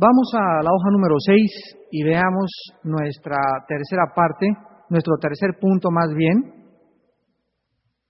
Vamos 0.00 0.30
a 0.32 0.62
la 0.62 0.70
hoja 0.70 0.90
número 0.92 1.16
6 1.18 1.88
y 1.90 2.04
veamos 2.04 2.52
nuestra 2.84 3.36
tercera 3.66 4.04
parte, 4.14 4.46
nuestro 4.90 5.16
tercer 5.20 5.58
punto 5.60 5.90
más 5.90 6.14
bien, 6.14 6.38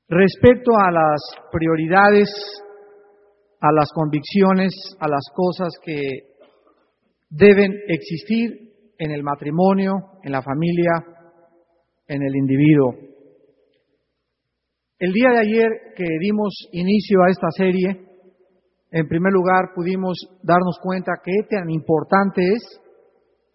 respecto 0.07 0.73
a 0.77 0.91
las 0.91 1.19
prioridades, 1.51 2.29
a 3.63 3.73
las 3.73 3.91
convicciones, 3.95 4.71
a 5.01 5.09
las 5.09 5.23
cosas 5.35 5.71
que 5.83 5.97
deben 7.31 7.73
existir 7.89 8.51
en 8.99 9.11
el 9.11 9.23
matrimonio, 9.23 9.95
en 10.23 10.33
la 10.33 10.43
familia, 10.43 10.93
en 12.07 12.23
el 12.23 12.37
individuo. 12.37 12.97
El 14.99 15.15
día 15.15 15.31
de 15.31 15.39
ayer 15.39 15.71
que 15.97 16.05
dimos 16.21 16.69
inicio 16.73 17.23
a 17.23 17.31
esta 17.31 17.49
serie, 17.57 18.08
en 18.91 19.07
primer 19.07 19.33
lugar, 19.33 19.73
pudimos 19.75 20.17
darnos 20.43 20.79
cuenta 20.83 21.13
que 21.23 21.33
tan 21.49 21.69
importante 21.71 22.41
es 22.43 22.63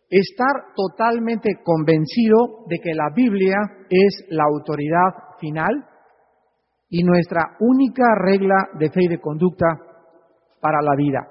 estar 0.09 0.73
totalmente 0.75 1.49
convencido 1.63 2.65
de 2.67 2.77
que 2.77 2.93
la 2.93 3.09
Biblia 3.15 3.57
es 3.89 4.25
la 4.29 4.43
autoridad 4.43 5.37
final 5.39 5.85
y 6.89 7.03
nuestra 7.03 7.57
única 7.59 8.03
regla 8.23 8.69
de 8.77 8.91
fe 8.91 9.05
y 9.05 9.07
de 9.07 9.19
conducta 9.19 9.65
para 10.61 10.81
la 10.83 10.95
vida. 10.95 11.27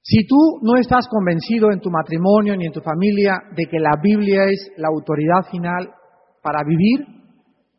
Si 0.00 0.26
tú 0.26 0.58
no 0.62 0.76
estás 0.76 1.06
convencido 1.08 1.70
en 1.70 1.80
tu 1.80 1.90
matrimonio 1.90 2.56
ni 2.56 2.64
en 2.64 2.72
tu 2.72 2.80
familia 2.80 3.34
de 3.54 3.66
que 3.70 3.78
la 3.78 3.96
Biblia 4.02 4.44
es 4.44 4.72
la 4.78 4.88
autoridad 4.88 5.42
final 5.50 5.92
para 6.42 6.64
vivir, 6.64 7.06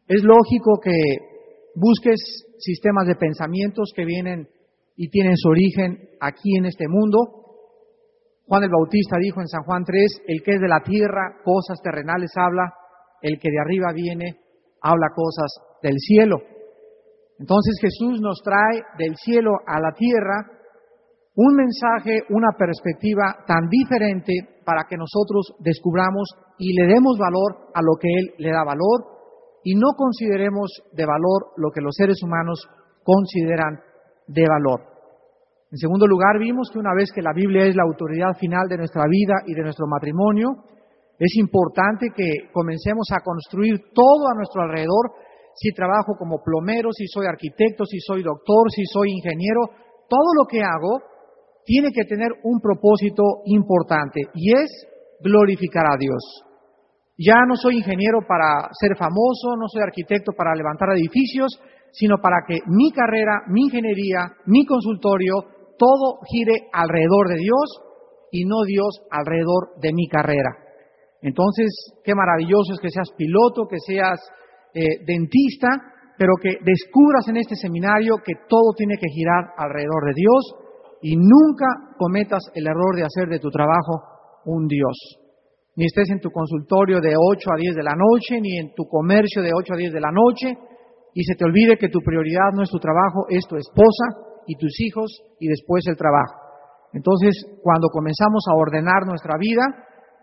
es 0.08 0.24
lógico 0.24 0.80
que 0.80 1.31
busques 1.76 2.46
sistemas 2.60 3.08
de 3.08 3.16
pensamientos 3.16 3.92
que 3.96 4.06
vienen 4.06 4.48
y 4.96 5.10
tienen 5.10 5.38
su 5.38 5.50
origen 5.50 5.98
aquí 6.20 6.58
en 6.58 6.66
este 6.66 6.88
mundo. 6.88 7.18
Juan 8.46 8.64
el 8.64 8.70
Bautista 8.70 9.18
dijo 9.20 9.42
en 9.42 9.48
San 9.48 9.64
Juan 9.64 9.84
3, 9.86 10.24
el 10.28 10.44
que 10.44 10.56
es 10.56 10.62
de 10.62 10.68
la 10.68 10.82
tierra, 10.82 11.42
cosas 11.44 11.82
terrenales 11.82 12.32
habla, 12.36 12.74
el 13.22 13.40
que 13.40 13.50
de 13.50 13.60
arriba 13.60 13.94
viene, 13.94 14.40
habla 14.82 15.08
cosas 15.16 15.80
del 15.82 15.98
cielo. 15.98 16.38
Entonces 17.40 17.80
Jesús 17.82 18.20
nos 18.22 18.42
trae 18.44 18.84
del 18.98 19.16
cielo 19.16 19.52
a 19.66 19.80
la 19.80 19.94
tierra 19.94 20.62
un 21.36 21.56
mensaje, 21.56 22.20
una 22.30 22.50
perspectiva 22.58 23.44
tan 23.48 23.70
diferente 23.70 24.62
para 24.66 24.84
que 24.88 24.98
nosotros 24.98 25.56
descubramos 25.60 26.30
y 26.58 26.74
le 26.74 26.88
demos 26.88 27.18
valor 27.18 27.72
a 27.74 27.82
lo 27.82 27.96
que 28.00 28.10
Él 28.10 28.34
le 28.38 28.52
da 28.52 28.64
valor 28.64 29.11
y 29.64 29.76
no 29.76 29.94
consideremos 29.96 30.72
de 30.94 31.06
valor 31.06 31.54
lo 31.58 31.72
que 31.72 31.82
los 31.82 31.96
seres 31.96 32.22
humanos 32.24 32.68
consideran 33.04 33.80
de 34.28 34.46
valor. 34.48 34.82
En 35.72 35.78
segundo 35.78 36.06
lugar, 36.06 36.38
vimos 36.40 36.70
que 36.72 36.80
una 36.80 36.94
vez 36.94 37.12
que 37.14 37.22
la 37.22 37.34
Biblia 37.34 37.66
es 37.66 37.76
la 37.76 37.84
autoridad 37.84 38.36
final 38.38 38.68
de 38.68 38.78
nuestra 38.78 39.04
vida 39.08 39.36
y 39.46 39.54
de 39.54 39.64
nuestro 39.64 39.88
matrimonio, 39.88 40.50
es 41.18 41.36
importante 41.38 42.08
que 42.16 42.52
comencemos 42.52 43.08
a 43.14 43.24
construir 43.24 43.94
todo 43.94 44.28
a 44.28 44.36
nuestro 44.36 44.64
alrededor. 44.64 45.14
Si 45.56 45.72
trabajo 45.72 46.16
como 46.18 46.42
plomero, 46.44 46.90
si 46.92 47.06
soy 47.08 47.28
arquitecto, 47.28 47.86
si 47.86 48.00
soy 48.00 48.24
doctor, 48.24 48.72
si 48.72 48.84
soy 48.86 49.12
ingeniero, 49.12 49.62
todo 50.10 50.34
lo 50.36 50.46
que 50.46 50.62
hago 50.62 51.00
tiene 51.64 51.90
que 51.94 52.06
tener 52.06 52.32
un 52.44 52.60
propósito 52.60 53.24
importante 53.46 54.22
y 54.34 54.52
es 54.52 54.88
glorificar 55.22 55.86
a 55.86 55.98
Dios. 55.98 56.51
Ya 57.18 57.46
no 57.48 57.56
soy 57.56 57.78
ingeniero 57.78 58.20
para 58.28 58.70
ser 58.80 58.96
famoso, 58.98 59.56
no 59.58 59.68
soy 59.68 59.84
arquitecto 59.84 60.32
para 60.34 60.56
levantar 60.56 60.90
edificios, 60.96 61.60
sino 61.92 62.18
para 62.22 62.44
que 62.48 62.60
mi 62.68 62.92
carrera, 62.92 63.44
mi 63.48 63.64
ingeniería, 63.64 64.32
mi 64.46 64.66
consultorio, 64.66 65.36
todo 65.78 66.20
gire 66.32 66.70
alrededor 66.72 67.28
de 67.30 67.36
Dios 67.36 67.82
y 68.32 68.46
no 68.46 68.64
Dios 68.66 69.02
alrededor 69.12 69.76
de 69.82 69.92
mi 69.94 70.08
carrera. 70.08 70.56
Entonces, 71.22 71.68
qué 72.04 72.16
maravilloso 72.16 72.74
es 72.74 72.80
que 72.80 72.90
seas 72.90 73.12
piloto, 73.16 73.68
que 73.70 73.78
seas 73.86 74.20
eh, 74.74 75.04
dentista, 75.06 75.68
pero 76.18 76.34
que 76.42 76.58
descubras 76.64 77.28
en 77.28 77.38
este 77.38 77.56
seminario 77.56 78.16
que 78.24 78.34
todo 78.48 78.74
tiene 78.76 78.96
que 78.96 79.10
girar 79.14 79.54
alrededor 79.58 80.06
de 80.08 80.14
Dios 80.16 80.56
y 81.02 81.16
nunca 81.18 81.98
cometas 81.98 82.42
el 82.56 82.68
error 82.68 82.96
de 82.96 83.04
hacer 83.04 83.28
de 83.28 83.40
tu 83.40 83.50
trabajo 83.50 84.02
un 84.46 84.68
Dios 84.68 85.21
ni 85.82 85.88
estés 85.88 86.12
en 86.12 86.20
tu 86.20 86.30
consultorio 86.30 87.02
de 87.02 87.18
8 87.18 87.50
a 87.50 87.58
10 87.58 87.74
de 87.74 87.82
la 87.82 87.98
noche, 87.98 88.40
ni 88.40 88.60
en 88.60 88.70
tu 88.76 88.86
comercio 88.86 89.42
de 89.42 89.50
8 89.50 89.74
a 89.74 89.78
10 89.78 89.94
de 89.94 90.00
la 90.00 90.12
noche, 90.12 90.54
y 91.12 91.24
se 91.24 91.34
te 91.34 91.44
olvide 91.44 91.76
que 91.76 91.90
tu 91.90 92.02
prioridad 92.06 92.54
no 92.54 92.62
es 92.62 92.70
tu 92.70 92.78
trabajo, 92.78 93.26
es 93.30 93.42
tu 93.50 93.58
esposa 93.58 94.46
y 94.46 94.58
tus 94.58 94.80
hijos 94.80 95.10
y 95.40 95.48
después 95.48 95.82
el 95.88 95.98
trabajo. 95.98 96.38
Entonces, 96.94 97.34
cuando 97.64 97.88
comenzamos 97.90 98.46
a 98.48 98.54
ordenar 98.54 99.08
nuestra 99.08 99.40
vida, 99.40 99.66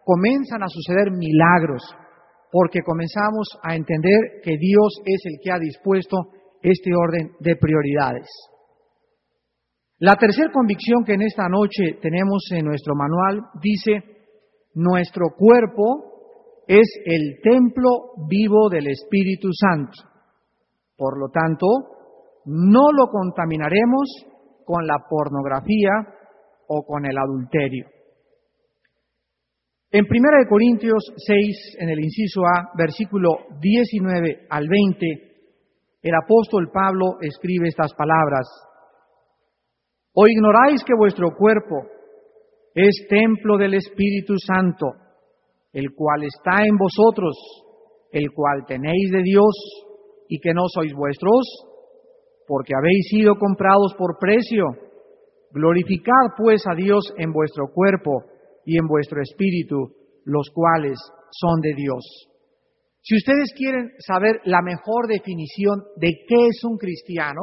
comienzan 0.05 0.63
a 0.63 0.69
suceder 0.69 1.11
milagros, 1.11 1.83
porque 2.53 2.79
comenzamos 2.87 3.59
a 3.65 3.75
entender 3.75 4.39
que 4.45 4.55
Dios 4.61 5.03
es 5.05 5.23
el 5.25 5.41
que 5.43 5.51
ha 5.51 5.59
dispuesto 5.59 6.19
este 6.63 6.95
orden 6.95 7.33
de 7.41 7.57
prioridades. 7.57 8.31
La 9.99 10.15
tercera 10.15 10.53
convicción 10.53 11.03
que 11.05 11.15
en 11.15 11.23
esta 11.23 11.49
noche 11.49 11.99
tenemos 12.01 12.47
en 12.53 12.65
nuestro 12.65 12.95
manual 12.95 13.43
dice, 13.61 14.18
nuestro 14.79 15.35
cuerpo 15.37 16.63
es 16.69 16.87
el 17.05 17.41
templo 17.43 18.13
vivo 18.29 18.69
del 18.71 18.87
Espíritu 18.87 19.49
Santo. 19.53 19.93
Por 20.97 21.19
lo 21.19 21.31
tanto, 21.31 21.67
no 22.45 22.93
lo 22.93 23.09
contaminaremos 23.11 24.09
con 24.65 24.87
la 24.87 24.99
pornografía 25.09 25.91
o 26.69 26.85
con 26.85 27.07
el 27.07 27.19
adulterio. 27.19 27.87
En 29.91 30.05
1 30.05 30.49
Corintios 30.49 31.03
6, 31.17 31.77
en 31.81 31.89
el 31.89 31.99
inciso 31.99 32.43
A, 32.43 32.71
versículo 32.77 33.31
19 33.61 34.47
al 34.49 34.69
20, 34.69 35.07
el 36.03 36.15
apóstol 36.15 36.71
Pablo 36.73 37.17
escribe 37.21 37.69
estas 37.69 37.95
palabras. 37.95 38.47
¿O 40.13 40.29
ignoráis 40.29 40.85
que 40.85 40.95
vuestro 40.95 41.35
cuerpo 41.37 41.98
es 42.79 43.09
templo 43.09 43.59
del 43.59 43.75
Espíritu 43.75 44.35
Santo, 44.39 44.87
el 45.73 45.95
cual 45.97 46.23
está 46.23 46.63
en 46.65 46.77
vosotros, 46.77 47.37
el 48.13 48.31
cual 48.33 48.65
tenéis 48.67 49.11
de 49.11 49.23
Dios 49.23 49.55
y 50.29 50.39
que 50.39 50.55
no 50.55 50.63
sois 50.73 50.93
vuestros, 50.95 51.43
porque 52.47 52.75
habéis 52.77 53.09
sido 53.11 53.35
comprados 53.35 53.95
por 53.99 54.19
precio. 54.21 54.65
Glorificad 55.51 56.37
pues 56.37 56.63
a 56.71 56.75
Dios 56.77 57.13
en 57.17 57.33
vuestro 57.33 57.67
cuerpo 57.75 58.23
y 58.65 58.79
en 58.79 58.87
vuestro 58.87 59.21
espíritu, 59.23 59.77
los 60.25 60.49
cuales 60.55 60.99
son 61.33 61.61
de 61.61 61.75
Dios. 61.75 62.29
Si 63.03 63.17
ustedes 63.17 63.53
quieren 63.57 63.91
saber 63.99 64.41
la 64.45 64.63
mejor 64.63 65.09
definición 65.09 65.83
de 65.97 66.13
qué 66.29 66.47
es 66.47 66.63
un 66.63 66.77
cristiano, 66.77 67.41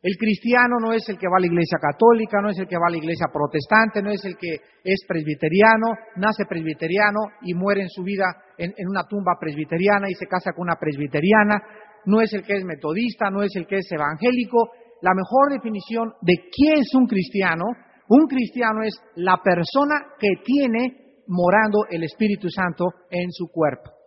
el 0.00 0.16
cristiano 0.16 0.78
no 0.80 0.92
es 0.92 1.08
el 1.08 1.18
que 1.18 1.26
va 1.26 1.38
a 1.38 1.40
la 1.40 1.46
iglesia 1.46 1.78
católica, 1.80 2.40
no 2.40 2.50
es 2.50 2.58
el 2.58 2.68
que 2.68 2.78
va 2.78 2.86
a 2.86 2.90
la 2.90 2.98
iglesia 2.98 3.26
protestante, 3.32 4.00
no 4.00 4.10
es 4.10 4.24
el 4.24 4.36
que 4.36 4.54
es 4.84 5.04
presbiteriano, 5.08 5.90
nace 6.16 6.44
presbiteriano 6.46 7.18
y 7.42 7.54
muere 7.54 7.82
en 7.82 7.88
su 7.88 8.04
vida 8.04 8.26
en, 8.56 8.72
una 8.88 9.08
tumba 9.08 9.34
presbiteriana 9.40 10.08
y 10.08 10.14
se 10.14 10.26
casa 10.26 10.52
con 10.52 10.68
una 10.68 10.76
presbiteriana, 10.78 11.60
no 12.06 12.20
es 12.20 12.32
el 12.32 12.44
que 12.44 12.54
es 12.54 12.64
metodista, 12.64 13.28
no 13.28 13.42
es 13.42 13.50
el 13.56 13.66
que 13.66 13.78
es 13.78 13.90
evangélico. 13.90 14.70
La 15.02 15.14
mejor 15.14 15.50
definición 15.50 16.14
de 16.22 16.48
quién 16.48 16.78
es 16.78 16.94
un 16.94 17.06
cristiano, 17.06 17.64
un 18.08 18.26
cristiano 18.28 18.82
es 18.84 18.94
la 19.16 19.36
persona 19.42 20.14
que 20.18 20.28
tiene 20.44 21.22
morando 21.26 21.86
el 21.90 22.04
Espíritu 22.04 22.48
Santo 22.48 22.86
en 23.10 23.32
su 23.32 23.48
cuerpo. 23.48 23.97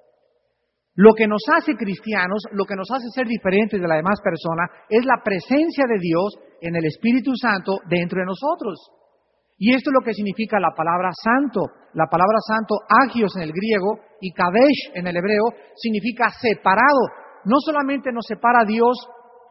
Lo 1.02 1.18
que 1.18 1.26
nos 1.26 1.42
hace 1.58 1.74
cristianos, 1.74 2.46
lo 2.52 2.64
que 2.64 2.76
nos 2.76 2.86
hace 2.94 3.10
ser 3.10 3.26
diferentes 3.26 3.82
de 3.82 3.88
la 3.88 3.96
demás 3.96 4.22
persona, 4.22 4.70
es 4.88 5.04
la 5.04 5.18
presencia 5.24 5.86
de 5.90 5.98
Dios 5.98 6.38
en 6.62 6.76
el 6.76 6.86
Espíritu 6.86 7.32
Santo 7.34 7.80
dentro 7.90 8.20
de 8.20 8.30
nosotros. 8.30 8.78
Y 9.58 9.74
esto 9.74 9.90
es 9.90 9.96
lo 9.98 10.06
que 10.06 10.14
significa 10.14 10.60
la 10.60 10.76
palabra 10.78 11.10
santo. 11.18 11.62
La 11.94 12.06
palabra 12.06 12.38
santo, 12.46 12.76
agios 12.86 13.36
en 13.36 13.50
el 13.50 13.52
griego 13.52 13.98
y 14.22 14.32
kadesh 14.32 14.94
en 14.94 15.08
el 15.08 15.18
hebreo, 15.18 15.50
significa 15.74 16.30
separado. 16.30 17.02
No 17.46 17.58
solamente 17.66 18.12
nos 18.12 18.28
separa 18.28 18.64
Dios 18.64 18.94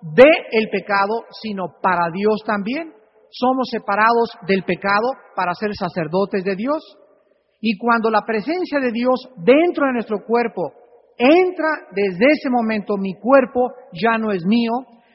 de 0.03 0.31
el 0.53 0.71
pecado, 0.71 1.27
sino 1.43 1.65
para 1.83 2.13
Dios 2.15 2.47
también. 2.47 2.95
Somos 3.29 3.67
separados 3.73 4.39
del 4.47 4.63
pecado 4.63 5.19
para 5.35 5.55
ser 5.55 5.75
sacerdotes 5.75 6.45
de 6.45 6.55
Dios. 6.55 6.79
Y 7.61 7.77
cuando 7.77 8.09
la 8.09 8.23
presencia 8.23 8.79
de 8.79 8.93
Dios 8.93 9.19
dentro 9.39 9.87
de 9.87 9.95
nuestro 9.95 10.25
cuerpo 10.25 10.79
entra 11.21 11.69
desde 11.93 12.33
ese 12.33 12.49
momento, 12.49 12.97
mi 12.97 13.13
cuerpo 13.15 13.73
ya 13.93 14.17
no 14.17 14.33
es 14.33 14.45
mío, 14.47 14.73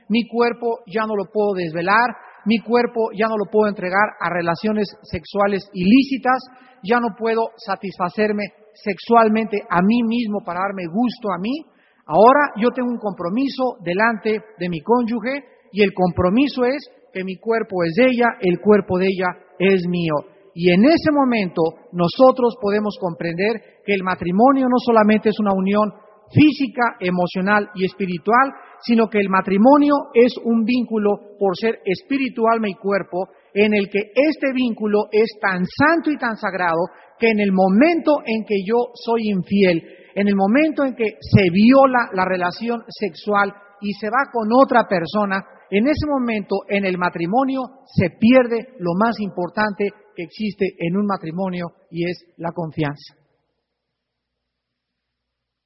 mi 0.07 0.27
cuerpo 0.27 0.81
ya 0.85 1.01
no 1.07 1.15
lo 1.15 1.25
puedo 1.33 1.53
desvelar, 1.55 2.13
mi 2.45 2.59
cuerpo 2.59 3.09
ya 3.17 3.27
no 3.27 3.37
lo 3.37 3.49
puedo 3.49 3.67
entregar 3.67 4.13
a 4.19 4.29
relaciones 4.29 4.87
sexuales 5.01 5.67
ilícitas, 5.73 6.37
ya 6.83 6.99
no 6.99 7.15
puedo 7.17 7.49
satisfacerme 7.57 8.43
sexualmente 8.75 9.57
a 9.67 9.81
mí 9.81 10.03
mismo 10.03 10.41
para 10.45 10.59
darme 10.61 10.85
gusto 10.85 11.31
a 11.33 11.39
mí. 11.39 11.65
Ahora 12.05 12.53
yo 12.57 12.69
tengo 12.69 12.91
un 12.91 12.99
compromiso 12.99 13.77
delante 13.83 14.43
de 14.59 14.69
mi 14.69 14.81
cónyuge 14.81 15.43
y 15.71 15.81
el 15.81 15.91
compromiso 15.93 16.65
es 16.65 16.87
que 17.11 17.23
mi 17.23 17.37
cuerpo 17.37 17.83
es 17.83 17.95
de 17.95 18.11
ella, 18.11 18.27
el 18.41 18.59
cuerpo 18.59 18.99
de 18.99 19.07
ella 19.07 19.27
es 19.57 19.87
mío. 19.87 20.34
Y 20.57 20.71
en 20.71 20.85
ese 20.85 21.11
momento 21.11 21.61
nosotros 21.91 22.55
podemos 22.61 22.95
comprender 22.97 23.83
que 23.85 23.93
el 23.93 24.03
matrimonio 24.03 24.67
no 24.69 24.79
solamente 24.79 25.27
es 25.29 25.39
una 25.39 25.53
unión 25.53 25.91
física, 26.31 26.95
emocional 27.01 27.69
y 27.75 27.85
espiritual, 27.85 28.53
sino 28.79 29.09
que 29.09 29.19
el 29.19 29.29
matrimonio 29.29 29.93
es 30.13 30.33
un 30.45 30.63
vínculo 30.63 31.35
por 31.37 31.57
ser 31.59 31.79
espiritual 31.83 32.65
y 32.65 32.73
cuerpo, 32.75 33.27
en 33.53 33.73
el 33.73 33.89
que 33.89 33.99
este 34.15 34.53
vínculo 34.53 35.07
es 35.11 35.27
tan 35.41 35.65
santo 35.65 36.09
y 36.09 36.17
tan 36.17 36.37
sagrado 36.37 36.87
que 37.19 37.29
en 37.29 37.41
el 37.41 37.51
momento 37.51 38.19
en 38.25 38.45
que 38.45 38.55
yo 38.65 38.77
soy 38.93 39.29
infiel, 39.29 39.83
en 40.15 40.27
el 40.29 40.35
momento 40.35 40.85
en 40.85 40.95
que 40.95 41.17
se 41.19 41.49
viola 41.51 42.09
la 42.13 42.23
relación 42.23 42.81
sexual 42.87 43.53
y 43.81 43.91
se 43.93 44.07
va 44.07 44.31
con 44.31 44.47
otra 44.53 44.87
persona, 44.87 45.43
en 45.71 45.87
ese 45.87 46.07
momento 46.07 46.57
en 46.69 46.85
el 46.85 46.97
matrimonio 46.97 47.61
se 47.85 48.09
pierde 48.19 48.75
lo 48.79 48.93
más 48.97 49.19
importante 49.19 49.89
que 50.15 50.23
existe 50.23 50.65
en 50.79 50.97
un 50.97 51.05
matrimonio 51.05 51.67
y 51.91 52.09
es 52.09 52.25
la 52.37 52.51
confianza. 52.51 53.15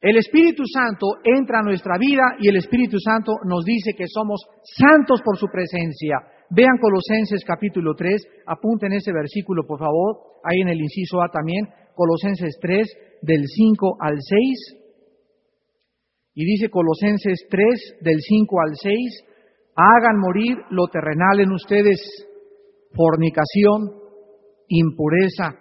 El 0.01 0.15
Espíritu 0.15 0.63
Santo 0.65 1.07
entra 1.23 1.59
a 1.59 1.63
nuestra 1.63 1.97
vida 1.97 2.23
y 2.39 2.47
el 2.47 2.55
Espíritu 2.55 2.97
Santo 2.99 3.33
nos 3.43 3.65
dice 3.65 3.91
que 3.97 4.07
somos 4.07 4.39
santos 4.63 5.21
por 5.23 5.37
su 5.37 5.47
presencia. 5.47 6.15
Vean 6.51 6.77
Colosenses 6.79 7.43
capítulo 7.45 7.93
3, 7.95 8.43
apunten 8.47 8.93
ese 8.93 9.11
versículo 9.11 9.63
por 9.67 9.77
favor, 9.77 10.39
ahí 10.43 10.61
en 10.61 10.69
el 10.69 10.79
inciso 10.79 11.21
A 11.21 11.27
también, 11.29 11.67
Colosenses 11.93 12.57
3 12.61 12.87
del 13.21 13.43
5 13.45 13.97
al 13.99 14.15
6. 14.21 14.79
Y 16.35 16.45
dice 16.45 16.69
Colosenses 16.69 17.45
3 17.49 17.97
del 18.01 18.21
5 18.21 18.61
al 18.61 18.75
6, 18.81 19.23
hagan 19.79 20.19
morir 20.19 20.57
lo 20.71 20.87
terrenal 20.87 21.39
en 21.39 21.51
ustedes, 21.51 21.99
fornicación, 22.93 23.93
impureza, 24.67 25.55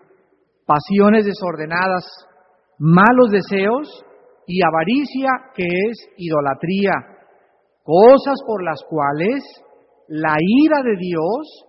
pasiones 0.67 1.25
desordenadas, 1.25 2.05
malos 2.79 3.31
deseos, 3.31 4.05
y 4.49 4.61
avaricia 4.65 5.29
que 5.55 5.65
es 5.65 6.09
idolatría, 6.17 6.95
cosas 7.83 8.41
por 8.47 8.65
las 8.65 8.83
cuales 8.89 9.45
la 10.09 10.35
ira 10.41 10.83
de 10.83 10.97
Dios 10.97 11.65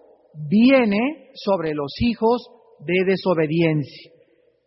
viene 0.50 1.31
sobre 1.34 1.74
los 1.74 1.94
hijos 2.00 2.42
de 2.80 3.04
desobediencia. 3.06 4.12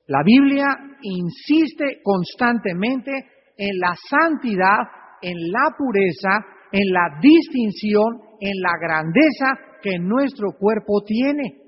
La 0.06 0.22
Biblia 0.22 0.66
insiste 1.00 2.02
constantemente 2.02 3.12
en 3.56 3.78
la 3.80 3.94
santidad, 4.10 4.80
en 5.22 5.36
la 5.50 5.74
pureza, 5.78 6.44
en 6.72 6.92
la 6.92 7.20
distinción, 7.20 8.22
en 8.40 8.60
la 8.60 8.72
grandeza 8.80 9.78
que 9.82 9.98
nuestro 9.98 10.52
cuerpo 10.58 11.02
tiene. 11.04 11.60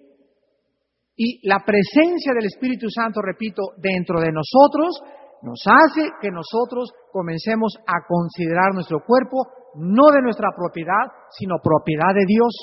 Y 1.16 1.46
la 1.46 1.60
presencia 1.64 2.32
del 2.34 2.46
Espíritu 2.46 2.88
Santo, 2.90 3.20
repito, 3.22 3.62
dentro 3.76 4.20
de 4.20 4.32
nosotros 4.32 5.00
nos 5.42 5.62
hace 5.66 6.08
que 6.20 6.30
nosotros 6.30 6.90
comencemos 7.12 7.76
a 7.86 8.06
considerar 8.08 8.72
nuestro 8.72 9.00
cuerpo 9.06 9.46
no 9.76 10.10
de 10.10 10.22
nuestra 10.22 10.48
propiedad, 10.56 11.12
sino 11.30 11.56
propiedad 11.62 12.14
de 12.14 12.24
Dios. 12.26 12.54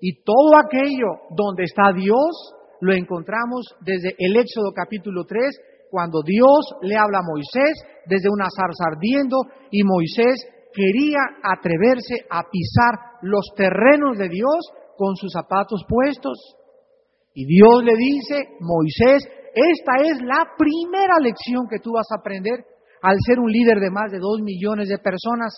Y 0.00 0.22
todo 0.22 0.58
aquello 0.58 1.24
donde 1.30 1.64
está 1.64 1.92
Dios 1.92 2.54
lo 2.80 2.92
encontramos 2.92 3.74
desde 3.80 4.14
el 4.18 4.36
Éxodo 4.36 4.72
capítulo 4.74 5.24
3, 5.24 5.88
cuando 5.90 6.20
Dios 6.22 6.74
le 6.82 6.96
habla 6.96 7.18
a 7.18 7.26
Moisés 7.26 7.72
desde 8.06 8.28
una 8.28 8.46
zarza 8.54 8.92
ardiendo 8.92 9.38
y 9.70 9.82
Moisés 9.82 10.46
quería 10.76 11.24
atreverse 11.42 12.28
a 12.28 12.44
pisar 12.52 13.16
los 13.22 13.48
terrenos 13.56 14.18
de 14.18 14.28
Dios 14.28 14.60
con 14.96 15.16
sus 15.16 15.32
zapatos 15.32 15.80
puestos. 15.88 16.36
Y 17.32 17.46
Dios 17.46 17.82
le 17.82 17.96
dice, 17.96 18.48
Moisés, 18.60 19.24
esta 19.54 20.04
es 20.04 20.20
la 20.20 20.44
primera 20.56 21.16
lección 21.20 21.66
que 21.68 21.80
tú 21.80 21.92
vas 21.92 22.06
a 22.12 22.20
aprender 22.20 22.60
al 23.00 23.16
ser 23.24 23.38
un 23.38 23.50
líder 23.50 23.80
de 23.80 23.90
más 23.90 24.12
de 24.12 24.18
dos 24.18 24.40
millones 24.42 24.88
de 24.88 24.98
personas. 24.98 25.52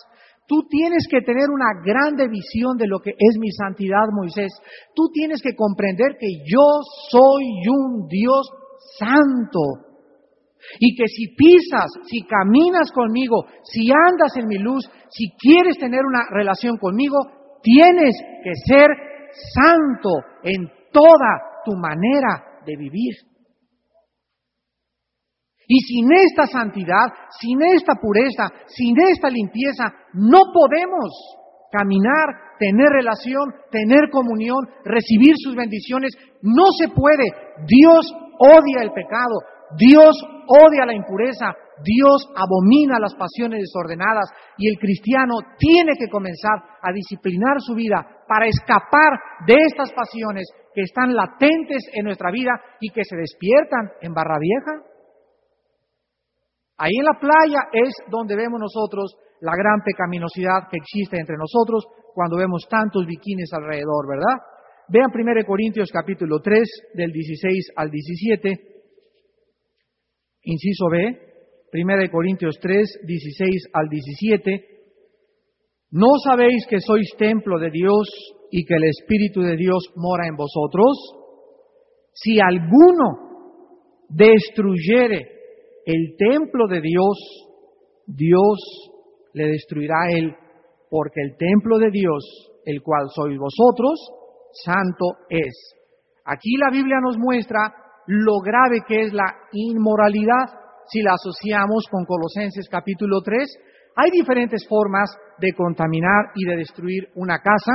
Tú 0.47 0.63
tienes 0.69 1.03
que 1.09 1.21
tener 1.21 1.49
una 1.49 1.83
grande 1.85 2.27
visión 2.27 2.77
de 2.77 2.87
lo 2.87 2.99
que 2.99 3.11
es 3.11 3.37
mi 3.37 3.51
santidad, 3.51 4.07
Moisés. 4.11 4.51
Tú 4.95 5.09
tienes 5.13 5.41
que 5.41 5.55
comprender 5.55 6.17
que 6.19 6.27
yo 6.45 6.65
soy 7.11 7.43
un 7.67 8.07
Dios 8.07 8.49
santo. 8.97 9.88
Y 10.79 10.95
que 10.95 11.07
si 11.07 11.35
pisas, 11.35 11.89
si 12.09 12.21
caminas 12.23 12.91
conmigo, 12.91 13.45
si 13.63 13.89
andas 13.91 14.35
en 14.37 14.47
mi 14.47 14.57
luz, 14.57 14.89
si 15.09 15.31
quieres 15.37 15.77
tener 15.77 16.01
una 16.05 16.27
relación 16.31 16.77
conmigo, 16.77 17.17
tienes 17.61 18.15
que 18.43 18.51
ser 18.65 18.87
santo 19.53 20.09
en 20.43 20.67
toda 20.91 21.63
tu 21.65 21.75
manera 21.75 22.61
de 22.65 22.75
vivir. 22.75 23.15
Y 25.67 25.79
sin 25.81 26.11
esta 26.11 26.47
santidad, 26.47 27.13
sin 27.39 27.61
esta 27.61 27.93
pureza, 28.01 28.49
sin 28.65 28.95
esta 29.11 29.29
limpieza, 29.29 29.93
no 30.13 30.39
podemos 30.51 31.09
caminar, 31.71 32.57
tener 32.57 32.89
relación, 32.89 33.53
tener 33.69 34.09
comunión, 34.11 34.65
recibir 34.83 35.35
sus 35.37 35.55
bendiciones. 35.55 36.11
No 36.41 36.65
se 36.77 36.87
puede. 36.89 37.23
Dios 37.67 38.11
odia 38.39 38.81
el 38.81 38.91
pecado, 38.91 39.37
Dios 39.77 40.15
odia 40.47 40.85
la 40.85 40.95
impureza, 40.95 41.53
Dios 41.83 42.27
abomina 42.35 42.99
las 42.99 43.13
pasiones 43.15 43.61
desordenadas 43.61 44.29
y 44.57 44.67
el 44.67 44.77
cristiano 44.77 45.35
tiene 45.57 45.93
que 45.97 46.09
comenzar 46.09 46.57
a 46.81 46.91
disciplinar 46.91 47.57
su 47.59 47.75
vida 47.75 48.05
para 48.27 48.47
escapar 48.47 49.13
de 49.45 49.55
estas 49.67 49.91
pasiones 49.93 50.45
que 50.73 50.81
están 50.81 51.15
latentes 51.15 51.83
en 51.93 52.05
nuestra 52.05 52.31
vida 52.31 52.51
y 52.79 52.89
que 52.89 53.03
se 53.03 53.15
despiertan 53.15 53.91
en 54.01 54.13
barra 54.13 54.37
vieja. 54.39 54.83
Ahí 56.77 56.95
en 56.97 57.05
la 57.05 57.19
playa 57.19 57.67
es 57.73 57.91
donde 58.09 58.35
vemos 58.35 58.59
nosotros 58.59 59.15
la 59.41 59.55
gran 59.55 59.81
pecaminosidad 59.83 60.67
que 60.69 60.77
existe 60.77 61.17
entre 61.19 61.37
nosotros 61.37 61.85
cuando 62.13 62.37
vemos 62.37 62.67
tantos 62.69 63.05
bikinis 63.05 63.51
alrededor, 63.53 64.07
¿verdad? 64.07 64.43
Vean 64.89 65.11
1 65.13 65.45
Corintios 65.45 65.89
capítulo 65.91 66.39
3 66.41 66.63
del 66.95 67.11
16 67.11 67.73
al 67.75 67.91
17. 67.91 68.78
Inciso 70.43 70.85
B, 70.89 71.29
1 71.73 72.11
Corintios 72.11 72.57
3, 72.61 73.01
16 73.05 73.69
al 73.73 73.89
17. 73.89 74.65
¿No 75.91 76.07
sabéis 76.23 76.65
que 76.69 76.79
sois 76.79 77.09
templo 77.17 77.59
de 77.59 77.71
Dios 77.71 78.07
y 78.51 78.65
que 78.65 78.75
el 78.75 78.85
Espíritu 78.85 79.41
de 79.41 79.55
Dios 79.55 79.91
mora 79.95 80.27
en 80.27 80.35
vosotros? 80.35 80.97
Si 82.13 82.39
alguno 82.39 84.07
destruyere 84.09 85.27
el 85.85 86.15
templo 86.17 86.67
de 86.67 86.81
Dios, 86.81 87.17
Dios 88.05 88.59
le 89.33 89.47
destruirá 89.47 89.95
a 89.95 90.17
él, 90.17 90.35
porque 90.89 91.21
el 91.21 91.37
templo 91.37 91.77
de 91.77 91.91
Dios, 91.91 92.23
el 92.65 92.81
cual 92.81 93.07
sois 93.13 93.37
vosotros, 93.37 93.99
santo 94.63 95.05
es. 95.29 95.53
Aquí 96.25 96.57
la 96.57 96.71
Biblia 96.71 96.97
nos 97.01 97.17
muestra 97.17 97.73
lo 98.09 98.39
grave 98.39 98.81
que 98.87 99.03
es 99.03 99.13
la 99.13 99.35
inmoralidad 99.51 100.49
si 100.87 101.03
la 101.03 101.13
asociamos 101.13 101.85
con 101.91 102.05
Colosenses 102.05 102.67
capítulo 102.67 103.21
3. 103.21 103.45
Hay 103.97 104.09
diferentes 104.09 104.67
formas 104.67 105.15
de 105.37 105.53
contaminar 105.53 106.31
y 106.33 106.43
de 106.49 106.57
destruir 106.57 107.09
una 107.13 107.37
casa. 107.37 107.71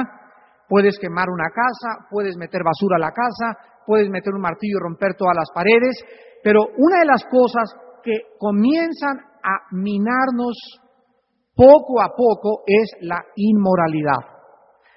Puedes 0.68 0.98
quemar 0.98 1.30
una 1.30 1.50
casa, 1.54 2.08
puedes 2.10 2.36
meter 2.36 2.62
basura 2.64 2.96
a 2.96 3.06
la 3.06 3.12
casa, 3.12 3.56
puedes 3.86 4.10
meter 4.10 4.34
un 4.34 4.40
martillo 4.40 4.78
y 4.78 4.82
romper 4.82 5.14
todas 5.14 5.36
las 5.36 5.50
paredes, 5.54 6.02
pero 6.42 6.66
una 6.78 6.98
de 6.98 7.06
las 7.06 7.24
cosas 7.26 7.70
que 8.02 8.34
comienzan 8.36 9.16
a 9.40 9.70
minarnos 9.70 10.56
poco 11.54 12.02
a 12.02 12.08
poco 12.08 12.64
es 12.66 12.90
la 13.02 13.22
inmoralidad. 13.36 14.18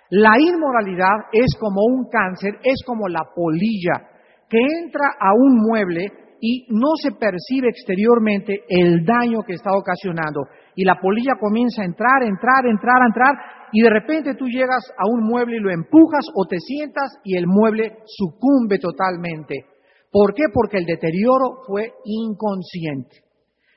La 0.10 0.40
inmoralidad 0.40 1.30
es 1.32 1.56
como 1.60 1.84
un 1.86 2.10
cáncer, 2.10 2.58
es 2.64 2.82
como 2.88 3.08
la 3.08 3.22
polilla 3.36 4.17
que 4.50 4.60
entra 4.60 5.08
a 5.20 5.34
un 5.34 5.58
mueble 5.68 6.08
y 6.40 6.68
no 6.70 6.96
se 7.02 7.12
percibe 7.12 7.70
exteriormente 7.70 8.64
el 8.70 9.06
daño 9.06 9.42
que 9.46 9.54
está 9.54 9.72
ocasionando. 9.74 10.42
Y 10.76 10.86
la 10.86 11.00
polilla 11.00 11.34
comienza 11.40 11.82
a 11.82 11.86
entrar, 11.86 12.24
entrar, 12.24 12.66
entrar, 12.66 13.02
entrar, 13.06 13.36
y 13.72 13.82
de 13.82 13.90
repente 13.90 14.36
tú 14.36 14.46
llegas 14.46 14.84
a 14.98 15.10
un 15.10 15.28
mueble 15.28 15.58
y 15.58 15.60
lo 15.60 15.72
empujas 15.72 16.26
o 16.36 16.46
te 16.48 16.58
sientas 16.60 17.10
y 17.24 17.36
el 17.36 17.48
mueble 17.48 17.98
sucumbe 18.06 18.78
totalmente. 18.80 19.66
¿Por 20.12 20.34
qué? 20.34 20.44
Porque 20.54 20.78
el 20.78 20.86
deterioro 20.86 21.64
fue 21.66 21.92
inconsciente. 22.06 23.28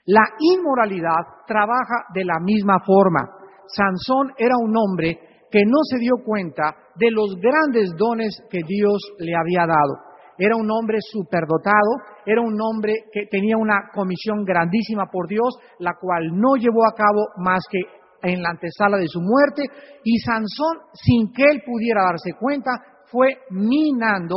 La 0.07 0.25
inmoralidad 0.39 1.45
trabaja 1.47 2.07
de 2.15 2.25
la 2.25 2.39
misma 2.41 2.79
forma. 2.85 3.21
Sansón 3.67 4.33
era 4.39 4.55
un 4.59 4.75
hombre 4.77 5.19
que 5.51 5.65
no 5.65 5.79
se 5.89 5.99
dio 5.99 6.15
cuenta 6.25 6.77
de 6.97 7.11
los 7.11 7.35
grandes 7.41 7.91
dones 7.97 8.37
que 8.51 8.61
Dios 8.67 8.99
le 9.19 9.33
había 9.35 9.67
dado. 9.67 10.10
Era 10.41 10.57
un 10.57 10.71
hombre 10.71 10.97
superdotado, 11.01 12.01
era 12.25 12.41
un 12.41 12.57
hombre 12.63 12.95
que 13.13 13.27
tenía 13.31 13.59
una 13.59 13.91
comisión 13.93 14.43
grandísima 14.43 15.05
por 15.13 15.29
Dios, 15.29 15.53
la 15.79 15.93
cual 16.01 16.33
no 16.33 16.57
llevó 16.57 16.81
a 16.89 16.97
cabo 16.97 17.29
más 17.45 17.61
que 17.71 17.81
en 18.23 18.43
la 18.43 18.49
antesala 18.49 18.97
de 18.97 19.07
su 19.07 19.21
muerte, 19.21 19.65
y 20.03 20.19
Sansón, 20.21 20.79
sin 20.95 21.31
que 21.33 21.43
él 21.45 21.61
pudiera 21.65 22.05
darse 22.05 22.33
cuenta, 22.41 22.71
fue 23.13 23.37
minando 23.51 24.37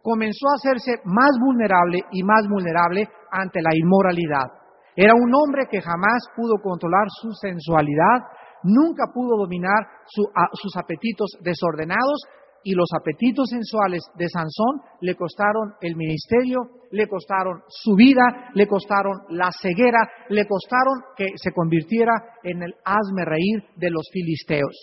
comenzó 0.00 0.46
a 0.48 0.54
hacerse 0.54 1.02
más 1.04 1.32
vulnerable 1.44 1.98
y 2.12 2.22
más 2.22 2.46
vulnerable 2.48 3.08
ante 3.30 3.60
la 3.60 3.74
inmoralidad. 3.74 4.46
Era 4.94 5.12
un 5.12 5.34
hombre 5.34 5.66
que 5.68 5.82
jamás 5.82 6.30
pudo 6.34 6.62
controlar 6.62 7.08
su 7.20 7.28
sensualidad, 7.32 8.24
nunca 8.62 9.10
pudo 9.12 9.36
dominar 9.36 9.84
sus 10.06 10.76
apetitos 10.76 11.36
desordenados 11.42 12.22
y 12.66 12.74
los 12.74 12.90
apetitos 12.98 13.48
sensuales 13.48 14.02
de 14.18 14.28
Sansón 14.28 14.82
le 15.00 15.14
costaron 15.14 15.74
el 15.80 15.94
ministerio, 15.94 16.82
le 16.90 17.06
costaron 17.06 17.62
su 17.68 17.94
vida, 17.94 18.50
le 18.54 18.66
costaron 18.66 19.22
la 19.30 19.50
ceguera, 19.52 20.02
le 20.30 20.44
costaron 20.46 21.14
que 21.16 21.26
se 21.36 21.52
convirtiera 21.52 22.10
en 22.42 22.64
el 22.64 22.74
hazme 22.84 23.24
reír 23.24 23.62
de 23.76 23.90
los 23.90 24.02
filisteos. 24.12 24.74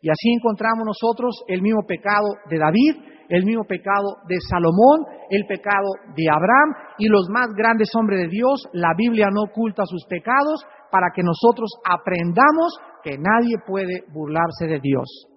Y 0.00 0.10
así 0.10 0.32
encontramos 0.34 0.84
nosotros 0.84 1.44
el 1.46 1.62
mismo 1.62 1.86
pecado 1.86 2.26
de 2.50 2.58
David, 2.58 2.96
el 3.28 3.44
mismo 3.44 3.62
pecado 3.68 4.18
de 4.26 4.38
Salomón, 4.50 5.06
el 5.30 5.46
pecado 5.46 5.94
de 6.16 6.28
Abraham 6.28 6.74
y 6.98 7.06
los 7.06 7.28
más 7.30 7.54
grandes 7.56 7.94
hombres 7.94 8.22
de 8.22 8.28
Dios. 8.34 8.66
La 8.72 8.94
Biblia 8.98 9.28
no 9.32 9.42
oculta 9.42 9.84
sus 9.86 10.04
pecados 10.06 10.66
para 10.90 11.06
que 11.14 11.22
nosotros 11.22 11.70
aprendamos 11.88 12.74
que 13.04 13.16
nadie 13.16 13.54
puede 13.64 14.02
burlarse 14.12 14.66
de 14.66 14.80
Dios. 14.80 15.28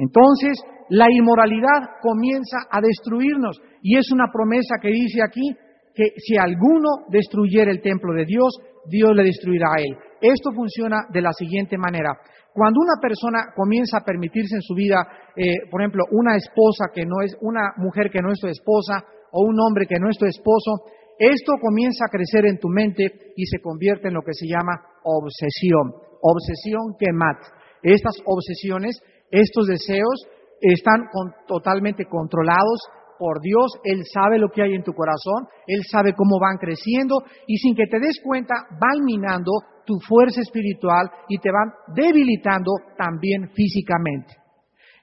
Entonces, 0.00 0.56
la 0.88 1.06
inmoralidad 1.12 2.00
comienza 2.00 2.56
a 2.70 2.80
destruirnos 2.80 3.60
y 3.82 3.98
es 3.98 4.10
una 4.10 4.32
promesa 4.32 4.76
que 4.80 4.88
dice 4.88 5.20
aquí 5.22 5.54
que 5.94 6.14
si 6.16 6.38
alguno 6.38 7.04
destruyera 7.10 7.70
el 7.70 7.82
templo 7.82 8.14
de 8.14 8.24
Dios, 8.24 8.48
Dios 8.86 9.14
le 9.14 9.24
destruirá 9.24 9.66
a 9.76 9.80
él. 9.80 9.94
Esto 10.22 10.52
funciona 10.52 11.04
de 11.12 11.20
la 11.20 11.32
siguiente 11.32 11.76
manera. 11.76 12.16
Cuando 12.54 12.80
una 12.80 12.96
persona 13.00 13.52
comienza 13.54 13.98
a 13.98 14.04
permitirse 14.04 14.56
en 14.56 14.62
su 14.62 14.74
vida, 14.74 15.06
eh, 15.36 15.68
por 15.70 15.82
ejemplo, 15.82 16.04
una 16.12 16.34
esposa 16.34 16.86
que 16.94 17.04
no 17.04 17.20
es, 17.22 17.36
una 17.42 17.72
mujer 17.76 18.08
que 18.10 18.22
no 18.22 18.32
es 18.32 18.38
su 18.40 18.48
esposa 18.48 19.04
o 19.32 19.44
un 19.44 19.60
hombre 19.60 19.86
que 19.86 20.00
no 20.00 20.08
es 20.08 20.16
tu 20.16 20.24
esposo, 20.24 20.80
esto 21.18 21.52
comienza 21.60 22.06
a 22.06 22.10
crecer 22.10 22.46
en 22.46 22.58
tu 22.58 22.68
mente 22.68 23.04
y 23.36 23.44
se 23.44 23.60
convierte 23.60 24.08
en 24.08 24.14
lo 24.14 24.22
que 24.22 24.32
se 24.32 24.46
llama 24.48 24.80
obsesión. 25.04 25.92
Obsesión 26.22 26.96
que 26.98 27.12
mata. 27.12 27.46
Estas 27.82 28.16
obsesiones 28.24 28.96
estos 29.30 29.66
deseos 29.66 30.26
están 30.60 31.08
totalmente 31.46 32.04
controlados 32.06 32.80
por 33.18 33.40
Dios, 33.40 33.72
Él 33.84 34.02
sabe 34.12 34.38
lo 34.38 34.48
que 34.48 34.62
hay 34.62 34.74
en 34.74 34.82
tu 34.82 34.92
corazón, 34.92 35.46
Él 35.66 35.82
sabe 35.90 36.14
cómo 36.14 36.40
van 36.40 36.56
creciendo. 36.56 37.16
Y 37.46 37.58
sin 37.58 37.76
que 37.76 37.86
te 37.86 38.00
des 38.00 38.18
cuenta 38.24 38.54
van 38.80 39.04
minando 39.04 39.52
tu 39.84 39.98
fuerza 40.08 40.40
espiritual 40.40 41.10
y 41.28 41.38
te 41.38 41.50
van 41.50 41.70
debilitando 41.94 42.72
también 42.96 43.50
físicamente. 43.54 44.39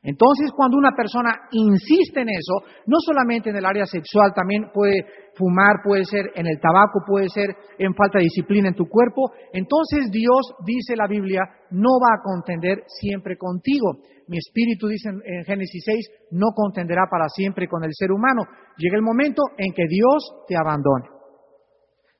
Entonces, 0.03 0.51
cuando 0.55 0.77
una 0.77 0.95
persona 0.95 1.33
insiste 1.51 2.21
en 2.21 2.29
eso, 2.29 2.63
no 2.85 2.97
solamente 2.99 3.49
en 3.49 3.57
el 3.57 3.65
área 3.65 3.85
sexual, 3.85 4.31
también 4.33 4.69
puede 4.73 5.05
fumar, 5.35 5.77
puede 5.83 6.05
ser 6.05 6.31
en 6.35 6.47
el 6.47 6.59
tabaco, 6.59 7.01
puede 7.05 7.29
ser 7.29 7.49
en 7.77 7.93
falta 7.93 8.19
de 8.19 8.25
disciplina 8.25 8.69
en 8.69 8.75
tu 8.75 8.87
cuerpo, 8.87 9.31
entonces 9.53 10.09
Dios, 10.11 10.53
dice 10.65 10.95
la 10.95 11.07
Biblia, 11.07 11.41
no 11.71 11.99
va 11.99 12.15
a 12.15 12.23
contender 12.23 12.83
siempre 12.87 13.37
contigo. 13.37 13.97
Mi 14.27 14.37
espíritu, 14.37 14.87
dice 14.87 15.09
en 15.09 15.43
Génesis 15.45 15.83
6, 15.85 16.09
no 16.31 16.47
contenderá 16.53 17.03
para 17.09 17.27
siempre 17.29 17.67
con 17.67 17.83
el 17.83 17.91
ser 17.93 18.11
humano. 18.11 18.43
Llega 18.77 18.97
el 18.97 19.03
momento 19.03 19.41
en 19.57 19.73
que 19.73 19.87
Dios 19.87 20.43
te 20.47 20.55
abandone. 20.57 21.09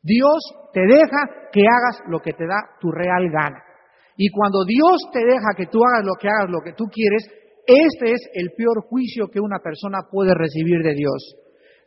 Dios 0.02 0.40
te 0.74 0.82
deja 0.82 1.50
que 1.52 1.62
hagas 1.62 2.02
lo 2.08 2.20
que 2.20 2.32
te 2.32 2.46
da 2.48 2.56
tu 2.80 2.92
real 2.92 3.30
gana. 3.30 3.62
Y 4.16 4.30
cuando 4.32 4.64
Dios 4.66 4.98
te 5.12 5.20
deja 5.20 5.54
que 5.56 5.68
tú 5.68 5.80
hagas 5.84 6.06
lo 6.06 6.16
que 6.16 6.28
hagas, 6.28 6.50
lo 6.50 6.62
que 6.62 6.74
tú 6.74 6.86
quieres, 6.86 7.28
este 7.68 8.14
es 8.14 8.22
el 8.34 8.52
peor 8.56 8.82
juicio 8.90 9.28
que 9.28 9.42
una 9.42 9.60
persona 9.60 10.00
puede 10.10 10.34
recibir 10.34 10.82
de 10.82 10.96
Dios. 10.96 11.36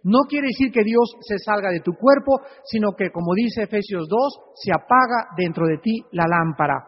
No 0.03 0.21
quiere 0.29 0.49
decir 0.49 0.71
que 0.73 0.85
Dios 0.85 1.13
se 1.21 1.39
salga 1.39 1.71
de 1.71 1.81
tu 1.81 1.93
cuerpo, 1.93 2.41
sino 2.65 2.93
que, 2.97 3.11
como 3.11 3.35
dice 3.35 3.63
Efesios 3.63 4.09
2, 4.09 4.19
se 4.55 4.73
apaga 4.73 5.29
dentro 5.37 5.67
de 5.67 5.79
ti 5.79 6.05
la 6.13 6.27
lámpara. 6.27 6.85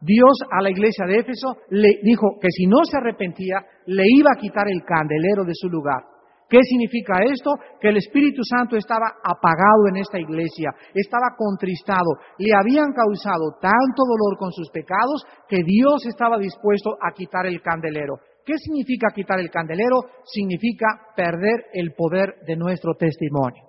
Dios 0.00 0.32
a 0.50 0.62
la 0.62 0.70
iglesia 0.70 1.04
de 1.06 1.18
Éfeso 1.18 1.56
le 1.68 2.00
dijo 2.02 2.38
que 2.40 2.48
si 2.50 2.66
no 2.66 2.78
se 2.84 2.96
arrepentía, 2.96 3.56
le 3.86 4.04
iba 4.08 4.30
a 4.32 4.40
quitar 4.40 4.68
el 4.68 4.82
candelero 4.84 5.44
de 5.44 5.54
su 5.54 5.68
lugar. 5.68 6.04
¿Qué 6.48 6.58
significa 6.64 7.22
esto? 7.22 7.52
Que 7.80 7.90
el 7.90 7.98
Espíritu 7.98 8.42
Santo 8.42 8.76
estaba 8.76 9.06
apagado 9.22 9.86
en 9.88 9.98
esta 9.98 10.18
iglesia, 10.18 10.74
estaba 10.92 11.36
contristado, 11.36 12.18
le 12.38 12.50
habían 12.52 12.92
causado 12.92 13.54
tanto 13.60 14.02
dolor 14.02 14.36
con 14.36 14.50
sus 14.50 14.68
pecados 14.70 15.22
que 15.48 15.62
Dios 15.62 16.04
estaba 16.06 16.38
dispuesto 16.38 16.96
a 17.00 17.12
quitar 17.12 17.46
el 17.46 17.62
candelero. 17.62 18.18
¿Qué 18.50 18.58
significa 18.58 19.14
quitar 19.14 19.38
el 19.38 19.48
candelero? 19.48 20.10
Significa 20.24 21.14
perder 21.14 21.70
el 21.72 21.94
poder 21.94 22.42
de 22.44 22.56
nuestro 22.56 22.94
testimonio. 22.98 23.62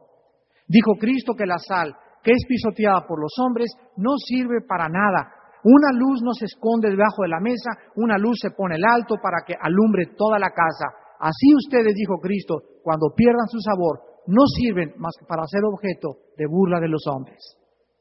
Dijo 0.66 0.98
Cristo 1.00 1.36
que 1.38 1.46
la 1.46 1.60
sal, 1.60 1.94
que 2.24 2.32
es 2.32 2.44
pisoteada 2.50 3.06
por 3.06 3.22
los 3.22 3.30
hombres, 3.46 3.70
no 3.98 4.18
sirve 4.18 4.66
para 4.68 4.90
nada. 4.90 5.30
Una 5.64 5.94
luz 5.94 6.24
no 6.24 6.34
se 6.34 6.46
esconde 6.46 6.90
debajo 6.90 7.22
de 7.22 7.30
la 7.30 7.40
mesa, 7.40 7.70
una 7.96 8.18
luz 8.18 8.40
se 8.42 8.50
pone 8.58 8.78
el 8.78 8.84
alto 8.84 9.18
para 9.22 9.46
que 9.46 9.54
alumbre 9.54 10.18
toda 10.18 10.40
la 10.40 10.50
casa. 10.50 10.90
Así 11.20 11.54
ustedes, 11.54 11.94
dijo 11.94 12.18
Cristo, 12.18 12.82
cuando 12.82 13.14
pierdan 13.16 13.46
su 13.50 13.60
sabor, 13.60 14.02
no 14.26 14.48
sirven 14.48 14.96
más 14.98 15.14
que 15.20 15.28
para 15.28 15.46
ser 15.46 15.62
objeto 15.64 16.34
de 16.36 16.48
burla 16.48 16.80
de 16.80 16.90
los 16.90 17.06
hombres. 17.06 17.38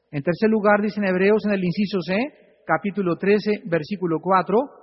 En 0.09 0.23
tercer 0.23 0.49
lugar, 0.49 0.81
dicen 0.81 1.05
Hebreos 1.05 1.45
en 1.45 1.51
el 1.51 1.63
inciso 1.63 2.01
C, 2.01 2.17
capítulo 2.65 3.17
13, 3.17 3.69
versículo 3.69 4.17
4, 4.19 4.80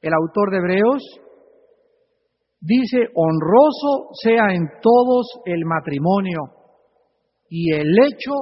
el 0.00 0.12
autor 0.12 0.50
de 0.50 0.58
Hebreos, 0.58 1.02
dice, 2.60 3.08
honroso 3.14 4.10
sea 4.22 4.54
en 4.54 4.68
todos 4.82 5.26
el 5.44 5.64
matrimonio 5.64 6.40
y 7.48 7.72
el 7.72 7.88
hecho 7.98 8.32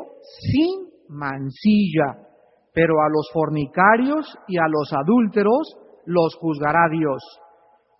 sin 0.51 0.89
mancilla, 1.09 2.27
pero 2.73 2.95
a 3.01 3.09
los 3.09 3.31
fornicarios 3.33 4.27
y 4.49 4.59
a 4.59 4.67
los 4.69 4.93
adúlteros 4.93 5.77
los 6.07 6.35
juzgará 6.37 6.89
Dios. 6.91 7.23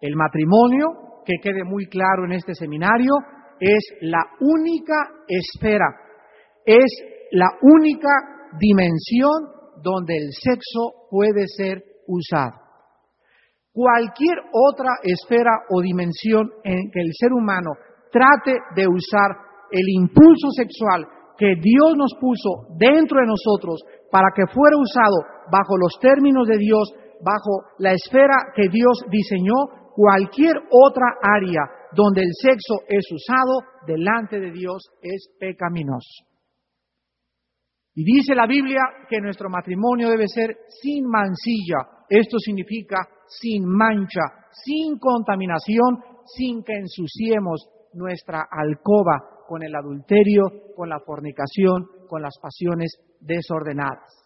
El 0.01 0.17
matrimonio, 0.17 1.23
que 1.25 1.35
quede 1.43 1.65
muy 1.65 1.87
claro 1.87 2.25
en 2.25 2.33
este 2.33 2.55
seminario, 2.55 3.13
es 3.61 3.85
la 4.01 4.25
única 4.41 4.95
esfera, 5.29 5.87
es 6.67 6.91
la 7.31 7.49
única 7.63 8.09
dimensión 8.59 9.53
donde 9.83 10.17
el 10.17 10.33
sexo 10.33 11.09
puede 11.11 11.47
ser 11.47 11.83
usado 12.07 12.64
cualquier 13.75 14.39
otra 14.53 15.03
esfera 15.03 15.51
o 15.69 15.83
dimensión 15.83 16.49
en 16.63 16.91
que 16.93 17.01
el 17.01 17.11
ser 17.13 17.33
humano 17.33 17.73
trate 18.13 18.55
de 18.77 18.87
usar 18.87 19.35
el 19.71 19.89
impulso 19.99 20.49
sexual 20.57 21.05
que 21.37 21.57
Dios 21.61 21.97
nos 21.97 22.15
puso 22.21 22.71
dentro 22.79 23.19
de 23.19 23.27
nosotros 23.27 23.83
para 24.13 24.29
que 24.35 24.47
fuera 24.47 24.77
usado 24.79 25.17
bajo 25.51 25.77
los 25.77 25.99
términos 26.01 26.47
de 26.47 26.59
Dios, 26.59 26.95
bajo 27.21 27.75
la 27.79 27.93
esfera 27.93 28.55
que 28.55 28.69
Dios 28.69 29.03
diseñó, 29.11 29.91
cualquier 29.97 30.55
otra 30.71 31.07
área 31.21 31.63
donde 31.93 32.23
el 32.23 32.31
sexo 32.41 32.79
es 32.89 33.05
usado 33.11 33.67
delante 33.87 34.39
de 34.39 34.53
Dios 34.53 34.89
es 35.03 35.29
pecaminoso. 35.41 36.25
Y 37.95 38.05
dice 38.05 38.35
la 38.35 38.47
Biblia 38.47 38.81
que 39.09 39.21
nuestro 39.21 39.49
matrimonio 39.49 40.11
debe 40.11 40.27
ser 40.29 40.57
sin 40.83 41.07
mancilla. 41.09 41.94
Esto 42.09 42.39
significa 42.39 43.09
sin 43.27 43.65
mancha, 43.67 44.23
sin 44.65 44.99
contaminación, 44.99 46.03
sin 46.27 46.63
que 46.63 46.75
ensuciemos 46.75 47.69
nuestra 47.93 48.47
alcoba 48.51 49.45
con 49.47 49.63
el 49.63 49.75
adulterio, 49.75 50.45
con 50.77 50.89
la 50.89 51.01
fornicación, 51.01 51.87
con 52.09 52.23
las 52.23 52.39
pasiones 52.41 52.99
desordenadas. 53.21 54.25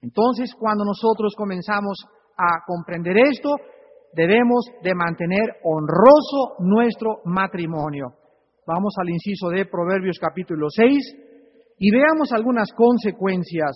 Entonces, 0.00 0.54
cuando 0.58 0.84
nosotros 0.84 1.34
comenzamos 1.36 1.98
a 2.36 2.64
comprender 2.66 3.16
esto, 3.16 3.56
debemos 4.12 4.66
de 4.82 4.94
mantener 4.94 5.56
honroso 5.64 6.56
nuestro 6.58 7.20
matrimonio. 7.24 8.08
Vamos 8.66 8.94
al 8.98 9.10
inciso 9.10 9.48
de 9.48 9.66
Proverbios 9.66 10.18
capítulo 10.20 10.68
6 10.70 10.98
y 11.78 11.90
veamos 11.90 12.32
algunas 12.32 12.72
consecuencias 12.72 13.72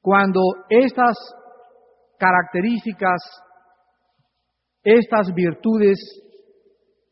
cuando 0.00 0.40
estas 0.68 1.16
características, 2.20 3.18
estas 4.84 5.32
virtudes 5.34 5.98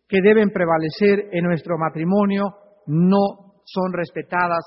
que 0.07 0.21
deben 0.23 0.51
prevalecer 0.51 1.31
en 1.33 1.45
nuestro 1.45 1.77
matrimonio 1.79 2.45
no 2.87 3.63
son 3.65 3.93
respetadas 3.93 4.65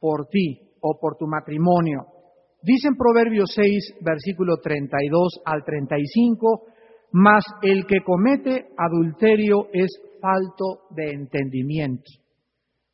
por 0.00 0.26
ti 0.28 0.76
o 0.80 0.98
por 1.00 1.16
tu 1.16 1.26
matrimonio. 1.26 2.06
Dicen 2.62 2.96
Proverbios 2.96 3.50
6, 3.54 3.98
versículo 4.00 4.56
32 4.62 5.42
al 5.44 5.64
35, 5.64 6.66
mas 7.12 7.44
el 7.62 7.86
que 7.86 8.02
comete 8.04 8.70
adulterio 8.76 9.68
es 9.72 9.90
falto 10.20 10.86
de 10.90 11.10
entendimiento. 11.12 12.10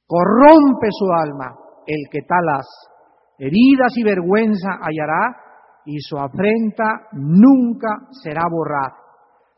Corrompe 0.07 0.89
su 0.91 1.07
alma 1.13 1.57
el 1.87 2.11
que 2.11 2.21
tal 2.23 2.47
hace. 2.49 2.95
Heridas 3.39 3.97
y 3.97 4.05
vergüenza 4.05 4.79
hallará 4.81 5.44
y 5.87 5.99
su 6.01 6.17
afrenta 6.19 7.09
nunca 7.13 7.89
será 8.23 8.43
borrada. 8.51 9.01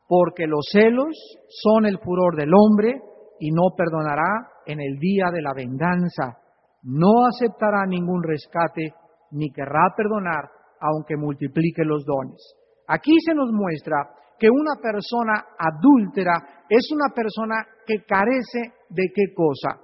porque 0.09 0.47
los 0.47 0.65
celos 0.71 1.17
son 1.49 1.85
el 1.85 1.99
furor 1.99 2.37
del 2.37 2.53
hombre 2.55 2.95
y 3.41 3.51
no 3.51 3.75
perdonará 3.77 4.53
en 4.65 4.81
el 4.81 5.01
día 5.01 5.33
de 5.33 5.43
la 5.43 5.53
venganza. 5.53 6.39
No 6.85 7.27
aceptará 7.27 7.85
ningún 7.87 8.23
rescate 8.23 8.95
ni 9.33 9.51
querrá 9.51 9.95
perdonar 9.97 10.49
aunque 10.81 11.17
multiplique 11.17 11.83
los 11.85 12.05
dones. 12.05 12.39
Aquí 12.87 13.15
se 13.25 13.35
nos 13.35 13.51
muestra 13.51 13.97
que 14.39 14.49
una 14.49 14.81
persona 14.81 15.45
adúltera 15.59 16.65
es 16.69 16.89
una 16.93 17.13
persona 17.15 17.57
que 17.87 18.05
carece 18.05 18.75
de 18.91 19.11
qué 19.15 19.35
cosa. 19.35 19.81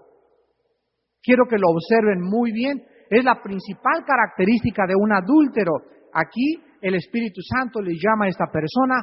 Quiero 1.23 1.47
que 1.49 1.59
lo 1.59 1.69
observen 1.71 2.21
muy 2.21 2.53
bien. 2.53 2.83
Es 3.09 3.25
la 3.25 3.41
principal 3.43 4.05
característica 4.07 4.87
de 4.87 4.95
un 4.97 5.13
adúltero. 5.13 5.73
Aquí 6.13 6.61
el 6.81 6.95
Espíritu 6.95 7.41
Santo 7.43 7.81
le 7.81 7.93
llama 7.95 8.27
a 8.27 8.29
esta 8.29 8.47
persona 8.53 8.95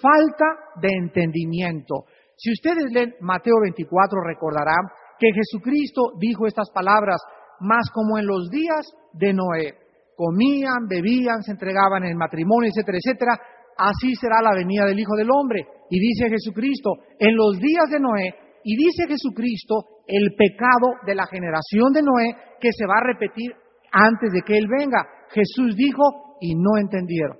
falta 0.00 0.78
de 0.80 0.88
entendimiento. 0.88 2.06
Si 2.36 2.50
ustedes 2.52 2.92
leen 2.92 3.14
Mateo 3.20 3.54
24 3.62 4.20
recordarán 4.26 4.86
que 5.18 5.28
Jesucristo 5.32 6.12
dijo 6.18 6.46
estas 6.46 6.70
palabras, 6.70 7.20
más 7.60 7.90
como 7.92 8.18
en 8.18 8.26
los 8.26 8.50
días 8.50 8.86
de 9.12 9.32
Noé. 9.32 9.74
Comían, 10.16 10.86
bebían, 10.88 11.42
se 11.42 11.52
entregaban 11.52 12.04
en 12.04 12.16
matrimonio, 12.16 12.70
etcétera, 12.70 12.98
etcétera. 12.98 13.32
Así 13.78 14.14
será 14.16 14.42
la 14.42 14.54
venida 14.54 14.84
del 14.84 14.98
Hijo 14.98 15.14
del 15.16 15.30
Hombre. 15.30 15.64
Y 15.90 15.98
dice 15.98 16.28
Jesucristo, 16.28 16.90
en 17.18 17.36
los 17.36 17.58
días 17.58 17.88
de 17.90 18.00
Noé, 18.00 18.34
y 18.64 18.76
dice 18.76 19.06
Jesucristo, 19.08 20.02
el 20.06 20.34
pecado 20.36 20.98
de 21.06 21.14
la 21.14 21.26
generación 21.26 21.92
de 21.92 22.02
Noé 22.02 22.36
que 22.60 22.70
se 22.72 22.86
va 22.86 22.94
a 22.98 23.06
repetir 23.12 23.52
antes 23.92 24.30
de 24.32 24.42
que 24.42 24.58
Él 24.58 24.66
venga. 24.68 25.06
Jesús 25.30 25.74
dijo, 25.76 26.31
y 26.42 26.56
no 26.56 26.76
entendieron. 26.76 27.38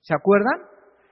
¿Se 0.00 0.14
acuerdan? 0.14 0.60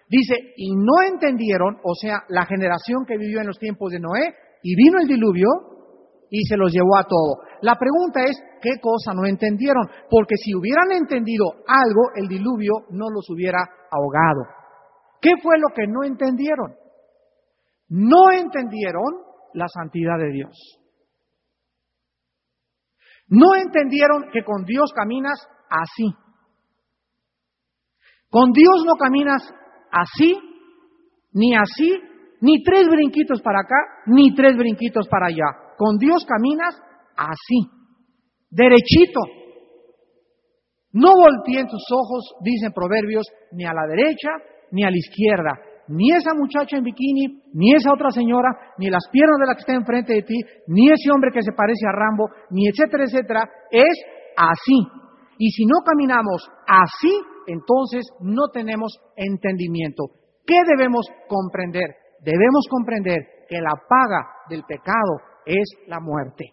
Dice, 0.09 0.35
y 0.57 0.75
no 0.75 1.03
entendieron, 1.07 1.79
o 1.85 1.95
sea, 1.95 2.25
la 2.29 2.47
generación 2.47 3.05
que 3.07 3.17
vivió 3.17 3.41
en 3.41 3.47
los 3.47 3.59
tiempos 3.59 3.93
de 3.93 4.01
Noé, 4.01 4.35
y 4.63 4.75
vino 4.75 4.99
el 5.01 5.07
diluvio 5.07 5.47
y 6.29 6.45
se 6.47 6.57
los 6.57 6.73
llevó 6.73 6.99
a 6.99 7.05
todo. 7.05 7.43
La 7.63 7.77
pregunta 7.77 8.25
es, 8.25 8.37
¿qué 8.61 8.81
cosa 8.81 9.15
no 9.15 9.25
entendieron? 9.25 9.87
Porque 10.11 10.35
si 10.37 10.55
hubieran 10.55 10.91
entendido 10.91 11.47
algo, 11.67 12.11
el 12.17 12.27
diluvio 12.27 12.73
no 12.91 13.07
los 13.11 13.31
hubiera 13.31 13.59
ahogado. 13.91 14.43
¿Qué 15.21 15.35
fue 15.41 15.59
lo 15.59 15.69
que 15.75 15.87
no 15.87 16.03
entendieron? 16.03 16.75
No 17.89 18.33
entendieron 18.33 19.23
la 19.55 19.69
santidad 19.69 20.19
de 20.19 20.33
Dios. 20.33 20.81
No 23.29 23.55
entendieron 23.55 24.31
que 24.33 24.43
con 24.43 24.65
Dios 24.65 24.93
caminas 24.95 25.39
así. 25.71 26.26
Con 28.31 28.53
Dios 28.53 28.85
no 28.85 28.95
caminas 28.99 29.43
así, 29.91 30.37
ni 31.33 31.55
así, 31.55 32.01
ni 32.41 32.63
tres 32.63 32.89
brinquitos 32.89 33.41
para 33.43 33.61
acá, 33.61 33.77
ni 34.07 34.35
tres 34.35 34.57
brinquitos 34.57 35.09
para 35.09 35.27
allá. 35.27 35.75
Con 35.77 35.99
Dios 35.99 36.25
caminas 36.27 36.81
así, 37.17 37.71
derechito. 38.51 39.21
No 40.93 41.11
volteen 41.15 41.69
tus 41.69 41.85
ojos, 41.93 42.35
dicen 42.43 42.73
proverbios, 42.73 43.27
ni 43.53 43.65
a 43.65 43.73
la 43.75 43.87
derecha 43.87 44.31
ni 44.73 44.85
a 44.85 44.91
la 44.91 44.97
izquierda. 44.97 45.53
Ni 45.89 46.11
esa 46.11 46.35
muchacha 46.35 46.77
en 46.77 46.83
bikini, 46.83 47.43
ni 47.55 47.75
esa 47.75 47.93
otra 47.93 48.11
señora, 48.11 48.49
ni 48.79 48.91
las 48.91 49.07
piernas 49.13 49.39
de 49.39 49.47
la 49.47 49.55
que 49.55 49.61
está 49.61 49.75
enfrente 49.75 50.15
de 50.15 50.23
ti, 50.23 50.35
ni 50.67 50.91
ese 50.91 51.11
hombre 51.15 51.31
que 51.33 51.43
se 51.43 51.53
parece 51.53 51.87
a 51.87 51.93
Rambo, 51.93 52.29
ni 52.51 52.67
etcétera, 52.67 53.05
etcétera. 53.05 53.43
Es 53.71 53.95
así. 54.37 54.79
Y 55.39 55.51
si 55.51 55.65
no 55.65 55.77
caminamos 55.85 56.49
así, 56.67 57.13
entonces 57.47 58.05
no 58.21 58.49
tenemos 58.53 58.99
entendimiento. 59.17 60.05
¿Qué 60.47 60.59
debemos 60.67 61.07
comprender? 61.29 61.97
Debemos 62.21 62.67
comprender 62.69 63.47
que 63.49 63.61
la 63.61 63.75
paga 63.89 64.29
del 64.49 64.65
pecado 64.65 65.21
es 65.45 65.69
la 65.87 66.01
muerte. 66.01 66.53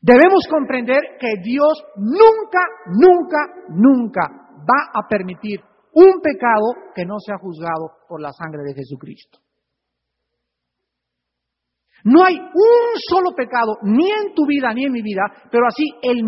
Debemos 0.00 0.46
comprender 0.48 1.00
que 1.18 1.34
Dios 1.42 1.84
nunca, 1.96 2.60
nunca, 2.86 3.38
nunca 3.68 4.20
va 4.60 4.90
a 4.94 5.06
permitir 5.08 5.60
un 5.92 6.20
pecado 6.20 6.92
que 6.94 7.04
no 7.04 7.18
sea 7.18 7.36
juzgado 7.38 7.90
por 8.08 8.20
la 8.20 8.32
sangre 8.32 8.62
de 8.64 8.74
Jesucristo. 8.74 9.38
No 12.04 12.24
hay 12.24 12.34
un 12.34 12.98
solo 13.08 13.34
pecado, 13.36 13.76
ni 13.82 14.10
en 14.10 14.34
tu 14.34 14.46
vida 14.46 14.72
ni 14.72 14.86
en 14.86 14.92
mi 14.92 15.02
vida, 15.02 15.22
pero 15.50 15.66
así 15.66 15.84
el, 16.02 16.24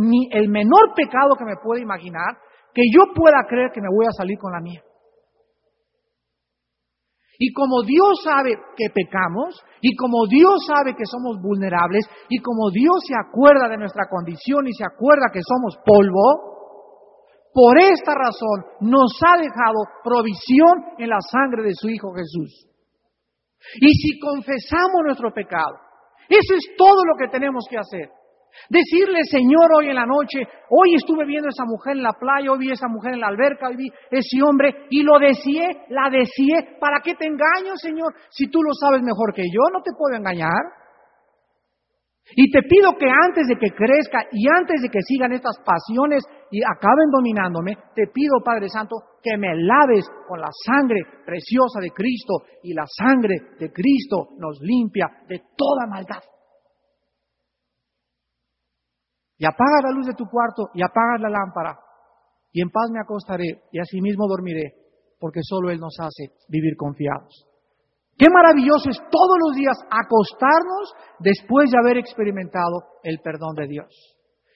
menor 0.49 0.93
pecado 0.95 1.35
que 1.39 1.45
me 1.45 1.57
pueda 1.63 1.81
imaginar, 1.81 2.37
que 2.75 2.83
yo 2.93 3.13
pueda 3.15 3.45
creer 3.49 3.71
que 3.73 3.81
me 3.81 3.89
voy 3.95 4.07
a 4.07 4.17
salir 4.17 4.39
con 4.39 4.53
la 4.53 4.61
mía. 4.61 4.83
Y 7.39 7.53
como 7.53 7.83
Dios 7.83 8.23
sabe 8.23 8.55
que 8.77 8.87
pecamos, 8.95 9.59
y 9.81 9.97
como 9.97 10.27
Dios 10.29 10.65
sabe 10.67 10.95
que 10.95 11.07
somos 11.07 11.43
vulnerables, 11.43 12.07
y 12.29 12.39
como 12.39 12.71
Dios 12.71 13.03
se 13.07 13.15
acuerda 13.19 13.69
de 13.69 13.79
nuestra 13.79 14.07
condición 14.09 14.69
y 14.69 14.73
se 14.73 14.85
acuerda 14.85 15.33
que 15.33 15.41
somos 15.43 15.77
polvo, 15.85 16.53
por 17.53 17.79
esta 17.79 18.15
razón 18.15 18.79
nos 18.81 19.13
ha 19.27 19.37
dejado 19.37 19.85
provisión 20.05 20.97
en 20.99 21.09
la 21.09 21.21
sangre 21.21 21.65
de 21.65 21.75
su 21.75 21.89
Hijo 21.89 22.13
Jesús. 22.15 22.69
Y 23.81 23.93
si 23.93 24.19
confesamos 24.19 25.03
nuestro 25.05 25.33
pecado, 25.33 25.77
eso 26.29 26.55
es 26.55 26.77
todo 26.79 27.05
lo 27.05 27.17
que 27.19 27.29
tenemos 27.29 27.65
que 27.69 27.79
hacer. 27.79 28.09
Decirle, 28.69 29.25
Señor, 29.25 29.71
hoy 29.77 29.89
en 29.89 29.97
la 29.97 30.07
noche, 30.07 30.47
hoy 30.71 30.95
estuve 30.95 31.25
viendo 31.25 31.49
a 31.49 31.55
esa 31.55 31.65
mujer 31.65 31.97
en 31.97 32.03
la 32.03 32.13
playa, 32.13 32.53
hoy 32.53 32.59
vi 32.59 32.71
a 32.71 32.75
esa 32.75 32.89
mujer 32.89 33.15
en 33.15 33.21
la 33.21 33.29
alberca, 33.29 33.69
hoy 33.69 33.77
vi 33.77 33.89
ese 34.11 34.43
hombre 34.43 34.87
y 34.91 35.03
lo 35.03 35.19
deseé, 35.19 35.87
la 35.89 36.11
deseé. 36.11 36.79
¿Para 36.81 37.01
qué 37.01 37.15
te 37.15 37.27
engaño, 37.27 37.77
Señor? 37.77 38.15
Si 38.31 38.49
tú 38.49 38.63
lo 38.63 38.73
sabes 38.75 39.03
mejor 39.03 39.33
que 39.35 39.45
yo, 39.45 39.63
no 39.73 39.83
te 39.83 39.93
puedo 39.97 40.17
engañar. 40.17 40.63
Y 42.37 42.51
te 42.51 42.63
pido 42.63 42.97
que 42.97 43.11
antes 43.11 43.49
de 43.49 43.57
que 43.57 43.75
crezca 43.75 44.25
y 44.31 44.47
antes 44.49 44.81
de 44.81 44.89
que 44.89 45.03
sigan 45.03 45.33
estas 45.33 45.59
pasiones 45.67 46.25
y 46.51 46.61
acaben 46.63 47.11
dominándome, 47.11 47.77
te 47.95 48.07
pido, 48.07 48.41
Padre 48.45 48.69
Santo, 48.69 48.97
que 49.23 49.37
me 49.37 49.55
laves 49.57 50.07
con 50.29 50.41
la 50.41 50.49
sangre 50.65 51.01
preciosa 51.27 51.81
de 51.81 51.91
Cristo 51.91 52.45
y 52.63 52.73
la 52.73 52.85
sangre 52.87 53.35
de 53.59 53.71
Cristo 53.73 54.29
nos 54.39 54.61
limpia 54.63 55.09
de 55.29 55.43
toda 55.57 55.87
maldad 55.91 56.23
y 59.43 59.45
apagas 59.45 59.83
la 59.83 59.91
luz 59.91 60.07
de 60.07 60.15
tu 60.15 60.31
cuarto 60.31 60.71
y 60.73 60.85
apagas 60.87 61.21
la 61.21 61.29
lámpara, 61.29 61.75
y 62.53 62.63
en 62.63 62.71
paz 62.71 62.87
me 62.93 63.01
acostaré 63.01 63.67
y 63.73 63.81
asimismo 63.81 64.29
dormiré, 64.29 64.71
porque 65.19 65.41
solo 65.43 65.69
Él 65.71 65.81
nos 65.81 65.99
hace 65.99 66.31
vivir 66.49 66.77
confiados. 66.77 67.49
Qué 68.17 68.31
maravilloso 68.31 68.89
es 68.89 69.03
todos 69.11 69.37
los 69.43 69.57
días 69.57 69.75
acostarnos 69.91 70.95
después 71.19 71.73
de 71.73 71.79
haber 71.79 71.99
experimentado 71.99 73.03
el 73.03 73.19
perdón 73.19 73.57
de 73.57 73.67
Dios. 73.67 73.91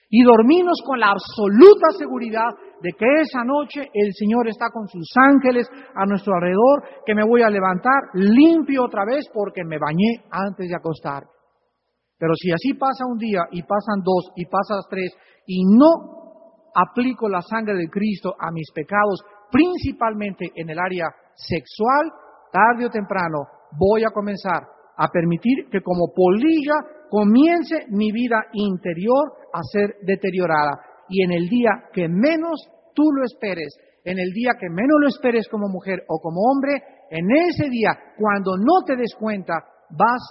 Y 0.09 0.23
dormirnos 0.23 0.79
con 0.85 1.01
la 1.01 1.11
absoluta 1.11 1.91
seguridad 1.99 2.47
de 2.79 2.91
que 2.97 3.11
esa 3.27 3.43
noche 3.43 3.89
el 3.91 4.13
Señor 4.13 4.47
está 4.47 4.67
con 4.71 4.87
sus 4.87 5.11
ángeles 5.19 5.67
a 5.95 6.05
nuestro 6.05 6.33
alrededor, 6.33 7.03
que 7.05 7.13
me 7.13 7.27
voy 7.27 7.41
a 7.41 7.49
levantar 7.49 8.07
limpio 8.13 8.85
otra 8.85 9.03
vez 9.03 9.25
porque 9.33 9.65
me 9.65 9.79
bañé 9.79 10.23
antes 10.31 10.69
de 10.69 10.75
acostarme. 10.77 11.36
Pero 12.17 12.33
si 12.35 12.51
así 12.51 12.73
pasa 12.73 13.05
un 13.05 13.17
día 13.17 13.41
y 13.51 13.61
pasan 13.61 14.01
dos 14.03 14.31
y 14.35 14.45
pasan 14.45 14.81
tres 14.89 15.13
y 15.45 15.63
no 15.65 15.89
aplico 16.73 17.29
la 17.29 17.41
sangre 17.41 17.75
de 17.75 17.89
Cristo 17.89 18.33
a 18.39 18.51
mis 18.51 18.71
pecados, 18.71 19.23
principalmente 19.51 20.51
en 20.55 20.69
el 20.69 20.79
área 20.79 21.05
sexual, 21.35 22.11
tarde 22.51 22.85
o 22.85 22.89
temprano 22.89 23.45
voy 23.77 24.03
a 24.03 24.11
comenzar 24.11 24.63
a 24.97 25.07
permitir 25.09 25.69
que 25.71 25.81
como 25.81 26.11
polilla 26.13 27.05
comience 27.09 27.85
mi 27.89 28.11
vida 28.11 28.41
interior 28.53 29.33
a 29.53 29.61
ser 29.71 29.95
deteriorada. 30.01 30.79
Y 31.09 31.23
en 31.23 31.31
el 31.31 31.47
día 31.47 31.69
que 31.93 32.07
menos 32.07 32.59
tú 32.93 33.03
lo 33.15 33.23
esperes, 33.23 33.77
en 34.03 34.17
el 34.19 34.31
día 34.31 34.51
que 34.59 34.69
menos 34.69 34.97
lo 34.99 35.07
esperes 35.07 35.47
como 35.49 35.67
mujer 35.67 36.03
o 36.07 36.19
como 36.19 36.41
hombre, 36.41 36.81
en 37.09 37.25
ese 37.47 37.69
día, 37.69 37.91
cuando 38.17 38.57
no 38.57 38.83
te 38.85 38.95
des 38.95 39.13
cuenta, 39.17 39.53
vas 39.89 40.21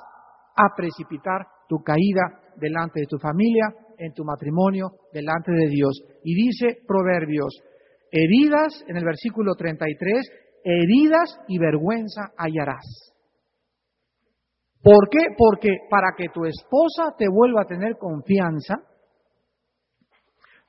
a 0.56 0.74
precipitar 0.76 1.46
tu 1.68 1.82
caída 1.82 2.40
delante 2.56 3.00
de 3.00 3.06
tu 3.06 3.18
familia, 3.18 3.74
en 3.98 4.12
tu 4.12 4.24
matrimonio, 4.24 4.90
delante 5.12 5.52
de 5.52 5.68
Dios. 5.68 6.02
Y 6.24 6.34
dice 6.34 6.78
Proverbios, 6.86 7.62
heridas, 8.10 8.84
en 8.88 8.96
el 8.96 9.04
versículo 9.04 9.54
33, 9.54 10.30
heridas 10.64 11.38
y 11.48 11.58
vergüenza 11.58 12.32
hallarás. 12.36 13.14
¿Por 14.82 15.08
qué? 15.10 15.34
Porque 15.36 15.70
para 15.90 16.08
que 16.16 16.28
tu 16.28 16.44
esposa 16.44 17.14
te 17.18 17.26
vuelva 17.28 17.62
a 17.62 17.66
tener 17.66 17.96
confianza, 17.98 18.76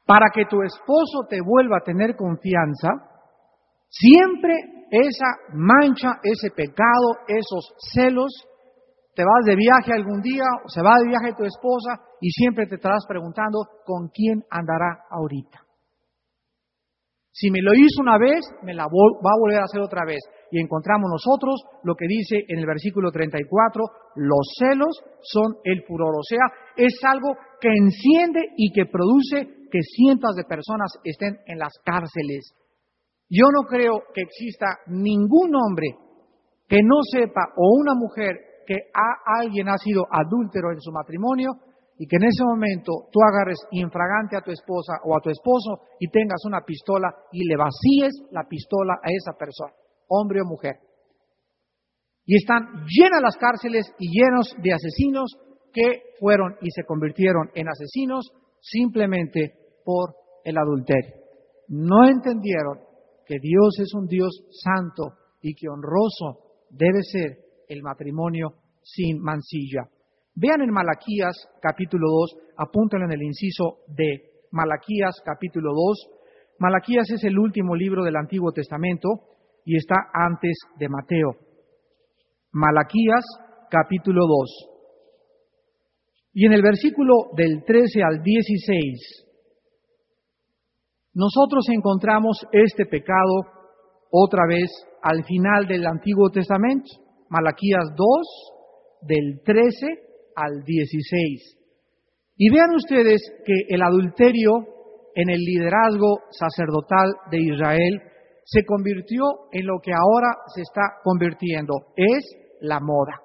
para 0.06 0.30
que 0.34 0.46
tu 0.46 0.62
esposo 0.62 1.28
te 1.30 1.40
vuelva 1.42 1.78
a 1.78 1.84
tener 1.84 2.16
confianza, 2.16 2.90
siempre 3.90 4.54
esa 4.90 5.28
mancha, 5.54 6.20
ese 6.24 6.50
pecado, 6.52 7.18
esos 7.28 7.74
celos, 7.94 8.32
te 9.18 9.26
vas 9.26 9.46
de 9.46 9.56
viaje 9.56 9.98
algún 9.98 10.22
día, 10.22 10.46
o 10.64 10.70
se 10.70 10.84
va 10.84 10.94
de 11.02 11.10
viaje 11.10 11.34
tu 11.36 11.44
esposa 11.44 11.98
y 12.22 12.30
siempre 12.30 12.68
te 12.68 12.76
estarás 12.76 13.02
preguntando 13.08 13.66
con 13.84 14.10
quién 14.14 14.46
andará 14.52 15.10
ahorita. 15.10 15.66
Si 17.34 17.50
me 17.50 17.64
lo 17.64 17.74
hizo 17.74 18.02
una 18.02 18.20
vez, 18.20 18.46
me 18.62 18.76
la 18.76 18.84
va 18.86 19.32
a 19.34 19.42
volver 19.42 19.60
a 19.60 19.66
hacer 19.66 19.82
otra 19.82 20.06
vez. 20.06 20.22
y 20.50 20.62
encontramos 20.62 21.10
nosotros 21.12 21.60
lo 21.84 21.96
que 21.96 22.06
dice 22.08 22.46
en 22.48 22.60
el 22.60 22.66
versículo 22.66 23.12
34, 23.12 23.84
los 24.16 24.48
celos 24.58 25.02
son 25.22 25.58
el 25.66 25.84
furor, 25.84 26.14
o 26.16 26.24
sea, 26.24 26.46
es 26.78 26.94
algo 27.04 27.36
que 27.60 27.68
enciende 27.68 28.54
y 28.56 28.72
que 28.72 28.86
produce 28.86 29.68
que 29.70 29.82
cientos 29.82 30.36
de 30.36 30.46
personas 30.46 30.94
estén 31.04 31.38
en 31.48 31.58
las 31.58 31.74
cárceles. 31.84 32.54
Yo 33.30 33.46
no 33.52 33.68
creo 33.68 34.04
que 34.14 34.22
exista 34.22 34.68
ningún 34.88 35.52
hombre 35.56 35.88
que 36.68 36.82
no 36.84 37.02
sepa 37.12 37.42
o 37.58 37.76
una 37.78 37.94
mujer 37.96 38.47
que 38.68 38.92
alguien 39.26 39.70
ha 39.70 39.78
sido 39.78 40.04
adúltero 40.12 40.72
en 40.74 40.82
su 40.82 40.92
matrimonio 40.92 41.52
y 41.98 42.06
que 42.06 42.18
en 42.18 42.26
ese 42.26 42.44
momento 42.44 43.08
tú 43.12 43.20
agarres 43.24 43.58
infragante 43.72 44.36
a 44.36 44.42
tu 44.42 44.52
esposa 44.52 45.00
o 45.06 45.16
a 45.16 45.22
tu 45.22 45.30
esposo 45.30 45.88
y 46.00 46.10
tengas 46.10 46.44
una 46.46 46.62
pistola 46.62 47.08
y 47.32 47.48
le 47.48 47.56
vacíes 47.56 48.14
la 48.32 48.44
pistola 48.44 48.96
a 49.02 49.10
esa 49.10 49.32
persona, 49.40 49.74
hombre 50.10 50.42
o 50.42 50.46
mujer. 50.46 50.76
Y 52.26 52.36
están 52.36 52.86
llenas 52.86 53.22
las 53.22 53.38
cárceles 53.38 53.90
y 53.98 54.12
llenos 54.12 54.54
de 54.62 54.74
asesinos 54.74 55.32
que 55.72 56.14
fueron 56.20 56.58
y 56.62 56.70
se 56.72 56.84
convirtieron 56.84 57.50
en 57.56 57.70
asesinos 57.70 58.30
simplemente 58.60 59.54
por 59.86 60.14
el 60.44 60.58
adulterio. 60.58 61.16
No 61.70 62.06
entendieron 62.06 62.80
que 63.26 63.36
Dios 63.42 63.80
es 63.80 63.94
un 63.94 64.08
Dios 64.08 64.44
santo 64.52 65.14
y 65.42 65.56
que 65.56 65.70
honroso 65.70 66.66
debe 66.70 67.02
ser 67.02 67.47
el 67.68 67.84
matrimonio 67.84 68.54
sin 68.82 69.20
mancilla. 69.22 69.90
Vean 70.36 70.62
en 70.62 70.72
Malaquías 70.72 71.36
capítulo 71.62 72.08
2, 72.10 72.38
apúntenlo 72.58 73.06
en 73.08 73.14
el 73.14 73.24
inciso 73.24 73.80
de 73.88 74.46
Malaquías 74.52 75.22
capítulo 75.26 75.72
2. 75.74 76.10
Malaquías 76.60 77.10
es 77.12 77.24
el 77.24 77.38
último 77.38 77.76
libro 77.76 78.04
del 78.04 78.16
Antiguo 78.16 78.52
Testamento 78.52 79.10
y 79.66 79.76
está 79.76 79.96
antes 80.14 80.58
de 80.78 80.90
Mateo. 80.90 81.36
Malaquías 82.52 83.26
capítulo 83.70 84.26
2. 84.28 84.70
Y 86.34 86.46
en 86.46 86.54
el 86.54 86.62
versículo 86.62 87.32
del 87.36 87.64
13 87.66 88.04
al 88.04 88.22
16, 88.22 89.26
nosotros 91.14 91.66
encontramos 91.70 92.38
este 92.52 92.86
pecado 92.86 93.42
otra 94.12 94.44
vez 94.48 94.70
al 95.02 95.24
final 95.26 95.66
del 95.68 95.86
Antiguo 95.88 96.30
Testamento. 96.30 97.07
Malaquías 97.30 97.86
2, 97.96 98.08
del 99.02 99.42
13 99.44 99.88
al 100.36 100.64
16. 100.64 101.58
Y 102.38 102.50
vean 102.50 102.76
ustedes 102.76 103.22
que 103.46 103.74
el 103.74 103.82
adulterio 103.82 104.52
en 105.16 105.30
el 105.30 105.40
liderazgo 105.40 106.22
sacerdotal 106.30 107.10
de 107.32 107.40
Israel 107.42 108.02
se 108.46 108.64
convirtió 108.64 109.24
en 109.52 109.66
lo 109.66 109.80
que 109.82 109.92
ahora 109.92 110.28
se 110.54 110.62
está 110.62 111.02
convirtiendo, 111.04 111.74
es 111.96 112.24
la 112.62 112.80
moda. 112.80 113.22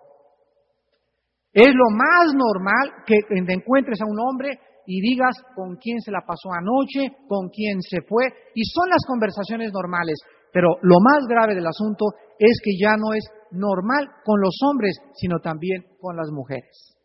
Es 1.53 1.69
lo 1.69 1.91
más 1.91 2.33
normal 2.35 3.05
que 3.07 3.19
encuentres 3.31 4.01
a 4.01 4.07
un 4.07 4.19
hombre 4.19 4.59
y 4.87 5.01
digas 5.01 5.37
con 5.55 5.77
quién 5.77 6.01
se 6.01 6.11
la 6.11 6.23
pasó 6.27 6.49
anoche, 6.51 7.15
con 7.29 7.51
quién 7.51 7.81
se 7.83 8.01
fue, 8.09 8.25
y 8.55 8.65
son 8.65 8.89
las 8.89 9.05
conversaciones 9.07 9.71
normales. 9.73 10.19
Pero 10.53 10.69
lo 10.83 10.97
más 11.01 11.25
grave 11.29 11.55
del 11.55 11.67
asunto 11.67 12.07
es 12.39 12.59
que 12.65 12.73
ya 12.81 12.97
no 12.97 13.13
es 13.15 13.25
normal 13.53 14.09
con 14.25 14.41
los 14.41 14.57
hombres, 14.69 14.97
sino 15.15 15.39
también 15.39 15.85
con 16.01 16.17
las 16.17 16.31
mujeres. 16.31 16.97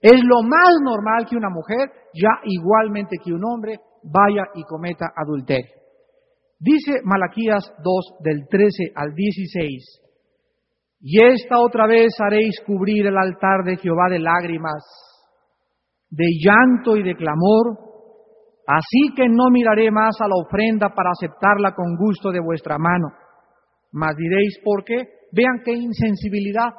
Es 0.00 0.20
lo 0.22 0.42
más 0.42 0.74
normal 0.82 1.26
que 1.28 1.36
una 1.36 1.48
mujer, 1.48 1.90
ya 2.14 2.30
igualmente 2.44 3.16
que 3.22 3.32
un 3.32 3.44
hombre, 3.44 3.80
vaya 4.02 4.44
y 4.54 4.62
cometa 4.64 5.06
adulterio. 5.16 5.74
Dice 6.58 7.00
Malaquías 7.04 7.72
2 7.82 8.18
del 8.20 8.46
13 8.48 8.92
al 8.94 9.14
16, 9.14 10.02
y 11.00 11.24
esta 11.24 11.60
otra 11.60 11.86
vez 11.86 12.14
haréis 12.20 12.60
cubrir 12.66 13.06
el 13.06 13.16
altar 13.16 13.64
de 13.64 13.76
Jehová 13.76 14.08
de 14.10 14.18
lágrimas, 14.18 14.82
de 16.10 16.24
llanto 16.42 16.96
y 16.96 17.02
de 17.02 17.14
clamor, 17.14 17.78
así 18.66 19.14
que 19.14 19.28
no 19.28 19.50
miraré 19.50 19.90
más 19.90 20.16
a 20.20 20.28
la 20.28 20.36
ofrenda 20.36 20.94
para 20.94 21.10
aceptarla 21.10 21.74
con 21.74 21.96
gusto 21.96 22.30
de 22.30 22.40
vuestra 22.40 22.78
mano. 22.78 23.08
Mas 23.92 24.16
diréis, 24.16 24.58
¿por 24.64 24.84
qué? 24.84 25.15
Vean 25.36 25.60
qué 25.64 25.72
insensibilidad 25.72 26.72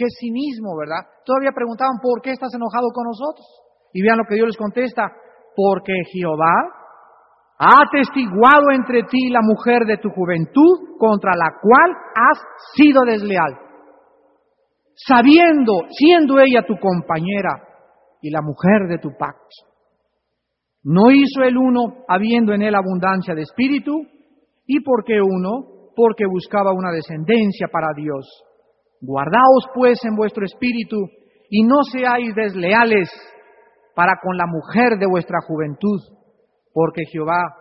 qué 0.00 0.06
cinismo, 0.18 0.72
¿verdad? 0.80 1.04
Todavía 1.26 1.52
preguntaban, 1.52 2.00
¿por 2.00 2.22
qué 2.22 2.32
estás 2.32 2.54
enojado 2.54 2.88
con 2.88 3.04
nosotros? 3.04 3.44
Y 3.92 4.00
vean 4.00 4.16
lo 4.16 4.24
que 4.24 4.36
Dios 4.36 4.48
les 4.48 4.56
contesta, 4.56 5.12
porque 5.54 5.92
Jehová 6.10 6.56
ha 7.58 7.84
testiguado 7.92 8.72
entre 8.72 9.02
ti 9.02 9.28
la 9.28 9.42
mujer 9.42 9.84
de 9.84 9.98
tu 9.98 10.08
juventud 10.08 10.96
contra 10.98 11.32
la 11.36 11.60
cual 11.60 11.90
has 12.16 12.38
sido 12.74 13.02
desleal, 13.04 13.52
sabiendo, 14.96 15.84
siendo 15.90 16.40
ella 16.40 16.64
tu 16.66 16.78
compañera 16.80 17.60
y 18.22 18.30
la 18.30 18.40
mujer 18.40 18.88
de 18.88 18.96
tu 18.96 19.10
pacto. 19.18 19.68
No 20.82 21.10
hizo 21.10 21.42
el 21.42 21.58
uno 21.58 22.06
habiendo 22.08 22.54
en 22.54 22.62
él 22.62 22.74
abundancia 22.74 23.34
de 23.34 23.42
espíritu, 23.42 23.92
y 24.64 24.80
porque 24.80 25.20
uno, 25.20 25.79
porque 26.00 26.24
buscaba 26.24 26.72
una 26.72 26.90
descendencia 26.92 27.68
para 27.70 27.88
Dios. 27.94 28.26
Guardaos 29.02 29.68
pues 29.74 29.98
en 30.04 30.16
vuestro 30.16 30.46
espíritu 30.46 30.96
y 31.50 31.62
no 31.62 31.82
seáis 31.92 32.34
desleales 32.34 33.10
para 33.94 34.14
con 34.22 34.34
la 34.38 34.46
mujer 34.46 34.98
de 34.98 35.06
vuestra 35.06 35.40
juventud, 35.46 36.00
porque 36.72 37.04
Jehová, 37.04 37.54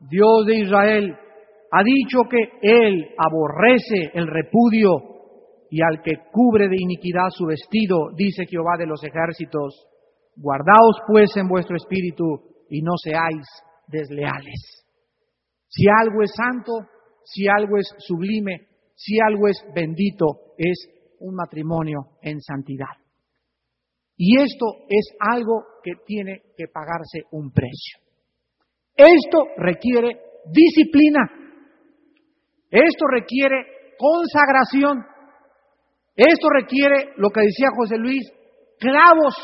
Dios 0.00 0.44
de 0.46 0.56
Israel, 0.56 1.16
ha 1.70 1.82
dicho 1.82 2.20
que 2.28 2.58
Él 2.60 3.08
aborrece 3.16 4.10
el 4.12 4.26
repudio 4.26 4.90
y 5.70 5.80
al 5.80 6.02
que 6.02 6.12
cubre 6.30 6.68
de 6.68 6.76
iniquidad 6.78 7.30
su 7.30 7.46
vestido, 7.46 8.10
dice 8.16 8.44
Jehová 8.44 8.76
de 8.78 8.86
los 8.86 9.02
ejércitos. 9.02 9.86
Guardaos 10.36 11.00
pues 11.06 11.34
en 11.38 11.48
vuestro 11.48 11.76
espíritu 11.76 12.24
y 12.68 12.82
no 12.82 12.92
seáis 13.02 13.46
desleales. 13.86 14.84
Si 15.68 15.86
algo 15.88 16.22
es 16.22 16.32
santo, 16.36 16.72
si 17.30 17.46
algo 17.46 17.76
es 17.78 17.88
sublime, 17.98 18.68
si 18.94 19.18
algo 19.20 19.48
es 19.48 19.62
bendito, 19.74 20.54
es 20.56 20.88
un 21.20 21.34
matrimonio 21.34 22.18
en 22.22 22.40
santidad. 22.40 22.96
Y 24.16 24.40
esto 24.40 24.66
es 24.88 25.14
algo 25.20 25.64
que 25.82 25.92
tiene 26.04 26.42
que 26.56 26.66
pagarse 26.66 27.20
un 27.32 27.52
precio. 27.52 27.98
Esto 28.96 29.38
requiere 29.58 30.18
disciplina. 30.50 31.20
Esto 32.70 33.06
requiere 33.12 33.94
consagración. 33.96 35.04
Esto 36.16 36.48
requiere, 36.50 37.12
lo 37.16 37.30
que 37.30 37.42
decía 37.42 37.68
José 37.76 37.96
Luis, 37.96 38.24
clavos, 38.80 39.36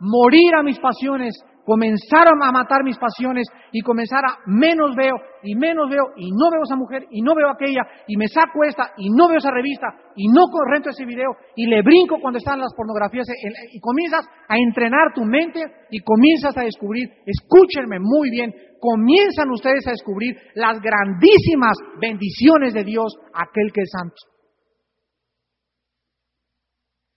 morir 0.00 0.54
a 0.58 0.64
mis 0.64 0.78
pasiones, 0.80 1.34
comenzar 1.64 2.28
a 2.28 2.52
matar 2.52 2.84
mis 2.84 2.98
pasiones 2.98 3.46
y 3.72 3.80
comenzar 3.80 4.22
menos 4.46 4.94
veo 4.94 5.16
y 5.42 5.54
menos 5.54 5.88
veo 5.90 6.12
y 6.16 6.30
no 6.30 6.50
veo 6.52 6.62
esa 6.62 6.76
mujer 6.76 7.06
y 7.10 7.22
no 7.22 7.34
veo 7.34 7.50
aquella 7.50 7.82
y 8.06 8.16
me 8.16 8.28
saco 8.28 8.64
esta 8.64 8.92
y 8.96 9.10
no 9.10 9.28
veo 9.28 9.38
esa 9.38 9.50
revista 9.50 9.86
y 10.14 10.28
no 10.28 10.46
corrento 10.52 10.90
ese 10.90 11.04
video 11.04 11.30
y 11.56 11.66
le 11.66 11.82
brinco 11.82 12.18
cuando 12.20 12.38
están 12.38 12.60
las 12.60 12.74
pornografías 12.76 13.26
y 13.72 13.80
comienzas 13.80 14.26
a 14.48 14.56
entrenar 14.56 15.12
tu 15.14 15.24
mente 15.24 15.60
y 15.90 16.00
comienzas 16.00 16.56
a 16.56 16.62
descubrir, 16.62 17.08
escúchenme 17.26 17.98
muy 18.00 18.30
bien, 18.30 18.52
comienzan 18.80 19.50
ustedes 19.50 19.86
a 19.86 19.92
descubrir 19.92 20.36
las 20.54 20.80
grandísimas 20.80 21.76
bendiciones 22.00 22.74
de 22.74 22.84
Dios, 22.84 23.16
aquel 23.32 23.72
que 23.72 23.80
es 23.80 23.90
santo. 23.90 24.16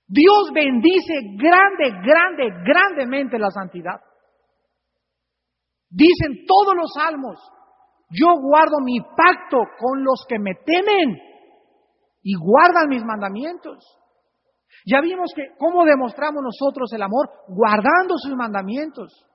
Dios 0.08 0.52
bendice 0.54 1.14
grande, 1.36 1.92
grande, 2.02 2.50
grandemente 2.64 3.38
la 3.38 3.52
santidad. 3.52 4.07
Dicen 5.90 6.46
todos 6.46 6.76
los 6.76 6.92
salmos, 6.94 7.40
yo 8.10 8.28
guardo 8.42 8.80
mi 8.84 9.00
pacto 9.00 9.58
con 9.80 10.04
los 10.04 10.26
que 10.28 10.40
me 10.40 10.56
temen 10.66 11.18
y 12.22 12.36
guardan 12.36 12.90
mis 12.90 13.04
mandamientos. 13.04 13.84
Ya 14.86 15.02
vimos 15.02 15.32
que 15.36 15.56
cómo 15.58 15.84
demostramos 15.86 16.44
nosotros 16.44 16.92
el 16.94 17.02
amor 17.02 17.30
guardando 17.48 18.16
sus 18.18 18.36
mandamientos. 18.36 19.26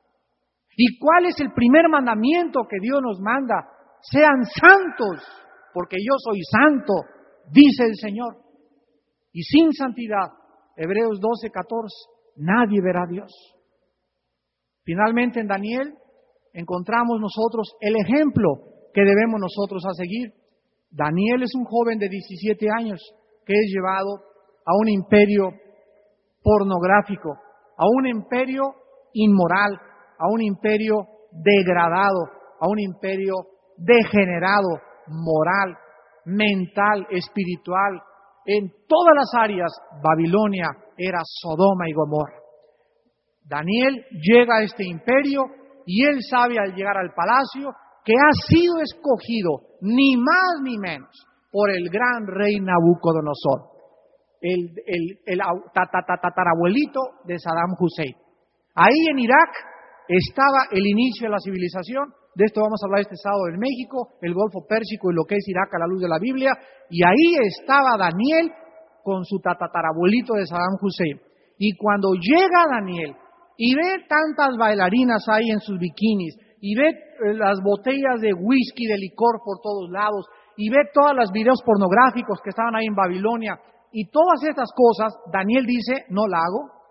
¿Y 0.77 0.99
cuál 0.99 1.27
es 1.27 1.39
el 1.41 1.53
primer 1.53 1.89
mandamiento 1.89 2.61
que 2.69 2.79
Dios 2.81 3.01
nos 3.03 3.21
manda? 3.21 3.69
Sean 4.01 4.45
santos, 4.45 5.23
porque 5.75 5.97
yo 5.99 6.15
soy 6.19 6.41
santo, 6.51 6.95
dice 7.51 7.85
el 7.85 7.97
Señor. 7.97 8.37
Y 9.33 9.43
sin 9.43 9.73
santidad, 9.73 10.33
Hebreos 10.77 11.21
12, 11.21 11.51
14, 11.51 11.95
nadie 12.37 12.81
verá 12.83 13.03
a 13.03 13.11
Dios. 13.11 13.33
Finalmente 14.85 15.41
en 15.41 15.49
Daniel 15.49 15.95
encontramos 16.53 17.21
nosotros 17.21 17.75
el 17.81 17.97
ejemplo 17.97 18.55
que 18.93 19.03
debemos 19.03 19.41
nosotros 19.41 19.85
a 19.87 19.95
seguir. 19.95 20.33
Daniel 20.91 21.43
es 21.43 21.55
un 21.55 21.65
joven 21.65 21.99
de 21.99 22.09
17 22.09 22.67
años 22.79 23.01
que 23.47 23.55
es 23.55 23.73
llevado 23.73 24.17
a 24.65 24.77
un 24.79 24.89
imperio 24.89 25.51
pornográfico, 26.43 27.31
a 27.77 27.85
un 27.89 28.07
imperio 28.07 28.63
inmoral, 29.15 29.79
a 30.19 30.31
un 30.31 30.43
imperio 30.43 31.07
degradado, 31.33 32.25
a 32.61 32.69
un 32.69 32.79
imperio 32.81 33.35
degenerado, 33.77 34.69
moral. 35.09 35.77
mental, 36.25 37.05
espiritual, 37.11 38.01
en 38.47 38.71
todas 38.87 39.15
las 39.15 39.43
áreas, 39.43 39.73
Babilonia 40.03 40.69
era 40.97 41.19
Sodoma 41.25 41.89
y 41.89 41.93
Gomorra. 41.93 42.39
Daniel 43.45 44.05
llega 44.11 44.59
a 44.59 44.63
este 44.63 44.85
imperio 44.85 45.43
y 45.87 46.05
él 46.05 46.19
sabe 46.29 46.59
al 46.59 46.75
llegar 46.75 46.97
al 46.97 47.13
palacio 47.15 47.73
que 48.05 48.15
ha 48.15 48.33
sido 48.49 48.81
escogido, 48.81 49.79
ni 49.81 50.17
más 50.17 50.61
ni 50.63 50.79
menos, 50.79 51.11
por 51.51 51.71
el 51.71 51.89
gran 51.91 52.27
rey 52.27 52.59
Nabucodonosor, 52.61 53.71
el, 54.41 54.75
el, 54.87 55.39
tatarabuelito 55.73 57.01
de 57.25 57.39
Saddam 57.39 57.77
Hussein. 57.79 58.15
Ahí 58.75 59.07
en 59.11 59.19
Irak 59.19 59.51
estaba 60.09 60.67
el 60.73 60.85
inicio 60.85 61.29
de 61.29 61.33
la 61.33 61.39
civilización, 61.39 62.13
de 62.35 62.47
esto 62.47 62.63
vamos 62.63 62.81
a 62.83 62.87
hablar 62.87 63.03
este 63.03 63.17
sábado 63.17 63.49
en 63.53 63.61
México, 63.61 64.09
el 64.23 64.33
Golfo 64.33 64.67
Pérsico 64.67 65.11
y 65.11 65.15
lo 65.15 65.25
que 65.25 65.37
es 65.37 65.47
Irak 65.47 65.75
a 65.75 65.79
la 65.79 65.87
luz 65.87 66.01
de 66.01 66.09
la 66.09 66.19
Biblia, 66.19 66.53
y 66.89 67.05
ahí 67.05 67.37
estaba 67.47 67.97
Daniel 67.99 68.51
con 69.05 69.25
su 69.25 69.39
tatarabuelito 69.39 70.35
de 70.35 70.47
Saddam 70.47 70.79
Hussein. 70.81 71.21
Y 71.59 71.77
cuando 71.77 72.15
llega 72.15 72.67
Daniel 72.71 73.15
y 73.57 73.75
ve 73.75 74.05
tantas 74.09 74.57
bailarinas 74.59 75.25
ahí 75.29 75.51
en 75.51 75.61
sus 75.61 75.79
bikinis, 75.79 76.37
y 76.61 76.75
ve 76.77 76.89
eh, 76.89 77.35
las 77.35 77.59
botellas 77.63 78.21
de 78.21 78.33
whisky, 78.33 78.87
de 78.87 78.97
licor 78.97 79.41
por 79.45 79.61
todos 79.63 79.91
lados, 79.91 80.27
y 80.57 80.71
ve 80.71 80.79
todos 80.93 81.15
los 81.15 81.31
videos 81.33 81.61
pornográficos 81.65 82.41
que 82.43 82.51
estaban 82.51 82.77
ahí 82.77 82.87
en 82.87 82.95
Babilonia, 82.95 83.59
y 83.93 84.11
todas 84.11 84.43
estas 84.49 84.71
cosas, 84.75 85.15
Daniel 85.33 85.67
dice, 85.67 86.07
no 86.09 86.27
la 86.27 86.39
hago. 86.39 86.83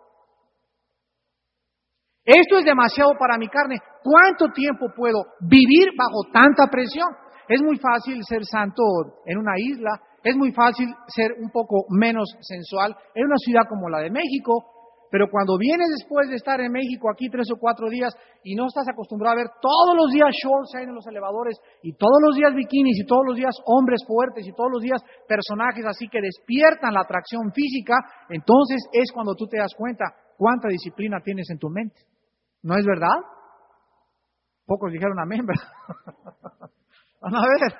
Esto 2.23 2.59
es 2.59 2.65
demasiado 2.65 3.13
para 3.17 3.37
mi 3.39 3.47
carne. 3.47 3.79
¿Cuánto 4.03 4.53
tiempo 4.53 4.85
puedo 4.95 5.25
vivir 5.41 5.89
bajo 5.97 6.31
tanta 6.31 6.67
presión? 6.67 7.07
Es 7.47 7.61
muy 7.61 7.77
fácil 7.79 8.23
ser 8.23 8.45
santo 8.45 8.83
en 9.25 9.39
una 9.39 9.53
isla, 9.57 9.89
es 10.23 10.35
muy 10.35 10.51
fácil 10.51 10.87
ser 11.07 11.31
un 11.41 11.49
poco 11.49 11.85
menos 11.89 12.29
sensual 12.41 12.95
en 13.15 13.25
una 13.25 13.37
ciudad 13.37 13.63
como 13.67 13.89
la 13.89 13.99
de 13.99 14.11
México, 14.11 14.63
pero 15.11 15.27
cuando 15.29 15.57
vienes 15.57 15.89
después 15.99 16.29
de 16.29 16.37
estar 16.37 16.61
en 16.61 16.71
México 16.71 17.11
aquí 17.11 17.29
tres 17.29 17.51
o 17.53 17.59
cuatro 17.59 17.89
días 17.89 18.15
y 18.43 18.55
no 18.55 18.67
estás 18.67 18.87
acostumbrado 18.87 19.33
a 19.35 19.43
ver 19.43 19.51
todos 19.61 19.93
los 19.93 20.09
días 20.09 20.31
shorts 20.31 20.73
en 20.75 20.95
los 20.95 21.05
elevadores 21.05 21.59
y 21.83 21.91
todos 21.93 22.17
los 22.25 22.35
días 22.35 22.55
bikinis 22.55 22.97
y 23.03 23.05
todos 23.05 23.23
los 23.27 23.35
días 23.35 23.53
hombres 23.65 23.99
fuertes 24.07 24.47
y 24.47 24.53
todos 24.53 24.71
los 24.71 24.81
días 24.81 25.03
personajes 25.27 25.83
así 25.85 26.07
que 26.07 26.21
despiertan 26.21 26.93
la 26.93 27.01
atracción 27.01 27.51
física, 27.51 27.93
entonces 28.29 28.87
es 28.93 29.11
cuando 29.11 29.35
tú 29.35 29.47
te 29.47 29.57
das 29.57 29.75
cuenta 29.75 30.05
cuánta 30.37 30.69
disciplina 30.69 31.19
tienes 31.21 31.49
en 31.49 31.59
tu 31.59 31.69
mente. 31.69 31.99
¿No 32.63 32.77
es 32.77 32.85
verdad? 32.85 33.19
Pocos 34.65 34.93
dijeron 34.93 35.19
amén, 35.19 35.45
¿verdad? 35.45 36.71
Van 37.19 37.35
a 37.35 37.41
ver. 37.41 37.73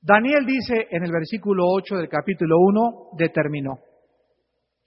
Daniel 0.00 0.46
dice 0.46 0.88
en 0.90 1.04
el 1.04 1.12
versículo 1.12 1.64
8 1.76 1.96
del 1.96 2.08
capítulo 2.08 2.56
1, 2.58 3.10
determinó. 3.18 3.89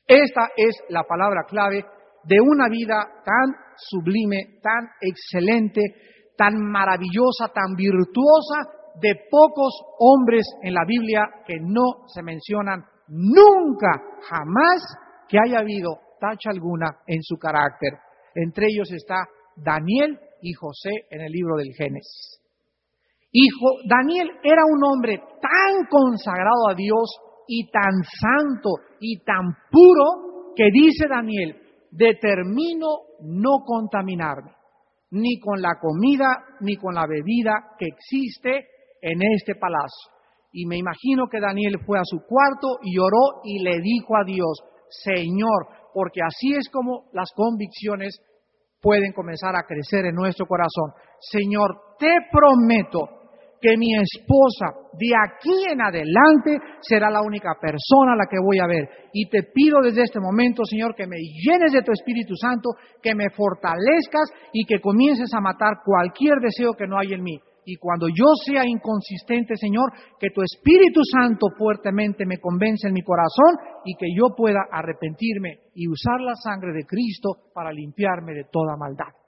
Esta 0.07 0.49
es 0.55 0.75
la 0.89 1.03
palabra 1.03 1.43
clave 1.47 1.85
de 2.23 2.39
una 2.39 2.67
vida 2.69 3.07
tan 3.23 3.55
sublime, 3.77 4.59
tan 4.61 4.89
excelente, 5.01 5.81
tan 6.37 6.55
maravillosa, 6.57 7.47
tan 7.53 7.75
virtuosa 7.75 8.69
de 8.99 9.15
pocos 9.29 9.73
hombres 9.99 10.45
en 10.61 10.73
la 10.73 10.85
Biblia 10.85 11.25
que 11.45 11.55
no 11.59 12.07
se 12.07 12.21
mencionan 12.21 12.83
nunca, 13.07 14.01
jamás 14.29 14.81
que 15.27 15.37
haya 15.39 15.59
habido 15.59 15.99
tacha 16.19 16.51
alguna 16.51 16.99
en 17.07 17.21
su 17.21 17.37
carácter. 17.37 17.93
Entre 18.35 18.67
ellos 18.67 18.91
está 18.91 19.25
Daniel 19.55 20.19
y 20.41 20.53
José 20.53 20.91
en 21.09 21.21
el 21.21 21.31
libro 21.31 21.55
del 21.57 21.73
Génesis. 21.75 22.39
Hijo, 23.31 23.79
Daniel 23.89 24.29
era 24.43 24.61
un 24.65 24.83
hombre 24.83 25.17
tan 25.41 25.85
consagrado 25.89 26.69
a 26.69 26.75
Dios 26.75 27.09
y 27.47 27.69
tan 27.71 27.91
santo 28.03 28.69
y 28.99 29.23
tan 29.23 29.55
puro 29.71 30.53
que 30.55 30.69
dice 30.71 31.07
Daniel, 31.07 31.57
determino 31.91 32.87
no 33.21 33.63
contaminarme, 33.65 34.51
ni 35.11 35.39
con 35.39 35.61
la 35.61 35.79
comida, 35.79 36.43
ni 36.61 36.75
con 36.75 36.95
la 36.95 37.05
bebida 37.07 37.75
que 37.77 37.87
existe 37.87 38.67
en 39.01 39.19
este 39.35 39.55
palacio. 39.55 40.11
Y 40.51 40.65
me 40.65 40.77
imagino 40.77 41.27
que 41.27 41.39
Daniel 41.39 41.79
fue 41.85 41.97
a 41.97 42.03
su 42.05 42.19
cuarto 42.27 42.77
y 42.83 42.97
oró 42.99 43.41
y 43.43 43.63
le 43.63 43.79
dijo 43.81 44.15
a 44.15 44.23
Dios, 44.23 44.59
Señor, 45.03 45.67
porque 45.93 46.21
así 46.21 46.53
es 46.53 46.69
como 46.69 47.05
las 47.13 47.31
convicciones 47.35 48.19
pueden 48.81 49.13
comenzar 49.13 49.55
a 49.55 49.65
crecer 49.65 50.05
en 50.05 50.15
nuestro 50.15 50.45
corazón. 50.45 50.91
Señor, 51.19 51.95
te 51.97 52.13
prometo 52.31 53.22
que 53.63 53.77
mi 53.77 53.95
esposa 53.95 54.75
de 54.99 55.15
aquí 55.15 55.71
en 55.71 55.79
adelante 55.81 56.59
será 56.81 57.09
la 57.09 57.21
única 57.21 57.55
persona 57.55 58.11
a 58.11 58.17
la 58.17 58.27
que 58.29 58.35
voy 58.43 58.59
a 58.59 58.67
ver. 58.67 58.89
Y 59.13 59.29
te 59.29 59.43
pido 59.43 59.79
desde 59.81 60.03
este 60.03 60.19
momento, 60.19 60.65
Señor, 60.65 60.93
que 60.95 61.07
me 61.07 61.15
llenes 61.15 61.71
de 61.71 61.81
tu 61.81 61.93
Espíritu 61.93 62.35
Santo, 62.35 62.71
que 63.01 63.15
me 63.15 63.29
fortalezcas 63.29 64.27
y 64.51 64.65
que 64.65 64.81
comiences 64.81 65.33
a 65.33 65.39
matar 65.39 65.79
cualquier 65.85 66.39
deseo 66.41 66.73
que 66.73 66.87
no 66.87 66.99
hay 66.99 67.13
en 67.13 67.23
mí. 67.23 67.39
Y 67.65 67.77
cuando 67.77 68.07
yo 68.09 68.35
sea 68.45 68.67
inconsistente, 68.67 69.55
Señor, 69.55 69.93
que 70.19 70.27
tu 70.35 70.41
Espíritu 70.41 70.99
Santo 71.09 71.47
fuertemente 71.57 72.25
me 72.25 72.39
convence 72.39 72.89
en 72.89 72.93
mi 72.93 73.01
corazón 73.01 73.79
y 73.85 73.95
que 73.95 74.07
yo 74.13 74.35
pueda 74.35 74.59
arrepentirme 74.69 75.71
y 75.73 75.87
usar 75.87 76.19
la 76.19 76.35
sangre 76.35 76.73
de 76.73 76.83
Cristo 76.85 77.47
para 77.53 77.71
limpiarme 77.71 78.33
de 78.33 78.43
toda 78.51 78.75
maldad. 78.75 79.22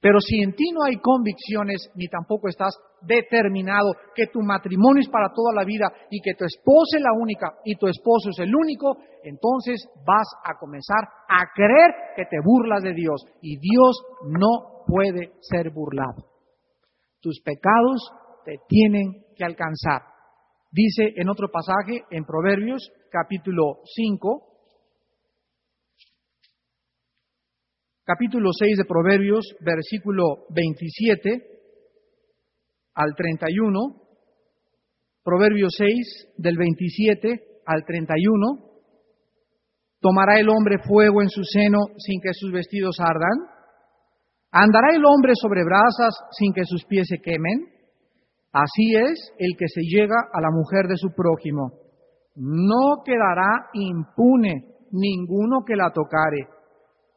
Pero 0.00 0.20
si 0.20 0.40
en 0.40 0.54
ti 0.54 0.70
no 0.72 0.84
hay 0.84 0.96
convicciones, 0.96 1.90
ni 1.96 2.06
tampoco 2.06 2.48
estás 2.48 2.74
determinado 3.02 3.94
que 4.14 4.26
tu 4.26 4.40
matrimonio 4.40 5.00
es 5.00 5.08
para 5.08 5.32
toda 5.32 5.52
la 5.52 5.64
vida 5.64 5.90
y 6.10 6.20
que 6.20 6.34
tu 6.34 6.44
esposa 6.44 6.98
es 6.98 7.02
la 7.02 7.12
única 7.12 7.58
y 7.64 7.76
tu 7.76 7.88
esposo 7.88 8.30
es 8.30 8.38
el 8.38 8.54
único, 8.54 8.96
entonces 9.24 9.88
vas 10.06 10.26
a 10.44 10.56
comenzar 10.58 11.02
a 11.28 11.46
creer 11.54 12.14
que 12.16 12.26
te 12.26 12.38
burlas 12.44 12.82
de 12.82 12.94
Dios 12.94 13.24
y 13.42 13.58
Dios 13.58 14.02
no 14.24 14.84
puede 14.86 15.32
ser 15.40 15.70
burlado. 15.70 16.26
Tus 17.20 17.40
pecados 17.44 18.00
te 18.44 18.58
tienen 18.68 19.24
que 19.36 19.44
alcanzar. 19.44 20.02
Dice 20.70 21.12
en 21.16 21.28
otro 21.28 21.48
pasaje, 21.50 22.04
en 22.10 22.24
Proverbios 22.24 22.90
capítulo 23.10 23.80
5, 23.84 24.47
capítulo 28.08 28.48
6 28.58 28.78
de 28.78 28.84
Proverbios, 28.86 29.44
versículo 29.60 30.46
27 30.48 31.44
al 32.94 33.14
31, 33.14 33.78
Proverbios 35.22 35.74
6 35.76 36.32
del 36.38 36.56
27 36.56 37.60
al 37.66 37.84
31, 37.84 38.64
¿tomará 40.00 40.40
el 40.40 40.48
hombre 40.48 40.78
fuego 40.88 41.20
en 41.20 41.28
su 41.28 41.44
seno 41.44 41.80
sin 41.98 42.22
que 42.22 42.32
sus 42.32 42.50
vestidos 42.50 42.96
ardan? 42.98 43.44
¿Andará 44.52 44.96
el 44.96 45.04
hombre 45.04 45.32
sobre 45.34 45.62
brasas 45.64 46.14
sin 46.30 46.54
que 46.54 46.64
sus 46.64 46.86
pies 46.86 47.08
se 47.08 47.18
quemen? 47.18 47.68
Así 48.52 48.96
es 48.96 49.34
el 49.36 49.54
que 49.58 49.68
se 49.68 49.82
llega 49.82 50.16
a 50.32 50.40
la 50.40 50.48
mujer 50.50 50.86
de 50.88 50.96
su 50.96 51.10
prójimo. 51.14 51.72
No 52.36 53.02
quedará 53.04 53.68
impune 53.74 54.64
ninguno 54.92 55.62
que 55.66 55.76
la 55.76 55.90
tocare 55.92 56.57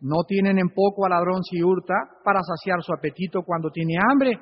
no 0.02 0.24
tienen 0.28 0.58
en 0.58 0.70
poco 0.70 1.06
al 1.06 1.12
ladrón 1.12 1.44
si 1.44 1.64
hurta 1.64 1.94
para 2.24 2.42
saciar 2.42 2.82
su 2.82 2.94
apetito 2.94 3.44
cuando 3.44 3.70
tiene 3.70 3.96
hambre, 3.98 4.40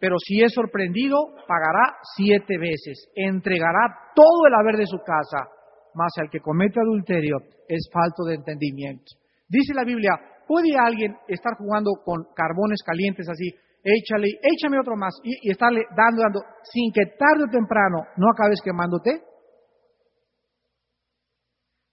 pero 0.00 0.16
si 0.18 0.42
es 0.42 0.52
sorprendido, 0.52 1.16
pagará 1.46 1.96
siete 2.16 2.58
veces, 2.58 3.08
entregará 3.14 4.12
todo 4.14 4.46
el 4.48 4.54
haber 4.54 4.76
de 4.76 4.86
su 4.86 4.98
casa, 4.98 5.48
mas 5.94 6.12
al 6.18 6.28
que 6.30 6.40
comete 6.40 6.80
adulterio 6.80 7.38
es 7.68 7.88
falto 7.92 8.24
de 8.24 8.34
entendimiento. 8.34 9.12
Dice 9.48 9.72
la 9.74 9.84
Biblia, 9.84 10.12
¿puede 10.46 10.76
alguien 10.78 11.16
estar 11.28 11.54
jugando 11.56 11.92
con 12.04 12.24
carbones 12.34 12.82
calientes 12.84 13.28
así? 13.28 13.48
Échale, 13.82 14.28
échame 14.42 14.80
otro 14.80 14.96
más 14.96 15.14
y, 15.22 15.48
y 15.48 15.50
estarle 15.52 15.82
dando, 15.96 16.22
dando, 16.22 16.40
sin 16.64 16.92
que 16.92 17.06
tarde 17.16 17.44
o 17.46 17.50
temprano 17.50 17.98
no 18.16 18.26
acabes 18.30 18.60
quemándote. 18.62 19.22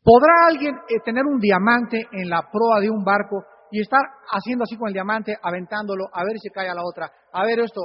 ¿Podrá 0.03 0.47
alguien 0.47 0.75
eh, 0.89 0.99
tener 1.05 1.23
un 1.25 1.39
diamante 1.39 2.07
en 2.11 2.29
la 2.29 2.43
proa 2.51 2.81
de 2.81 2.89
un 2.89 3.03
barco 3.03 3.45
y 3.71 3.79
estar 3.79 4.01
haciendo 4.29 4.63
así 4.63 4.77
con 4.77 4.89
el 4.89 4.93
diamante, 4.93 5.35
aventándolo, 5.41 6.05
a 6.11 6.23
ver 6.25 6.37
si 6.39 6.49
cae 6.49 6.69
a 6.69 6.75
la 6.75 6.83
otra? 6.83 7.09
A 7.31 7.45
ver 7.45 7.59
esto, 7.61 7.81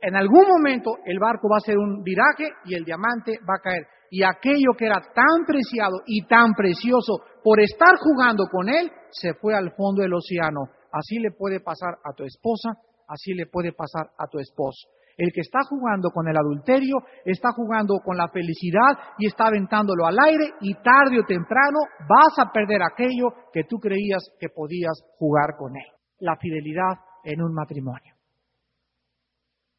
en 0.00 0.16
algún 0.16 0.44
momento 0.48 0.96
el 1.04 1.20
barco 1.20 1.48
va 1.48 1.56
a 1.56 1.62
hacer 1.62 1.78
un 1.78 2.02
viraje 2.02 2.50
y 2.64 2.74
el 2.74 2.84
diamante 2.84 3.38
va 3.48 3.54
a 3.58 3.62
caer. 3.62 3.86
Y 4.10 4.24
aquello 4.24 4.74
que 4.76 4.86
era 4.86 5.00
tan 5.14 5.46
preciado 5.46 6.02
y 6.04 6.26
tan 6.26 6.52
precioso 6.52 7.22
por 7.44 7.60
estar 7.60 7.96
jugando 7.96 8.44
con 8.50 8.68
él, 8.68 8.90
se 9.10 9.32
fue 9.34 9.54
al 9.54 9.70
fondo 9.76 10.02
del 10.02 10.12
océano. 10.12 10.62
Así 10.92 11.18
le 11.20 11.30
puede 11.30 11.60
pasar 11.60 11.94
a 12.04 12.12
tu 12.12 12.24
esposa, 12.24 12.70
así 13.08 13.32
le 13.34 13.46
puede 13.46 13.72
pasar 13.72 14.10
a 14.18 14.26
tu 14.26 14.38
esposo. 14.38 14.88
El 15.16 15.32
que 15.32 15.40
está 15.40 15.60
jugando 15.68 16.10
con 16.10 16.28
el 16.28 16.36
adulterio 16.36 16.96
está 17.24 17.50
jugando 17.52 17.98
con 18.04 18.16
la 18.16 18.28
felicidad 18.28 18.98
y 19.18 19.26
está 19.26 19.46
aventándolo 19.46 20.06
al 20.06 20.18
aire 20.18 20.54
y 20.60 20.74
tarde 20.74 21.20
o 21.20 21.24
temprano 21.24 21.78
vas 22.08 22.38
a 22.38 22.50
perder 22.52 22.82
aquello 22.82 23.28
que 23.52 23.64
tú 23.64 23.78
creías 23.78 24.22
que 24.38 24.48
podías 24.48 24.94
jugar 25.18 25.56
con 25.58 25.76
él. 25.76 25.86
La 26.20 26.36
fidelidad 26.36 26.98
en 27.24 27.42
un 27.42 27.52
matrimonio. 27.52 28.14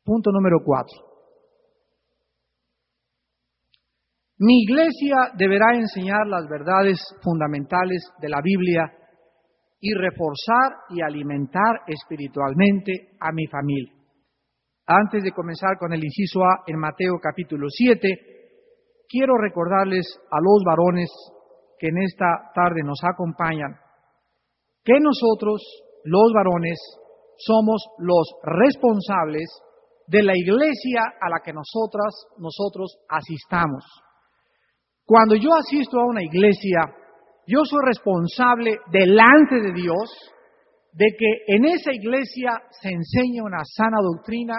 Punto 0.04 0.32
número 0.32 0.58
cuatro. 0.66 1.14
Mi 4.40 4.64
iglesia 4.64 5.32
deberá 5.38 5.74
enseñar 5.76 6.28
las 6.28 6.50
verdades 6.50 7.00
fundamentales 7.22 8.04
de 8.20 8.30
la 8.30 8.42
Biblia 8.42 8.92
y 9.80 9.94
reforzar 9.94 10.80
y 10.90 11.02
alimentar 11.02 11.82
espiritualmente 11.88 13.16
a 13.20 13.32
mi 13.32 13.48
familia. 13.48 13.94
Antes 14.86 15.24
de 15.24 15.32
comenzar 15.32 15.78
con 15.80 15.94
el 15.94 16.04
inciso 16.04 16.44
A 16.44 16.64
en 16.68 16.78
Mateo 16.78 17.14
capítulo 17.22 17.68
7, 17.70 18.08
quiero 19.08 19.38
recordarles 19.38 20.06
a 20.30 20.38
los 20.42 20.64
varones 20.66 21.10
que 21.80 21.88
en 21.88 22.00
esta 22.04 22.52
tarde 22.54 22.84
nos 22.84 23.00
acompañan 23.04 23.80
que 24.84 25.00
nosotros, 25.00 25.62
los 26.04 26.34
varones, 26.34 26.78
somos 27.38 27.82
los 28.00 28.28
responsables 28.44 29.50
de 30.08 30.22
la 30.22 30.36
iglesia 30.36 31.02
a 31.22 31.30
la 31.30 31.40
que 31.40 31.54
nosotras, 31.54 32.14
nosotros 32.38 32.98
asistamos. 33.08 33.86
Cuando 35.06 35.36
yo 35.36 35.50
asisto 35.56 35.98
a 36.00 36.06
una 36.06 36.22
iglesia, 36.22 36.82
yo 37.48 37.62
soy 37.64 37.80
responsable 37.86 38.78
delante 38.92 39.62
de 39.62 39.72
Dios 39.72 40.10
de 40.94 41.08
que 41.18 41.54
en 41.56 41.66
esa 41.66 41.92
iglesia 41.92 42.52
se 42.82 42.90
enseñe 42.90 43.42
una 43.42 43.64
sana 43.66 43.98
doctrina, 44.02 44.54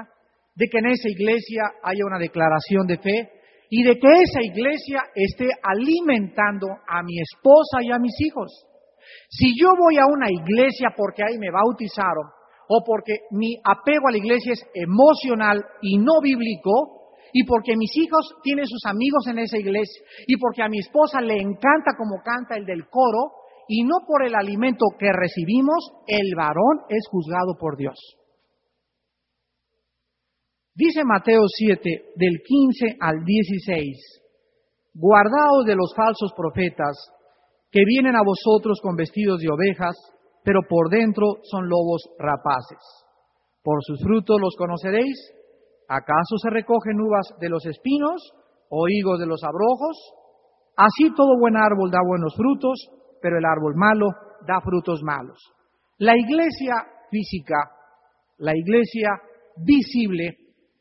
de 0.54 0.66
que 0.68 0.78
en 0.78 0.86
esa 0.86 1.08
iglesia 1.08 1.62
haya 1.82 2.04
una 2.06 2.18
declaración 2.18 2.86
de 2.86 2.98
fe 2.98 3.30
y 3.70 3.82
de 3.82 3.98
que 3.98 4.08
esa 4.22 4.42
iglesia 4.42 5.00
esté 5.14 5.48
alimentando 5.62 6.66
a 6.86 7.02
mi 7.02 7.20
esposa 7.20 7.82
y 7.82 7.90
a 7.90 7.98
mis 7.98 8.14
hijos. 8.20 8.66
Si 9.28 9.52
yo 9.58 9.70
voy 9.78 9.96
a 9.98 10.06
una 10.06 10.26
iglesia 10.30 10.88
porque 10.96 11.22
ahí 11.22 11.38
me 11.38 11.50
bautizaron 11.50 12.26
o 12.68 12.82
porque 12.84 13.12
mi 13.30 13.56
apego 13.64 14.08
a 14.08 14.12
la 14.12 14.18
iglesia 14.18 14.52
es 14.52 14.64
emocional 14.74 15.62
y 15.82 15.98
no 15.98 16.20
bíblico, 16.22 17.04
y 17.32 17.44
porque 17.44 17.76
mis 17.76 17.90
hijos 17.96 18.32
tienen 18.42 18.64
sus 18.66 18.86
amigos 18.86 19.26
en 19.26 19.40
esa 19.40 19.58
iglesia, 19.58 20.02
y 20.26 20.36
porque 20.36 20.62
a 20.62 20.68
mi 20.68 20.78
esposa 20.78 21.20
le 21.20 21.34
encanta 21.34 21.92
como 21.98 22.22
canta 22.22 22.56
el 22.56 22.64
del 22.64 22.88
coro, 22.88 23.43
y 23.68 23.84
no 23.84 24.06
por 24.06 24.24
el 24.26 24.34
alimento 24.34 24.86
que 24.98 25.12
recibimos, 25.12 25.92
el 26.06 26.34
varón 26.36 26.82
es 26.88 27.06
juzgado 27.10 27.56
por 27.58 27.76
Dios. 27.76 27.98
Dice 30.74 31.02
Mateo 31.04 31.42
7, 31.46 32.12
del 32.16 32.42
15 32.44 32.96
al 33.00 33.24
16, 33.24 34.22
guardaos 34.94 35.64
de 35.66 35.76
los 35.76 35.94
falsos 35.94 36.32
profetas 36.36 36.96
que 37.70 37.84
vienen 37.86 38.16
a 38.16 38.22
vosotros 38.24 38.80
con 38.82 38.96
vestidos 38.96 39.40
de 39.40 39.50
ovejas, 39.50 39.94
pero 40.42 40.60
por 40.68 40.90
dentro 40.90 41.38
son 41.42 41.68
lobos 41.68 42.02
rapaces. 42.18 42.78
Por 43.62 43.82
sus 43.82 44.00
frutos 44.02 44.40
los 44.40 44.54
conoceréis. 44.56 45.16
¿Acaso 45.88 46.36
se 46.42 46.50
recogen 46.50 47.00
uvas 47.00 47.34
de 47.40 47.48
los 47.48 47.64
espinos 47.66 48.20
o 48.68 48.88
higos 48.88 49.18
de 49.20 49.26
los 49.26 49.42
abrojos? 49.44 49.96
Así 50.76 51.14
todo 51.14 51.38
buen 51.38 51.56
árbol 51.56 51.90
da 51.90 52.00
buenos 52.06 52.34
frutos, 52.36 52.90
pero 53.24 53.38
el 53.38 53.46
árbol 53.46 53.72
malo 53.74 54.08
da 54.46 54.60
frutos 54.60 55.02
malos. 55.02 55.40
La 55.96 56.12
iglesia 56.14 56.74
física, 57.10 57.56
la 58.36 58.54
iglesia 58.54 59.12
visible, 59.64 60.36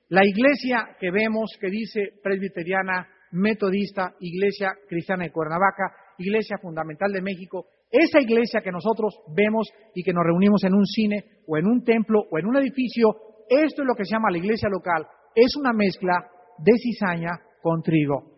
la 0.10 0.25
iglesia 0.25 0.97
que 0.99 1.10
vemos 1.10 1.56
que 1.58 1.69
dice 1.69 2.19
presbiteriana, 2.21 3.08
metodista, 3.32 4.13
iglesia 4.19 4.73
cristiana 4.89 5.23
de 5.23 5.32
Cuernavaca, 5.32 5.95
iglesia 6.17 6.58
fundamental 6.62 7.13
de 7.13 7.21
México, 7.21 7.67
esa 7.89 8.19
iglesia 8.19 8.60
que 8.60 8.73
nosotros 8.73 9.21
vemos 9.34 9.69
y 9.95 10.03
que 10.03 10.12
nos 10.12 10.25
reunimos 10.25 10.65
en 10.65 10.73
un 10.73 10.86
cine 10.86 11.23
o 11.47 11.56
en 11.56 11.65
un 11.65 11.82
templo 11.86 12.25
o 12.29 12.39
en 12.39 12.45
un 12.45 12.58
edificio, 12.58 13.08
esto 13.47 13.84
es 13.84 13.88
lo 13.88 13.95
que 13.95 14.03
se 14.03 14.15
llama 14.15 14.32
la 14.32 14.39
iglesia 14.39 14.67
local, 14.67 15.08
es 15.34 15.56
una 15.56 15.71
mezcla 15.71 16.29
de 16.58 16.73
cizaña 16.77 17.39
con 17.62 17.82
trigo. 17.82 18.33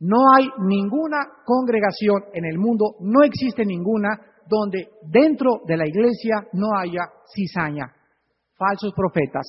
No 0.00 0.18
hay 0.36 0.48
ninguna 0.58 1.18
congregación 1.44 2.24
en 2.34 2.44
el 2.44 2.58
mundo, 2.58 2.96
no 3.00 3.22
existe 3.22 3.64
ninguna 3.64 4.08
donde 4.48 4.88
dentro 5.02 5.60
de 5.66 5.76
la 5.76 5.86
iglesia 5.86 6.46
no 6.52 6.76
haya 6.78 7.00
cizaña, 7.34 7.92
falsos 8.56 8.92
profetas. 8.94 9.46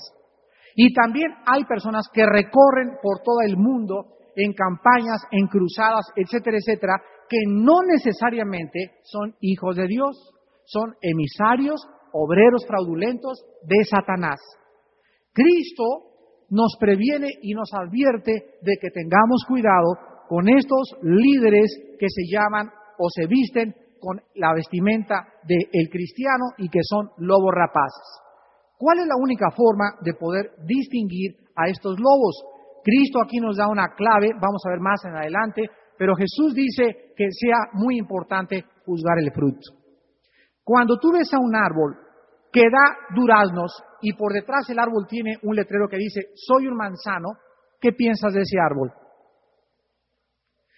Y 0.76 0.94
también 0.94 1.32
hay 1.46 1.66
personas 1.66 2.08
que 2.14 2.26
recorren 2.26 2.98
por 3.02 3.20
todo 3.24 3.42
el 3.46 3.58
mundo 3.58 4.18
en 4.36 4.54
campañas, 4.54 5.22
en 5.32 5.48
cruzadas, 5.48 6.06
etcétera, 6.16 6.58
etcétera, 6.58 7.02
que 7.28 7.40
no 7.48 7.82
necesariamente 7.84 9.00
son 9.04 9.36
hijos 9.42 9.76
de 9.76 9.88
Dios, 9.88 10.16
son 10.66 10.96
emisarios, 11.02 11.82
obreros 12.14 12.66
fraudulentos 12.68 13.44
de 13.64 13.84
Satanás. 13.84 14.40
Cristo 15.34 15.84
nos 16.50 16.78
previene 16.80 17.30
y 17.42 17.54
nos 17.54 17.70
advierte 17.74 18.32
de 18.62 18.78
que 18.80 18.90
tengamos 18.92 19.44
cuidado 19.48 20.17
con 20.28 20.48
estos 20.50 20.96
líderes 21.02 21.72
que 22.00 22.08
se 22.10 22.24
llaman 22.30 22.70
o 22.98 23.08
se 23.10 23.28
visten 23.28 23.74
con 24.00 24.22
la 24.36 24.54
vestimenta 24.54 25.28
del 25.44 25.90
cristiano 25.90 26.54
y 26.58 26.70
que 26.70 26.80
son 26.84 27.10
lobos 27.18 27.52
rapaces. 27.54 28.28
¿Cuál 28.78 29.00
es 29.00 29.08
la 29.08 29.16
única 29.18 29.50
forma 29.52 29.98
de 30.02 30.14
poder 30.14 30.52
distinguir 30.66 31.36
a 31.56 31.68
estos 31.68 31.98
lobos? 32.00 32.44
Cristo 32.84 33.20
aquí 33.22 33.38
nos 33.38 33.58
da 33.58 33.68
una 33.68 33.96
clave, 33.96 34.30
vamos 34.40 34.62
a 34.66 34.70
ver 34.70 34.80
más 34.80 35.04
en 35.06 35.16
adelante, 35.16 35.70
pero 35.98 36.16
Jesús 36.16 36.54
dice 36.54 37.14
que 37.16 37.28
sea 37.32 37.72
muy 37.74 37.98
importante 37.98 38.64
juzgar 38.86 39.18
el 39.20 39.32
fruto. 39.32 39.74
Cuando 40.64 40.98
tú 41.00 41.12
ves 41.12 41.34
a 41.34 41.40
un 41.40 41.56
árbol 41.56 41.98
que 42.52 42.62
da 42.62 43.16
duraznos 43.16 43.72
y 44.02 44.14
por 44.14 44.32
detrás 44.32 44.70
el 44.70 44.80
árbol 44.80 45.08
tiene 45.08 45.38
un 45.44 45.56
letrero 45.56 45.88
que 45.88 45.98
dice, 45.98 46.30
soy 46.36 46.68
un 46.68 46.76
manzano, 46.78 47.30
¿qué 47.82 47.92
piensas 47.94 48.34
de 48.34 48.42
ese 48.42 48.58
árbol? 48.60 48.92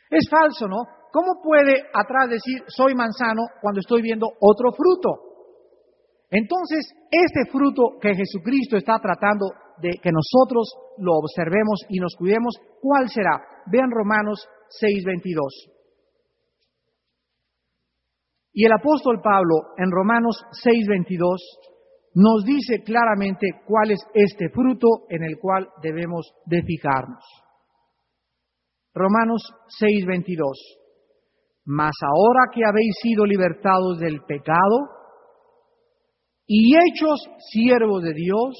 Es 0.09 0.27
falso, 0.29 0.67
¿no? 0.67 0.83
¿Cómo 1.11 1.41
puede 1.41 1.81
atrás 1.93 2.29
decir, 2.29 2.63
soy 2.67 2.93
manzano 2.95 3.43
cuando 3.61 3.79
estoy 3.79 4.01
viendo 4.01 4.27
otro 4.39 4.71
fruto? 4.71 5.29
Entonces, 6.29 6.93
este 7.09 7.51
fruto 7.51 7.97
que 7.99 8.13
Jesucristo 8.15 8.77
está 8.77 8.99
tratando 8.99 9.47
de 9.81 9.91
que 10.01 10.11
nosotros 10.11 10.71
lo 10.97 11.13
observemos 11.17 11.81
y 11.89 11.99
nos 11.99 12.15
cuidemos, 12.15 12.55
¿cuál 12.81 13.09
será? 13.09 13.41
Vean 13.67 13.89
Romanos 13.89 14.47
6:22. 14.69 15.71
Y 18.53 18.65
el 18.65 18.73
apóstol 18.73 19.21
Pablo 19.23 19.73
en 19.77 19.89
Romanos 19.89 20.43
6:22 20.63 21.39
nos 22.15 22.43
dice 22.43 22.83
claramente 22.83 23.47
cuál 23.65 23.91
es 23.91 23.99
este 24.13 24.49
fruto 24.49 25.05
en 25.09 25.23
el 25.23 25.37
cual 25.39 25.69
debemos 25.81 26.33
de 26.45 26.61
fijarnos. 26.63 27.23
Romanos 28.99 29.41
6:22. 29.79 30.35
Mas 31.65 31.93
ahora 32.03 32.51
que 32.53 32.61
habéis 32.65 32.95
sido 33.01 33.25
libertados 33.25 33.99
del 33.99 34.21
pecado 34.25 34.77
y 36.45 36.75
hechos 36.75 37.19
siervos 37.51 38.03
de 38.03 38.13
Dios, 38.13 38.55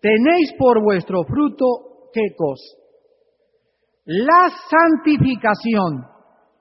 tenéis 0.00 0.52
por 0.58 0.82
vuestro 0.82 1.22
fruto 1.24 2.10
qué 2.12 2.34
cosa? 2.36 2.78
la 4.10 4.48
santificación 4.70 6.06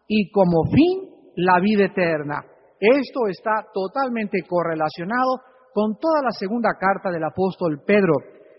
y 0.06 0.30
como 0.32 0.65
fin 0.65 1.32
la 1.38 1.62
vida 1.62 1.86
eterna. 1.86 2.43
Esto 2.78 3.28
está 3.30 3.65
totalmente 3.73 4.39
correlacionado 4.45 5.39
con 5.73 5.97
toda 5.97 6.21
la 6.23 6.32
segunda 6.32 6.71
carta 6.78 7.10
del 7.10 7.23
apóstol 7.23 7.84
Pedro. 7.86 8.15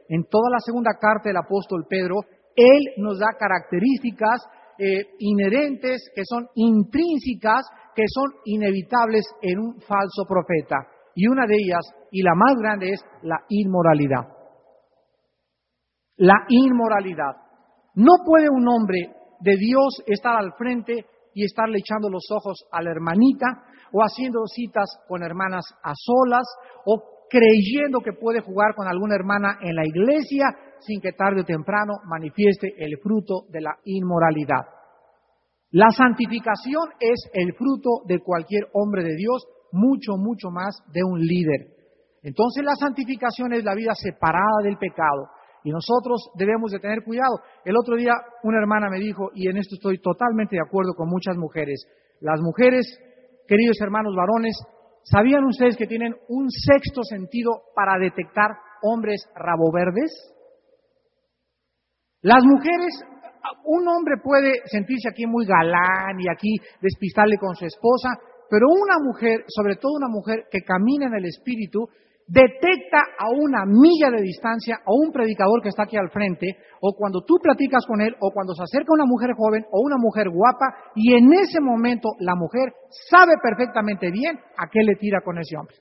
En 0.09 0.25
toda 0.25 0.49
la 0.51 0.61
segunda 0.61 0.93
carta 0.99 1.29
del 1.29 1.37
apóstol 1.37 1.85
Pedro, 1.87 2.17
él 2.59 2.95
nos 2.97 3.19
da 3.19 3.39
características 3.39 4.43
eh, 4.79 5.15
inherentes, 5.21 6.11
que 6.15 6.23
son 6.25 6.49
intrínsecas, 6.55 7.67
que 7.95 8.05
son 8.07 8.31
inevitables 8.45 9.25
en 9.43 9.59
un 9.59 9.81
falso 9.81 10.25
profeta. 10.27 10.87
Y 11.15 11.27
una 11.29 11.47
de 11.47 11.55
ellas, 11.55 11.85
y 12.11 12.23
la 12.23 12.35
más 12.35 12.57
grande, 12.59 12.91
es 12.91 13.01
la 13.23 13.39
inmoralidad. 13.49 14.27
La 16.17 16.45
inmoralidad. 16.49 17.35
No 17.95 18.25
puede 18.25 18.49
un 18.51 18.67
hombre 18.69 19.15
de 19.41 19.57
Dios 19.57 20.03
estar 20.07 20.37
al 20.37 20.53
frente 20.55 21.07
y 21.35 21.45
estarle 21.45 21.79
echando 21.79 22.09
los 22.11 22.25
ojos 22.31 22.67
a 22.73 22.83
la 22.83 22.91
hermanita 22.91 23.47
o 23.93 24.03
haciendo 24.03 24.41
citas 24.47 24.89
con 25.07 25.23
hermanas 25.23 25.65
a 25.83 25.93
solas 25.95 26.47
o 26.85 27.18
creyendo 27.31 28.01
que 28.01 28.13
puede 28.13 28.41
jugar 28.41 28.75
con 28.75 28.87
alguna 28.87 29.15
hermana 29.15 29.59
en 29.61 29.75
la 29.75 29.87
iglesia 29.87 30.47
sin 30.81 31.01
que 31.01 31.13
tarde 31.13 31.43
o 31.43 31.45
temprano 31.45 31.95
manifieste 32.05 32.75
el 32.79 32.99
fruto 33.03 33.47
de 33.51 33.61
la 33.61 33.77
inmoralidad. 33.85 34.65
La 35.71 35.91
santificación 35.91 36.89
es 36.99 37.31
el 37.35 37.53
fruto 37.55 38.03
de 38.07 38.21
cualquier 38.21 38.69
hombre 38.73 39.05
de 39.05 39.17
Dios, 39.17 39.47
mucho, 39.73 40.17
mucho 40.17 40.51
más 40.51 40.79
de 40.93 41.05
un 41.05 41.21
líder. 41.21 41.77
Entonces 42.23 42.65
la 42.65 42.75
santificación 42.75 43.53
es 43.53 43.65
la 43.65 43.75
vida 43.75 43.93
separada 43.95 44.63
del 44.63 44.79
pecado. 44.79 45.29
Y 45.65 45.71
nosotros 45.71 46.31
debemos 46.37 46.71
de 46.71 46.79
tener 46.79 47.05
cuidado. 47.05 47.41
El 47.65 47.77
otro 47.77 47.97
día 47.97 48.13
una 48.43 48.59
hermana 48.59 48.89
me 48.89 48.99
dijo, 48.99 49.31
y 49.35 49.49
en 49.49 49.59
esto 49.59 49.75
estoy 49.75 49.99
totalmente 49.99 50.57
de 50.57 50.63
acuerdo 50.63 50.95
con 50.97 51.09
muchas 51.09 51.37
mujeres, 51.37 51.85
las 52.21 52.41
mujeres, 52.41 52.87
queridos 53.47 53.77
hermanos 53.81 54.15
varones, 54.17 54.57
¿sabían 55.11 55.45
ustedes 55.45 55.77
que 55.77 55.87
tienen 55.87 56.15
un 56.29 56.51
sexto 56.51 57.03
sentido 57.03 57.51
para 57.75 57.99
detectar 57.99 58.51
hombres 58.83 59.27
rabo 59.35 59.73
verdes? 59.73 60.11
Las 62.23 62.45
mujeres 62.45 63.05
un 63.65 63.87
hombre 63.89 64.17
puede 64.23 64.53
sentirse 64.67 65.09
aquí 65.09 65.27
muy 65.27 65.47
galán 65.47 66.19
y 66.19 66.29
aquí 66.29 66.57
despistarle 66.81 67.37
con 67.39 67.55
su 67.55 67.65
esposa, 67.65 68.11
pero 68.51 68.67
una 68.69 68.99
mujer, 69.03 69.45
sobre 69.49 69.77
todo 69.77 69.93
una 69.97 70.09
mujer 70.09 70.47
que 70.51 70.63
camina 70.63 71.07
en 71.07 71.15
el 71.15 71.27
Espíritu, 71.27 71.89
detecta 72.29 72.99
a 73.19 73.31
una 73.31 73.65
milla 73.65 74.11
de 74.15 74.23
distancia 74.23 74.77
a 74.77 74.93
un 74.93 75.11
predicador 75.11 75.63
que 75.63 75.71
está 75.71 75.85
aquí 75.85 75.97
al 75.97 76.11
frente, 76.11 76.47
o 76.81 76.95
cuando 76.97 77.25
tú 77.25 77.37
platicas 77.43 77.85
con 77.87 78.01
él, 78.01 78.15
o 78.21 78.31
cuando 78.31 78.55
se 78.55 78.63
acerca 78.63 78.93
una 78.93 79.07
mujer 79.07 79.31
joven 79.37 79.65
o 79.73 79.81
una 79.81 79.97
mujer 79.99 80.29
guapa, 80.29 80.93
y 80.95 81.15
en 81.15 81.33
ese 81.33 81.61
momento 81.61 82.11
la 82.21 82.37
mujer 82.37 82.73
sabe 83.11 83.33
perfectamente 83.43 84.11
bien 84.11 84.39
a 84.57 84.69
qué 84.71 84.83
le 84.85 84.95
tira 84.97 85.21
con 85.25 85.39
ese 85.39 85.57
hombre. 85.57 85.77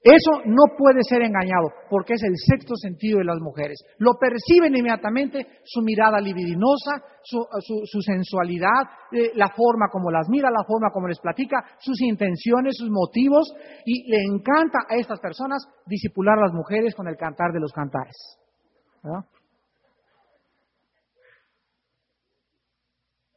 Eso 0.00 0.42
no 0.46 0.76
puede 0.76 1.00
ser 1.02 1.22
engañado 1.22 1.72
porque 1.90 2.14
es 2.14 2.22
el 2.22 2.34
sexto 2.36 2.76
sentido 2.76 3.18
de 3.18 3.24
las 3.24 3.40
mujeres. 3.40 3.82
Lo 3.98 4.12
perciben 4.14 4.76
inmediatamente 4.76 5.44
su 5.64 5.82
mirada 5.82 6.20
libidinosa, 6.20 7.02
su, 7.24 8.00
sensualidad, 8.06 8.86
eh, 9.10 9.32
la 9.34 9.48
forma 9.48 9.88
como 9.90 10.12
las 10.12 10.28
mira, 10.28 10.50
la 10.50 10.64
forma 10.64 10.90
como 10.92 11.08
les 11.08 11.18
platica, 11.18 11.64
sus 11.80 12.00
intenciones, 12.00 12.76
sus 12.78 12.90
motivos 12.90 13.52
y 13.84 14.08
le 14.08 14.22
encanta 14.22 14.78
a 14.88 14.94
estas 14.94 15.18
personas 15.18 15.66
disipular 15.86 16.38
a 16.38 16.42
las 16.42 16.52
mujeres 16.52 16.94
con 16.94 17.08
el 17.08 17.16
cantar 17.16 17.50
de 17.52 17.60
los 17.60 17.72
cantares. 17.72 18.38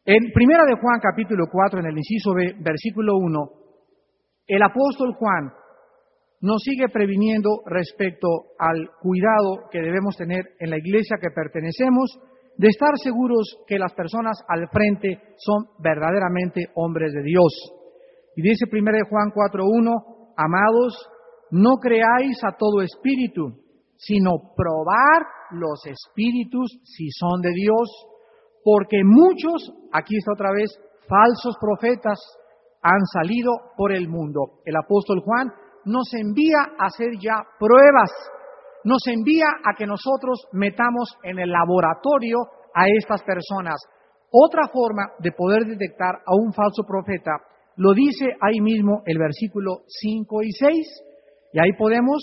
En 0.05 0.31
Primera 0.31 0.63
de 0.65 0.79
Juan 0.79 0.99
capítulo 1.01 1.45
4, 1.51 1.79
en 1.79 1.85
el 1.87 1.97
inciso 1.97 2.33
B, 2.35 2.53
versículo 2.59 3.17
1, 3.17 3.49
el 4.47 4.61
apóstol 4.61 5.15
Juan 5.15 5.60
nos 6.41 6.61
sigue 6.63 6.89
previniendo 6.89 7.61
respecto 7.65 8.27
al 8.57 8.89
cuidado 8.99 9.69
que 9.71 9.79
debemos 9.79 10.17
tener 10.17 10.43
en 10.59 10.71
la 10.71 10.77
iglesia 10.77 11.17
que 11.21 11.29
pertenecemos, 11.29 12.19
de 12.57 12.67
estar 12.67 12.91
seguros 13.01 13.57
que 13.67 13.79
las 13.79 13.93
personas 13.93 14.37
al 14.47 14.67
frente 14.69 15.21
son 15.37 15.65
verdaderamente 15.79 16.67
hombres 16.75 17.13
de 17.13 17.23
Dios. 17.23 17.53
Y 18.35 18.41
dice 18.41 18.65
1 18.71 18.91
Juan 19.09 19.29
4.1, 19.31 20.33
amados, 20.35 20.93
no 21.51 21.77
creáis 21.77 22.43
a 22.43 22.57
todo 22.57 22.81
espíritu, 22.81 23.53
sino 23.95 24.31
probar 24.55 25.25
los 25.51 25.85
espíritus 25.85 26.79
si 26.83 27.09
son 27.11 27.41
de 27.41 27.51
Dios, 27.51 27.89
porque 28.63 29.01
muchos, 29.03 29.71
aquí 29.91 30.17
está 30.17 30.33
otra 30.33 30.51
vez, 30.51 30.71
falsos 31.07 31.55
profetas 31.59 32.19
han 32.81 33.05
salido 33.13 33.51
por 33.77 33.91
el 33.91 34.07
mundo. 34.07 34.61
El 34.65 34.75
apóstol 34.75 35.21
Juan 35.23 35.51
nos 35.85 36.13
envía 36.13 36.59
a 36.77 36.85
hacer 36.87 37.11
ya 37.21 37.43
pruebas, 37.59 38.11
nos 38.83 39.01
envía 39.07 39.47
a 39.63 39.75
que 39.77 39.85
nosotros 39.85 40.47
metamos 40.53 41.17
en 41.23 41.39
el 41.39 41.51
laboratorio 41.51 42.37
a 42.73 42.85
estas 42.87 43.21
personas. 43.23 43.75
Otra 44.31 44.67
forma 44.71 45.03
de 45.19 45.31
poder 45.31 45.65
detectar 45.65 46.15
a 46.25 46.35
un 46.35 46.53
falso 46.53 46.83
profeta 46.87 47.31
lo 47.75 47.93
dice 47.93 48.25
ahí 48.41 48.59
mismo 48.61 49.01
el 49.05 49.17
versículo 49.17 49.83
5 49.87 50.43
y 50.43 50.51
6, 50.51 51.03
y 51.53 51.59
ahí 51.59 51.73
podemos 51.77 52.21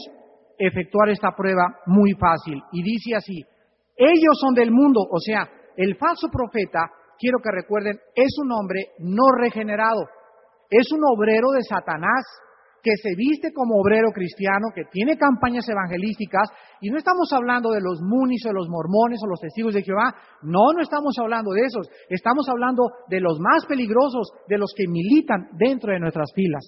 efectuar 0.58 1.10
esta 1.10 1.32
prueba 1.34 1.80
muy 1.86 2.12
fácil. 2.12 2.60
Y 2.72 2.82
dice 2.82 3.16
así, 3.16 3.42
ellos 3.96 4.38
son 4.40 4.54
del 4.54 4.70
mundo, 4.70 5.00
o 5.10 5.18
sea, 5.18 5.48
el 5.76 5.96
falso 5.96 6.28
profeta, 6.30 6.90
quiero 7.18 7.38
que 7.42 7.50
recuerden, 7.50 7.98
es 8.14 8.36
un 8.42 8.52
hombre 8.52 8.80
no 8.98 9.24
regenerado, 9.38 10.00
es 10.70 10.86
un 10.92 11.00
obrero 11.04 11.50
de 11.50 11.62
Satanás, 11.62 12.24
que 12.82 12.92
se 13.02 13.14
viste 13.16 13.52
como 13.52 13.80
obrero 13.80 14.10
cristiano, 14.12 14.68
que 14.74 14.84
tiene 14.90 15.16
campañas 15.16 15.68
evangelísticas, 15.68 16.48
y 16.80 16.90
no 16.90 16.98
estamos 16.98 17.28
hablando 17.32 17.70
de 17.70 17.80
los 17.80 18.00
munis 18.02 18.44
o 18.46 18.52
los 18.52 18.68
mormones 18.68 19.20
o 19.22 19.28
los 19.28 19.40
testigos 19.40 19.74
de 19.74 19.82
Jehová, 19.82 20.14
no, 20.42 20.72
no 20.74 20.82
estamos 20.82 21.14
hablando 21.18 21.50
de 21.52 21.62
esos, 21.62 21.88
estamos 22.08 22.48
hablando 22.48 22.84
de 23.08 23.20
los 23.20 23.40
más 23.40 23.66
peligrosos, 23.66 24.30
de 24.48 24.58
los 24.58 24.72
que 24.76 24.86
militan 24.86 25.48
dentro 25.58 25.92
de 25.92 26.00
nuestras 26.00 26.30
filas. 26.34 26.64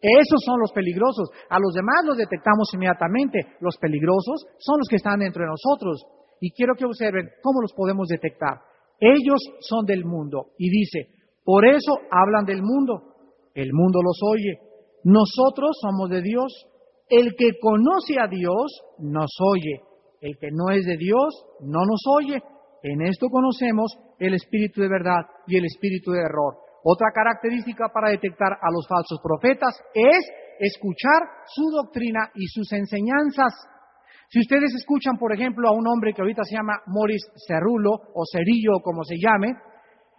Esos 0.00 0.40
son 0.46 0.60
los 0.60 0.72
peligrosos. 0.72 1.28
A 1.50 1.58
los 1.60 1.74
demás 1.74 2.00
los 2.06 2.16
detectamos 2.16 2.72
inmediatamente. 2.72 3.56
Los 3.60 3.76
peligrosos 3.76 4.46
son 4.58 4.78
los 4.78 4.88
que 4.88 4.96
están 4.96 5.20
dentro 5.20 5.44
de 5.44 5.50
nosotros. 5.50 6.02
Y 6.40 6.52
quiero 6.52 6.74
que 6.74 6.86
observen 6.86 7.28
cómo 7.42 7.60
los 7.60 7.74
podemos 7.74 8.08
detectar. 8.08 8.64
Ellos 8.98 9.40
son 9.60 9.84
del 9.84 10.06
mundo. 10.06 10.52
Y 10.56 10.70
dice, 10.70 11.12
por 11.44 11.66
eso 11.66 11.92
hablan 12.10 12.46
del 12.46 12.62
mundo. 12.62 13.12
El 13.52 13.74
mundo 13.74 14.00
los 14.02 14.18
oye 14.24 14.69
nosotros 15.04 15.78
somos 15.80 16.10
de 16.10 16.22
Dios. 16.22 16.66
El 17.08 17.34
que 17.36 17.58
conoce 17.60 18.20
a 18.20 18.28
Dios 18.28 18.70
nos 18.98 19.30
oye. 19.40 19.82
El 20.20 20.36
que 20.38 20.48
no 20.52 20.70
es 20.70 20.84
de 20.84 20.96
Dios 20.96 21.44
no 21.60 21.80
nos 21.80 22.00
oye. 22.18 22.42
En 22.82 23.02
esto 23.02 23.28
conocemos 23.28 23.92
el 24.18 24.34
espíritu 24.34 24.80
de 24.80 24.88
verdad 24.88 25.22
y 25.46 25.56
el 25.56 25.64
espíritu 25.64 26.12
de 26.12 26.20
error. 26.20 26.56
Otra 26.82 27.08
característica 27.12 27.88
para 27.92 28.10
detectar 28.10 28.52
a 28.52 28.72
los 28.72 28.86
falsos 28.88 29.20
profetas 29.22 29.74
es 29.92 30.24
escuchar 30.60 31.20
su 31.46 31.64
doctrina 31.70 32.30
y 32.34 32.46
sus 32.46 32.72
enseñanzas. 32.72 33.52
Si 34.30 34.38
ustedes 34.38 34.72
escuchan, 34.74 35.18
por 35.18 35.34
ejemplo, 35.34 35.68
a 35.68 35.72
un 35.72 35.86
hombre 35.88 36.12
que 36.14 36.22
ahorita 36.22 36.44
se 36.44 36.54
llama 36.54 36.80
Morris 36.86 37.26
Cerrulo 37.48 37.90
o 38.14 38.22
Cerillo, 38.30 38.80
como 38.82 39.02
se 39.04 39.16
llame, 39.16 39.52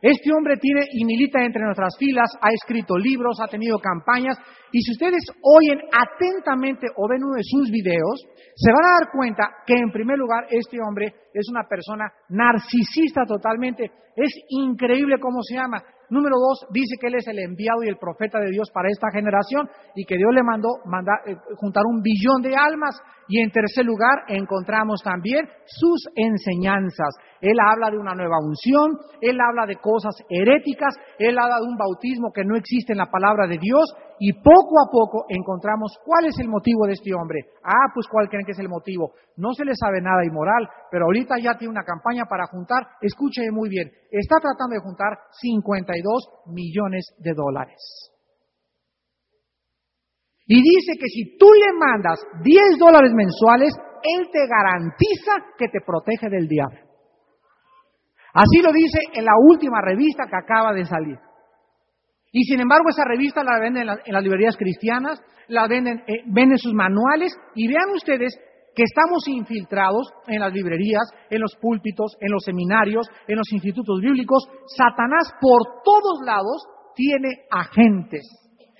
este 0.01 0.33
hombre 0.33 0.57
tiene 0.57 0.81
y 0.91 1.05
milita 1.05 1.43
entre 1.43 1.63
nuestras 1.63 1.95
filas, 1.97 2.29
ha 2.41 2.49
escrito 2.51 2.97
libros, 2.97 3.39
ha 3.39 3.47
tenido 3.47 3.77
campañas, 3.77 4.35
y 4.71 4.81
si 4.81 4.91
ustedes 4.93 5.23
oyen 5.43 5.79
atentamente 5.91 6.87
o 6.95 7.07
ven 7.07 7.23
uno 7.23 7.35
de 7.35 7.43
sus 7.43 7.69
videos, 7.69 8.25
se 8.55 8.71
van 8.71 8.85
a 8.85 8.97
dar 8.99 9.11
cuenta 9.11 9.43
que 9.65 9.75
en 9.75 9.91
primer 9.91 10.17
lugar 10.17 10.45
este 10.49 10.77
hombre 10.81 11.13
es 11.33 11.47
una 11.51 11.63
persona 11.69 12.11
narcisista 12.29 13.25
totalmente. 13.25 13.91
Es 14.15 14.33
increíble 14.49 15.19
cómo 15.19 15.41
se 15.43 15.55
llama. 15.55 15.83
Número 16.11 16.35
dos, 16.35 16.67
dice 16.71 16.99
que 16.99 17.07
él 17.07 17.15
es 17.15 17.27
el 17.27 17.39
enviado 17.39 17.83
y 17.83 17.87
el 17.87 17.95
profeta 17.95 18.37
de 18.37 18.51
Dios 18.51 18.69
para 18.73 18.89
esta 18.89 19.07
generación 19.11 19.69
y 19.95 20.03
que 20.03 20.17
Dios 20.17 20.29
le 20.35 20.43
mandó 20.43 20.67
eh, 21.25 21.37
juntar 21.55 21.83
un 21.87 22.01
billón 22.01 22.41
de 22.41 22.53
almas. 22.53 22.99
Y 23.29 23.39
en 23.39 23.49
tercer 23.49 23.85
lugar, 23.85 24.27
encontramos 24.27 24.99
también 25.01 25.47
sus 25.65 26.03
enseñanzas. 26.15 27.15
Él 27.39 27.55
habla 27.63 27.89
de 27.89 27.97
una 27.97 28.13
nueva 28.13 28.35
unción, 28.43 28.99
él 29.21 29.39
habla 29.39 29.65
de 29.65 29.77
cosas 29.77 30.13
heréticas, 30.29 30.93
él 31.17 31.39
habla 31.39 31.55
de 31.63 31.67
un 31.67 31.77
bautismo 31.77 32.33
que 32.33 32.43
no 32.43 32.57
existe 32.57 32.91
en 32.91 32.97
la 32.97 33.09
palabra 33.09 33.47
de 33.47 33.57
Dios 33.57 33.85
y 34.19 34.33
poco 34.33 34.83
a 34.83 34.91
poco 34.91 35.25
encontramos 35.29 35.97
cuál 36.05 36.25
es 36.25 36.37
el 36.39 36.49
motivo 36.49 36.85
de 36.85 36.93
este 36.93 37.13
hombre. 37.15 37.39
Ah, 37.63 37.87
pues 37.93 38.05
cuál 38.11 38.27
creen 38.27 38.45
que 38.45 38.51
es 38.51 38.59
el 38.59 38.69
motivo. 38.69 39.13
No 39.37 39.53
se 39.53 39.65
le 39.65 39.73
sabe 39.75 40.01
nada 40.01 40.25
inmoral, 40.25 40.69
pero 40.91 41.05
ahorita 41.05 41.35
ya 41.41 41.57
tiene 41.57 41.71
una 41.71 41.83
campaña 41.83 42.25
para 42.29 42.45
juntar, 42.45 42.85
escuche 43.01 43.49
muy 43.49 43.69
bien, 43.69 43.89
está 44.11 44.35
tratando 44.39 44.75
de 44.75 44.81
juntar 44.81 45.17
52 46.01 46.53
millones 46.53 47.05
de 47.19 47.33
dólares. 47.33 48.11
Y 50.45 50.55
dice 50.55 50.99
que 50.99 51.07
si 51.07 51.37
tú 51.37 51.47
le 51.53 51.73
mandas 51.77 52.19
10 52.43 52.77
dólares 52.77 53.11
mensuales, 53.13 53.73
él 54.03 54.27
te 54.31 54.47
garantiza 54.47 55.55
que 55.57 55.67
te 55.67 55.79
protege 55.85 56.29
del 56.29 56.47
diablo. 56.47 56.79
Así 58.33 58.61
lo 58.61 58.71
dice 58.71 58.99
en 59.13 59.25
la 59.25 59.33
última 59.37 59.81
revista 59.81 60.23
que 60.29 60.37
acaba 60.37 60.73
de 60.73 60.85
salir. 60.85 61.17
Y 62.31 62.43
sin 62.43 62.61
embargo, 62.61 62.89
esa 62.89 63.03
revista 63.05 63.43
la 63.43 63.59
venden 63.59 63.87
en, 64.05 64.13
las 64.13 64.23
librerías 64.23 64.55
cristianas, 64.57 65.21
la 65.47 65.67
venden, 65.67 65.99
eh, 66.07 66.23
venden 66.27 66.57
sus 66.57 66.73
manuales 66.73 67.33
y 67.55 67.67
vean 67.67 67.89
ustedes 67.93 68.37
que 68.75 68.83
estamos 68.83 69.27
infiltrados 69.27 70.07
en 70.27 70.39
las 70.39 70.53
librerías, 70.53 71.03
en 71.29 71.41
los 71.41 71.55
púlpitos, 71.55 72.15
en 72.19 72.31
los 72.31 72.43
seminarios, 72.43 73.07
en 73.27 73.37
los 73.37 73.51
institutos 73.51 73.99
bíblicos. 74.01 74.47
Satanás 74.77 75.33
por 75.39 75.83
todos 75.83 76.19
lados 76.25 76.63
tiene 76.95 77.45
agentes 77.49 78.23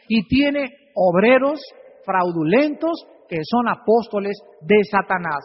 y 0.08 0.28
tiene 0.28 0.70
obreros 0.96 1.60
fraudulentos 2.06 3.06
que 3.28 3.38
son 3.44 3.68
apóstoles 3.70 4.38
de 4.62 4.78
Satanás. 4.90 5.40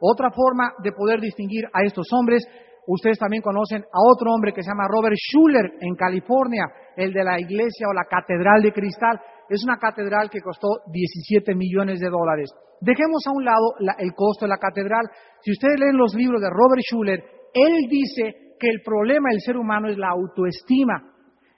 Otra 0.00 0.30
forma 0.30 0.72
de 0.82 0.92
poder 0.92 1.20
distinguir 1.20 1.64
a 1.72 1.84
estos 1.84 2.06
hombres 2.12 2.44
Ustedes 2.86 3.18
también 3.18 3.42
conocen 3.42 3.82
a 3.82 4.00
otro 4.12 4.32
hombre 4.32 4.52
que 4.52 4.62
se 4.62 4.70
llama 4.70 4.88
Robert 4.88 5.14
Schuller 5.16 5.74
en 5.80 5.94
California, 5.94 6.64
el 6.96 7.12
de 7.12 7.22
la 7.22 7.38
iglesia 7.38 7.86
o 7.88 7.94
la 7.94 8.04
Catedral 8.10 8.60
de 8.60 8.72
Cristal. 8.72 9.20
Es 9.52 9.62
una 9.64 9.76
catedral 9.76 10.30
que 10.30 10.40
costó 10.40 10.80
17 10.90 11.54
millones 11.54 12.00
de 12.00 12.08
dólares. 12.08 12.48
Dejemos 12.80 13.22
a 13.26 13.32
un 13.36 13.44
lado 13.44 13.74
el 13.98 14.14
costo 14.14 14.46
de 14.46 14.48
la 14.48 14.56
catedral. 14.56 15.04
Si 15.42 15.52
ustedes 15.52 15.78
leen 15.78 15.98
los 15.98 16.14
libros 16.14 16.40
de 16.40 16.48
Robert 16.48 16.80
Schuller, 16.80 17.20
él 17.52 17.86
dice 17.90 18.56
que 18.58 18.70
el 18.70 18.80
problema 18.82 19.28
del 19.28 19.42
ser 19.42 19.58
humano 19.58 19.90
es 19.90 19.98
la 19.98 20.08
autoestima. 20.08 21.04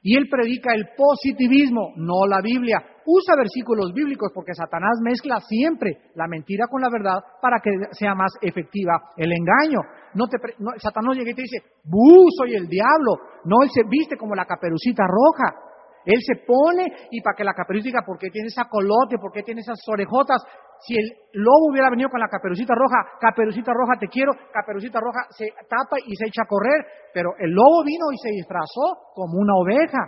Y 0.03 0.19
él 0.19 0.27
predica 0.29 0.75
el 0.75 0.89
positivismo, 0.97 1.95
no 1.97 2.27
la 2.29 2.43
Biblia. 2.43 2.83
Usa 3.07 3.37
versículos 3.37 3.93
bíblicos 3.95 4.33
porque 4.35 4.55
Satanás 4.55 4.99
mezcla 5.01 5.39
siempre 5.41 6.11
la 6.17 6.27
mentira 6.27 6.67
con 6.67 6.83
la 6.83 6.91
verdad 6.91 7.23
para 7.41 7.61
que 7.63 7.71
sea 7.93 8.15
más 8.17 8.33
efectiva 8.43 9.15
el 9.17 9.31
engaño. 9.31 9.79
No 10.15 10.27
te, 10.27 10.37
Satanás 10.79 11.17
llega 11.17 11.31
y 11.31 11.35
te 11.35 11.43
dice, 11.43 11.59
¡buh! 11.85 12.27
Soy 12.37 12.57
el 12.57 12.67
diablo. 12.67 13.39
No, 13.45 13.63
él 13.63 13.71
se 13.73 13.83
viste 13.89 14.17
como 14.17 14.35
la 14.35 14.45
caperucita 14.45 15.05
roja. 15.07 15.74
Él 16.05 16.21
se 16.21 16.45
pone 16.47 16.85
y 17.11 17.21
para 17.23 17.37
que 17.37 17.45
la 17.45 17.55
caperucita 17.55 17.99
diga, 17.99 18.07
¿por 18.07 18.19
qué 18.19 18.29
tiene 18.31 18.49
esa 18.49 18.65
colote? 18.65 19.19
¿Por 19.19 19.33
qué 19.33 19.43
tiene 19.43 19.61
esas 19.61 19.79
orejotas? 19.89 20.43
si 20.87 20.95
el 20.95 21.07
lobo 21.33 21.71
hubiera 21.71 21.91
venido 21.91 22.11
con 22.11 22.21
la 22.21 22.29
caperucita 22.29 22.75
roja, 22.75 23.17
caperucita 23.21 23.73
roja 23.73 23.99
te 23.99 24.09
quiero, 24.09 24.33
caperucita 24.53 25.01
roja 25.01 25.27
se 25.31 25.49
tapa 25.69 25.97
y 26.05 26.15
se 26.15 26.27
echa 26.27 26.43
a 26.43 26.49
correr, 26.49 26.85
pero 27.13 27.31
el 27.39 27.51
lobo 27.51 27.83
vino 27.85 28.13
y 28.13 28.19
se 28.19 28.31
disfrazó 28.31 29.13
como 29.15 29.39
una 29.39 29.55
oveja. 29.57 29.99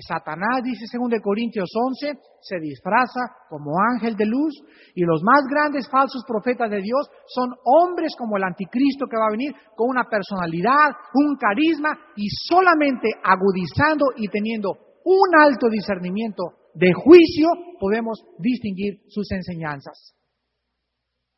Satanás, 0.00 0.62
dice 0.62 0.86
2 0.96 1.10
Corintios 1.20 1.68
11, 1.74 2.20
se 2.40 2.60
disfraza 2.60 3.18
como 3.48 3.72
ángel 3.90 4.14
de 4.14 4.26
luz 4.26 4.54
y 4.94 5.02
los 5.02 5.22
más 5.24 5.42
grandes 5.50 5.90
falsos 5.90 6.22
profetas 6.24 6.70
de 6.70 6.80
Dios 6.80 7.10
son 7.26 7.50
hombres 7.64 8.14
como 8.16 8.36
el 8.36 8.44
anticristo 8.44 9.06
que 9.10 9.16
va 9.16 9.26
a 9.26 9.32
venir 9.32 9.52
con 9.74 9.90
una 9.90 10.04
personalidad, 10.04 10.94
un 11.14 11.34
carisma 11.36 11.98
y 12.14 12.28
solamente 12.30 13.08
agudizando 13.24 14.06
y 14.14 14.28
teniendo 14.28 14.87
un 15.08 15.40
alto 15.40 15.68
discernimiento 15.70 16.70
de 16.74 16.92
juicio 16.92 17.48
podemos 17.80 18.20
distinguir 18.38 19.00
sus 19.08 19.30
enseñanzas. 19.32 20.14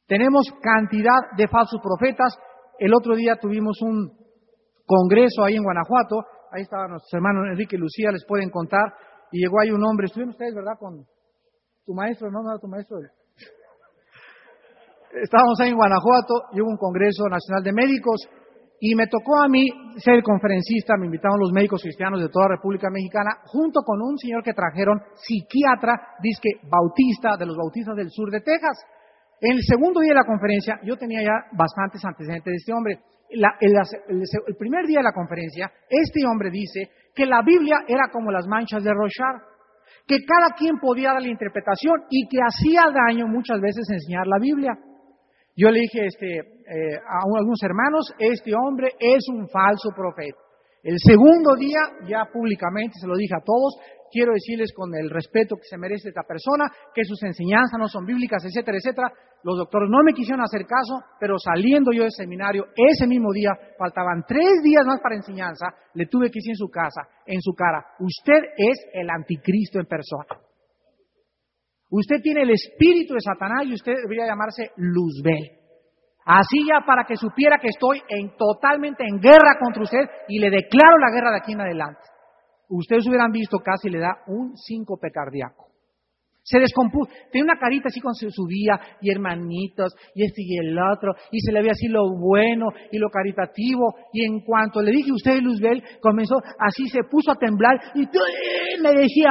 Tenemos 0.07 0.53
cantidad 0.61 1.31
de 1.37 1.47
falsos 1.47 1.81
profetas. 1.81 2.37
El 2.79 2.95
otro 2.95 3.15
día 3.15 3.37
tuvimos 3.37 3.81
un 3.83 4.11
congreso 4.85 5.45
ahí 5.45 5.55
en 5.55 5.63
Guanajuato 5.63 6.25
ahí 6.51 6.63
estaban 6.63 6.91
nuestros 6.91 7.13
hermanos 7.15 7.47
Enrique 7.51 7.77
y 7.77 7.79
Lucía, 7.79 8.11
les 8.11 8.25
pueden 8.27 8.51
contar, 8.51 8.93
y 9.31 9.41
llegó 9.41 9.61
ahí 9.61 9.71
un 9.71 9.85
hombre, 9.85 10.07
estuvieron 10.07 10.31
ustedes, 10.31 10.55
¿verdad? 10.55 10.79
Con 10.79 11.07
tu 11.87 11.95
maestro, 11.95 12.31
¿no? 12.31 12.43
¿No 12.43 12.51
era 12.51 12.59
tu 12.59 12.69
maestro? 12.69 12.99
Estábamos 15.23 15.59
ahí 15.61 15.71
en 15.71 15.77
Guanajuato 15.77 16.35
y 16.53 16.61
hubo 16.61 16.71
un 16.71 16.77
Congreso 16.77 17.29
Nacional 17.29 17.63
de 17.63 17.73
Médicos 17.73 18.29
y 18.81 18.95
me 18.95 19.07
tocó 19.07 19.43
a 19.43 19.49
mí 19.49 19.69
ser 19.99 20.23
conferencista, 20.23 20.97
me 20.97 21.07
invitaron 21.07 21.39
los 21.39 21.53
médicos 21.53 21.83
cristianos 21.83 22.21
de 22.21 22.29
toda 22.29 22.49
la 22.49 22.57
República 22.57 22.89
Mexicana, 22.91 23.31
junto 23.45 23.81
con 23.83 24.01
un 24.01 24.17
señor 24.17 24.43
que 24.43 24.55
trajeron, 24.55 24.99
psiquiatra, 25.15 26.17
disque 26.23 26.49
bautista, 26.65 27.37
de 27.37 27.47
los 27.47 27.57
bautistas 27.57 27.95
del 27.95 28.11
sur 28.11 28.31
de 28.31 28.41
Texas. 28.41 28.83
En 29.41 29.53
el 29.53 29.63
segundo 29.63 30.01
día 30.01 30.13
de 30.13 30.21
la 30.21 30.25
conferencia, 30.25 30.81
yo 30.83 30.97
tenía 30.97 31.23
ya 31.23 31.37
bastantes 31.53 32.05
antecedentes 32.05 32.53
de 32.53 32.57
este 32.57 32.73
hombre 32.73 33.01
el, 33.31 34.57
primer 34.59 34.87
día 34.87 34.99
de 34.99 35.05
la 35.05 35.13
conferencia, 35.13 35.71
este 35.89 36.27
hombre 36.27 36.51
dice 36.51 36.91
que 37.15 37.27
la 37.27 37.43
Biblia 37.43 37.85
era 37.87 38.11
como 38.13 38.31
las 38.31 38.47
manchas 38.47 38.83
de 38.83 38.93
Rochard, 38.93 39.43
que 40.07 40.19
cada 40.25 40.55
quien 40.57 40.79
podía 40.79 41.13
dar 41.13 41.23
la 41.23 41.29
interpretación 41.29 41.95
y 42.11 42.27
que 42.29 42.39
hacía 42.39 42.83
daño 42.91 43.27
muchas 43.29 43.61
veces 43.61 43.89
enseñar 43.89 44.27
la 44.27 44.39
Biblia. 44.41 44.73
Yo 45.57 45.71
le 45.71 45.81
dije 45.81 46.07
este, 46.07 46.60
eh, 46.71 46.95
a 46.97 47.27
algunos 47.27 47.61
hermanos, 47.63 48.15
este 48.17 48.53
hombre 48.55 48.95
es 48.99 49.27
un 49.35 49.49
falso 49.49 49.91
profeta. 49.91 50.39
El 50.85 50.97
segundo 50.99 51.57
día, 51.59 51.81
ya 52.07 52.25
públicamente 52.33 52.95
se 53.01 53.09
lo 53.09 53.17
dije 53.17 53.35
a 53.35 53.45
todos, 53.45 53.75
quiero 54.11 54.33
decirles 54.33 54.73
con 54.73 54.95
el 54.95 55.11
respeto 55.11 55.57
que 55.57 55.69
se 55.69 55.77
merece 55.77 56.09
esta 56.09 56.23
persona, 56.23 56.71
que 56.95 57.05
sus 57.05 57.21
enseñanzas 57.25 57.79
no 57.79 57.89
son 57.89 58.07
bíblicas, 58.07 58.45
etcétera, 58.45 58.79
etcétera. 58.79 59.13
Los 59.43 59.59
doctores 59.59 59.91
no 59.91 60.03
me 60.05 60.13
quisieron 60.13 60.43
hacer 60.43 60.65
caso, 60.65 61.03
pero 61.19 61.35
saliendo 61.39 61.93
yo 61.93 62.03
del 62.03 62.13
seminario, 62.13 62.67
ese 62.77 63.07
mismo 63.07 63.33
día, 63.33 63.51
faltaban 63.77 64.25
tres 64.27 64.63
días 64.63 64.87
más 64.87 65.01
para 65.01 65.17
enseñanza, 65.17 65.67
le 65.95 66.07
tuve 66.07 66.31
que 66.31 66.39
decir 66.39 66.53
en 66.53 66.57
su 66.57 66.69
casa, 66.69 67.03
en 67.27 67.41
su 67.43 67.53
cara, 67.53 67.85
usted 67.99 68.41
es 68.57 68.79
el 68.95 69.11
anticristo 69.11 69.81
en 69.81 69.87
persona. 69.87 70.39
Usted 71.91 72.23
tiene 72.23 72.43
el 72.43 72.51
espíritu 72.51 73.15
de 73.15 73.21
Satanás 73.21 73.67
y 73.67 73.75
usted 73.75 73.95
debería 74.03 74.27
llamarse 74.27 74.71
Luzbel. 74.77 75.60
Así 76.25 76.59
ya 76.69 76.85
para 76.87 77.05
que 77.05 77.17
supiera 77.17 77.59
que 77.59 77.69
estoy 77.69 78.03
en, 78.09 78.37
totalmente 78.37 79.05
en 79.07 79.19
guerra 79.21 79.59
contra 79.59 79.83
usted 79.83 80.05
y 80.29 80.39
le 80.39 80.51
declaro 80.51 80.99
la 80.99 81.11
guerra 81.11 81.31
de 81.31 81.39
aquí 81.39 81.53
en 81.53 81.63
adelante. 81.63 82.03
Ustedes 82.69 83.07
hubieran 83.09 83.33
visto 83.33 83.59
casi 83.59 83.89
le 83.89 83.99
da 83.99 84.23
un 84.27 84.57
síncope 84.57 85.11
cardíaco. 85.11 85.70
Se 86.51 86.59
descompuso, 86.59 87.11
tenía 87.31 87.45
una 87.45 87.61
carita 87.61 87.89
así 87.89 88.01
con 88.01 88.15
su, 88.15 88.27
vida 88.47 88.81
y 89.01 89.11
hermanitos 89.11 89.95
y 90.15 90.25
este 90.25 90.43
y 90.43 90.59
el 90.59 90.77
otro 90.77 91.13
y 91.31 91.39
se 91.39 91.53
le 91.53 91.61
veía 91.61 91.73
así 91.73 91.87
lo 91.87 92.03
bueno 92.19 92.67
y 92.91 92.99
lo 92.99 93.09
caritativo 93.09 93.95
y 94.13 94.25
en 94.25 94.41
cuanto 94.41 94.83
le 94.83 94.91
dije 94.91 95.13
usted 95.13 95.39
Luzbel 95.41 95.83
comenzó 96.01 96.35
así 96.59 96.89
se 96.89 97.05
puso 97.09 97.31
a 97.31 97.37
temblar 97.37 97.79
y 97.95 98.01
me 98.83 98.93
decía 98.93 99.31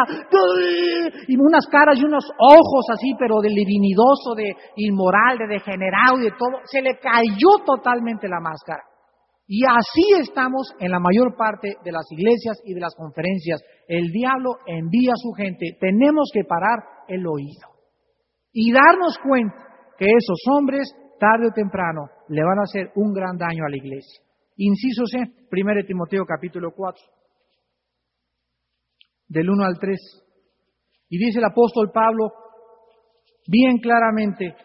y 1.28 1.36
unas 1.36 1.67
caras 1.67 1.99
y 1.99 2.05
unos 2.05 2.24
ojos 2.39 2.86
así 2.93 3.11
pero 3.20 3.41
de 3.41 3.49
divinidoso, 3.59 4.36
de 4.36 4.55
inmoral, 4.78 5.38
de 5.38 5.47
degenerado 5.47 6.20
y 6.20 6.24
de 6.24 6.32
todo, 6.38 6.61
se 6.65 6.82
le 6.82 6.97
cayó 6.97 7.63
totalmente 7.65 8.28
la 8.28 8.39
máscara. 8.39 8.84
Y 9.47 9.63
así 9.65 10.22
estamos 10.22 10.74
en 10.80 10.91
la 10.91 10.99
mayor 10.99 11.36
parte 11.36 11.76
de 11.84 11.91
las 11.91 12.05
iglesias 12.11 12.61
y 12.65 12.74
de 12.74 12.82
las 12.82 12.93
conferencias. 12.95 13.61
El 13.88 14.11
diablo 14.11 14.57
envía 14.67 15.11
a 15.11 15.22
su 15.22 15.32
gente. 15.32 15.76
Tenemos 15.80 16.30
que 16.32 16.43
parar 16.43 16.86
el 17.10 17.26
oído 17.28 17.68
y 18.53 18.72
darnos 18.72 19.18
cuenta 19.20 19.55
que 19.97 20.05
esos 20.05 20.39
hombres, 20.51 20.89
tarde 21.20 21.47
o 21.47 21.53
temprano, 21.53 22.10
le 22.30 22.43
van 22.43 22.60
a 22.60 22.64
hacer 22.64 22.91
un 22.95 23.14
gran 23.14 23.38
daño 23.38 23.66
a 23.66 23.70
la 23.70 23.78
iglesia. 23.78 24.22
Inciso 24.55 25.05
C, 25.05 25.18
1 25.20 25.86
Timoteo 25.86 26.26
capítulo 26.26 26.72
4, 26.76 27.03
del 29.28 29.49
1 29.49 29.64
al 29.64 29.78
3. 29.78 29.99
Y 31.10 31.18
dice 31.18 31.39
el 31.39 31.45
apóstol 31.45 31.91
Pablo 31.93 32.32
bien 33.47 33.78
claramente, 33.80 34.55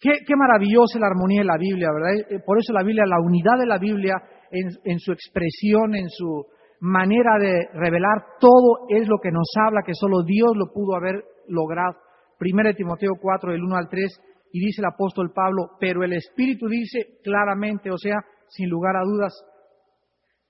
Qué, 0.00 0.34
maravillosa 0.34 0.98
la 0.98 1.08
armonía 1.08 1.42
de 1.42 1.46
la 1.46 1.58
Biblia, 1.58 1.88
¿verdad? 1.92 2.24
Eh, 2.30 2.40
por 2.46 2.58
eso 2.58 2.72
la 2.72 2.82
Biblia, 2.82 3.04
la 3.06 3.20
unidad 3.20 3.58
de 3.58 3.66
la 3.66 3.76
Biblia 3.76 4.16
en, 4.50 4.98
su 4.98 5.12
expresión, 5.12 5.94
en 5.94 6.08
su 6.08 6.46
manera 6.80 7.38
de 7.38 7.68
revelar, 7.74 8.24
todo 8.40 8.86
es 8.88 9.06
lo 9.08 9.18
que 9.18 9.30
nos 9.30 9.48
habla, 9.56 9.82
que 9.84 9.94
solo 9.94 10.22
Dios 10.22 10.52
lo 10.56 10.72
pudo 10.72 10.96
haber 10.96 11.24
logrado. 11.48 11.96
Primera 12.38 12.70
de 12.70 12.76
Timoteo 12.76 13.12
4, 13.20 13.52
del 13.52 13.62
1 13.62 13.76
al 13.76 13.88
3, 13.88 14.20
y 14.52 14.60
dice 14.60 14.80
el 14.80 14.86
apóstol 14.86 15.30
Pablo, 15.34 15.76
pero 15.78 16.02
el 16.02 16.12
Espíritu 16.14 16.66
dice 16.68 17.20
claramente, 17.22 17.90
o 17.90 17.98
sea, 17.98 18.16
sin 18.48 18.68
lugar 18.68 18.96
a 18.96 19.04
dudas, 19.04 19.32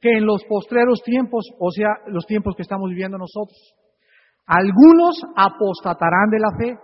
que 0.00 0.16
en 0.16 0.24
los 0.24 0.44
postreros 0.44 1.02
tiempos, 1.02 1.44
o 1.58 1.70
sea, 1.70 1.90
los 2.06 2.24
tiempos 2.26 2.54
que 2.56 2.62
estamos 2.62 2.88
viviendo 2.88 3.18
nosotros, 3.18 3.74
algunos 4.46 5.20
apostatarán 5.36 6.30
de 6.30 6.38
la 6.38 6.50
fe 6.58 6.78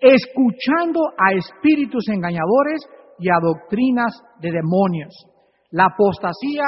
escuchando 0.00 1.00
a 1.18 1.32
espíritus 1.32 2.08
engañadores 2.08 2.80
y 3.18 3.30
a 3.30 3.40
doctrinas 3.40 4.12
de 4.40 4.52
demonios. 4.52 5.14
La 5.70 5.86
apostasía 5.86 6.64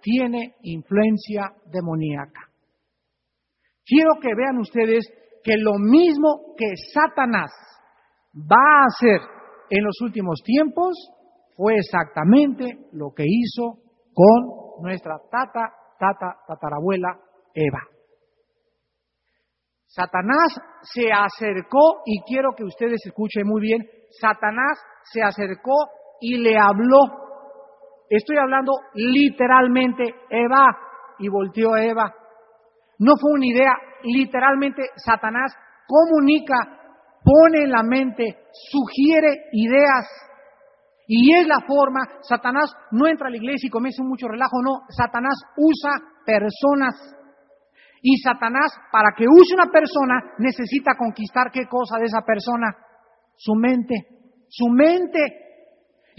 tiene 0.00 0.56
influencia 0.62 1.52
demoníaca. 1.66 2.48
Quiero 3.84 4.20
que 4.20 4.34
vean 4.36 4.58
ustedes 4.58 5.08
que 5.42 5.56
lo 5.56 5.78
mismo 5.78 6.54
que 6.56 6.66
Satanás 6.92 7.50
va 8.34 8.82
a 8.82 8.86
hacer 8.86 9.20
en 9.70 9.84
los 9.84 10.00
últimos 10.02 10.40
tiempos 10.44 10.94
fue 11.56 11.74
exactamente 11.76 12.88
lo 12.92 13.12
que 13.14 13.24
hizo 13.26 13.78
con 14.12 14.82
nuestra 14.82 15.16
tata, 15.30 15.72
tata, 15.98 16.36
tatarabuela 16.46 17.18
Eva. 17.54 17.80
Satanás 19.86 20.60
se 20.82 21.10
acercó, 21.10 22.02
y 22.04 22.20
quiero 22.22 22.50
que 22.54 22.64
ustedes 22.64 23.00
escuchen 23.06 23.46
muy 23.46 23.62
bien, 23.62 23.88
Satanás 24.20 24.78
se 25.04 25.22
acercó 25.22 25.74
y 26.20 26.36
le 26.36 26.56
habló. 26.58 27.27
Estoy 28.08 28.36
hablando 28.38 28.72
literalmente 28.94 30.04
Eva 30.30 30.66
y 31.18 31.28
volteó 31.28 31.74
a 31.74 31.84
Eva. 31.84 32.14
No 32.98 33.12
fue 33.20 33.32
una 33.32 33.46
idea, 33.46 33.72
literalmente 34.02 34.82
Satanás 34.96 35.52
comunica, 35.86 36.56
pone 37.22 37.64
en 37.64 37.70
la 37.70 37.82
mente, 37.82 38.24
sugiere 38.70 39.48
ideas. 39.52 40.06
Y 41.06 41.34
es 41.34 41.46
la 41.46 41.60
forma, 41.66 42.00
Satanás 42.20 42.70
no 42.90 43.06
entra 43.06 43.28
a 43.28 43.30
la 43.30 43.36
iglesia 43.36 43.66
y 43.66 43.70
comienza 43.70 44.02
mucho 44.02 44.28
relajo, 44.28 44.60
no, 44.62 44.84
Satanás 44.90 45.40
usa 45.56 45.92
personas. 46.26 47.14
Y 48.02 48.16
Satanás, 48.18 48.72
para 48.92 49.10
que 49.16 49.24
use 49.24 49.54
una 49.54 49.72
persona, 49.72 50.34
necesita 50.38 50.92
conquistar 50.96 51.50
qué 51.50 51.66
cosa 51.66 51.98
de 51.98 52.04
esa 52.04 52.20
persona? 52.22 52.76
Su 53.36 53.54
mente. 53.54 53.94
Su 54.48 54.68
mente. 54.68 55.47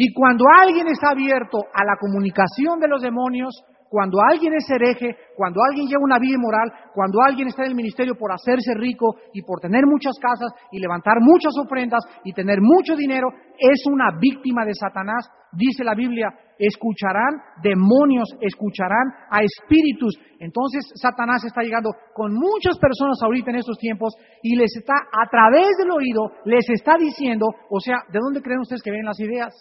Y 0.01 0.13
cuando 0.13 0.45
alguien 0.47 0.87
está 0.87 1.11
abierto 1.11 1.59
a 1.73 1.83
la 1.83 1.97
comunicación 1.99 2.79
de 2.79 2.87
los 2.87 3.01
demonios, 3.01 3.51
cuando 3.89 4.19
alguien 4.21 4.53
es 4.53 4.63
hereje, 4.71 5.17
cuando 5.35 5.59
alguien 5.67 5.87
lleva 5.87 5.99
una 6.05 6.17
vida 6.17 6.35
inmoral, 6.39 6.71
cuando 6.93 7.19
alguien 7.19 7.49
está 7.49 7.63
en 7.63 7.71
el 7.71 7.75
ministerio 7.75 8.15
por 8.15 8.31
hacerse 8.31 8.75
rico 8.75 9.17
y 9.33 9.41
por 9.41 9.59
tener 9.59 9.83
muchas 9.85 10.15
casas 10.21 10.53
y 10.71 10.79
levantar 10.79 11.19
muchas 11.19 11.51
ofrendas 11.59 11.99
y 12.23 12.31
tener 12.31 12.61
mucho 12.61 12.95
dinero, 12.95 13.27
es 13.57 13.83
una 13.91 14.15
víctima 14.17 14.63
de 14.63 14.73
Satanás. 14.73 15.27
Dice 15.51 15.83
la 15.83 15.95
Biblia, 15.95 16.31
escucharán 16.57 17.35
demonios, 17.61 18.29
escucharán 18.39 19.03
a 19.29 19.43
espíritus. 19.43 20.15
Entonces 20.39 20.79
Satanás 20.95 21.43
está 21.43 21.61
llegando 21.61 21.91
con 22.13 22.31
muchas 22.31 22.79
personas 22.79 23.19
ahorita 23.21 23.51
en 23.51 23.57
estos 23.57 23.77
tiempos 23.77 24.13
y 24.43 24.55
les 24.55 24.73
está, 24.77 24.93
a 24.95 25.27
través 25.29 25.75
del 25.77 25.91
oído, 25.91 26.31
les 26.45 26.69
está 26.69 26.93
diciendo, 26.97 27.47
o 27.69 27.81
sea, 27.81 27.97
¿de 28.07 28.19
dónde 28.23 28.41
creen 28.41 28.61
ustedes 28.61 28.81
que 28.81 28.91
vienen 28.91 29.07
las 29.07 29.19
ideas? 29.19 29.53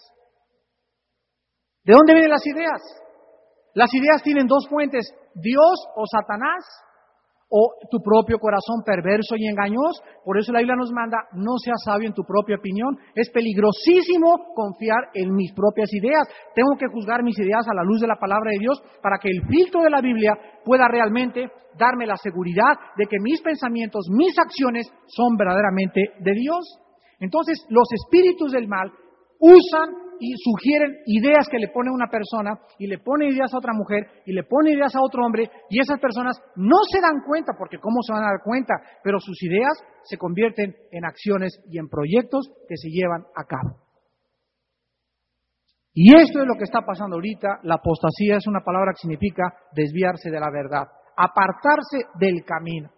¿De 1.83 1.93
dónde 1.93 2.13
vienen 2.13 2.31
las 2.31 2.45
ideas? 2.45 2.81
Las 3.73 3.93
ideas 3.93 4.21
tienen 4.23 4.47
dos 4.47 4.67
fuentes, 4.69 5.13
Dios 5.35 5.87
o 5.95 6.03
Satanás, 6.11 6.65
o 7.49 7.73
tu 7.89 7.97
propio 7.99 8.37
corazón 8.37 8.85
perverso 8.85 9.35
y 9.35 9.47
engañoso. 9.47 10.03
Por 10.23 10.37
eso 10.37 10.53
la 10.53 10.59
Biblia 10.59 10.75
nos 10.77 10.91
manda, 10.91 11.17
no 11.33 11.57
seas 11.57 11.81
sabio 11.83 12.07
en 12.07 12.13
tu 12.13 12.23
propia 12.23 12.57
opinión. 12.57 12.95
Es 13.15 13.29
peligrosísimo 13.31 14.53
confiar 14.53 15.09
en 15.13 15.33
mis 15.33 15.51
propias 15.53 15.89
ideas. 15.93 16.27
Tengo 16.53 16.77
que 16.77 16.87
juzgar 16.87 17.23
mis 17.23 17.37
ideas 17.39 17.67
a 17.67 17.73
la 17.73 17.83
luz 17.83 18.01
de 18.01 18.07
la 18.07 18.19
palabra 18.21 18.51
de 18.51 18.59
Dios 18.59 18.81
para 19.01 19.17
que 19.17 19.29
el 19.29 19.41
filtro 19.49 19.81
de 19.81 19.89
la 19.89 20.01
Biblia 20.01 20.37
pueda 20.63 20.87
realmente 20.87 21.49
darme 21.77 22.05
la 22.05 22.17
seguridad 22.17 22.77
de 22.97 23.05
que 23.05 23.17
mis 23.19 23.41
pensamientos, 23.41 24.05
mis 24.11 24.37
acciones 24.37 24.85
son 25.07 25.35
verdaderamente 25.35 26.13
de 26.19 26.33
Dios. 26.33 26.65
Entonces, 27.19 27.65
los 27.69 27.87
espíritus 27.91 28.51
del 28.51 28.67
mal 28.67 28.91
usan 29.39 30.08
y 30.19 30.33
sugieren 30.37 30.97
ideas 31.05 31.47
que 31.49 31.59
le 31.59 31.69
pone 31.69 31.91
una 31.91 32.07
persona 32.07 32.59
y 32.77 32.87
le 32.87 32.99
pone 32.99 33.29
ideas 33.29 33.53
a 33.53 33.57
otra 33.57 33.73
mujer 33.73 34.23
y 34.25 34.33
le 34.33 34.43
pone 34.43 34.71
ideas 34.71 34.95
a 34.95 35.01
otro 35.01 35.25
hombre 35.25 35.49
y 35.69 35.79
esas 35.79 35.99
personas 35.99 36.37
no 36.55 36.77
se 36.91 37.01
dan 37.01 37.21
cuenta, 37.25 37.53
porque 37.57 37.77
¿cómo 37.77 38.01
se 38.01 38.13
van 38.13 38.23
a 38.23 38.31
dar 38.31 38.43
cuenta? 38.43 38.73
Pero 39.03 39.19
sus 39.19 39.41
ideas 39.43 39.73
se 40.03 40.17
convierten 40.17 40.75
en 40.91 41.05
acciones 41.05 41.59
y 41.69 41.79
en 41.79 41.87
proyectos 41.87 42.49
que 42.67 42.75
se 42.77 42.89
llevan 42.89 43.23
a 43.35 43.43
cabo. 43.45 43.89
Y 45.93 46.15
esto 46.15 46.39
es 46.39 46.47
lo 46.47 46.55
que 46.55 46.63
está 46.63 46.81
pasando 46.85 47.15
ahorita. 47.15 47.59
La 47.63 47.75
apostasía 47.75 48.37
es 48.37 48.47
una 48.47 48.61
palabra 48.61 48.93
que 48.93 49.01
significa 49.01 49.53
desviarse 49.73 50.29
de 50.29 50.39
la 50.39 50.49
verdad, 50.51 50.87
apartarse 51.17 52.07
del 52.19 52.45
camino. 52.45 52.89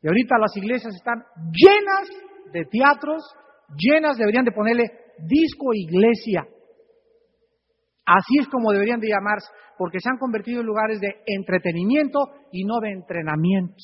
Y 0.00 0.08
ahorita 0.08 0.38
las 0.38 0.56
iglesias 0.56 0.94
están 0.94 1.22
llenas 1.52 2.08
de 2.52 2.64
teatros, 2.64 3.22
llenas, 3.76 4.16
deberían 4.16 4.44
de 4.44 4.52
ponerle 4.52 4.90
disco 5.26 5.72
iglesia. 5.72 6.46
Así 8.04 8.38
es 8.40 8.48
como 8.48 8.72
deberían 8.72 9.00
de 9.00 9.08
llamarse, 9.08 9.48
porque 9.78 10.00
se 10.00 10.10
han 10.10 10.18
convertido 10.18 10.60
en 10.60 10.66
lugares 10.66 11.00
de 11.00 11.22
entretenimiento 11.26 12.18
y 12.52 12.64
no 12.64 12.80
de 12.80 12.90
entrenamiento. 12.90 13.76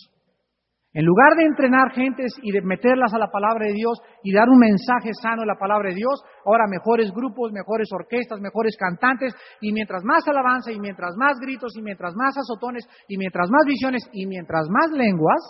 En 0.97 1.05
lugar 1.05 1.37
de 1.37 1.45
entrenar 1.45 1.93
gentes 1.93 2.32
y 2.43 2.53
de 2.53 2.62
meterlas 2.62 3.12
a 3.12 3.18
la 3.18 3.30
palabra 3.30 3.66
de 3.66 3.74
Dios 3.74 4.01
y 4.22 4.32
dar 4.32 4.49
un 4.49 4.59
mensaje 4.59 5.11
sano 5.20 5.43
de 5.43 5.47
la 5.47 5.61
palabra 5.61 5.91
de 5.91 5.95
Dios, 5.95 6.24
ahora 6.47 6.64
mejores 6.66 7.12
grupos, 7.12 7.53
mejores 7.53 7.87
orquestas, 7.93 8.41
mejores 8.41 8.74
cantantes, 8.78 9.34
y 9.61 9.74
mientras 9.74 10.03
más 10.05 10.26
alabanza, 10.26 10.72
y 10.72 10.80
mientras 10.80 11.14
más 11.18 11.37
gritos, 11.39 11.76
y 11.76 11.82
mientras 11.82 12.14
más 12.16 12.39
azotones, 12.39 12.89
y 13.09 13.18
mientras 13.18 13.51
más 13.51 13.66
visiones, 13.66 14.09
y 14.12 14.26
mientras 14.26 14.68
más 14.70 14.91
lenguas, 14.93 15.43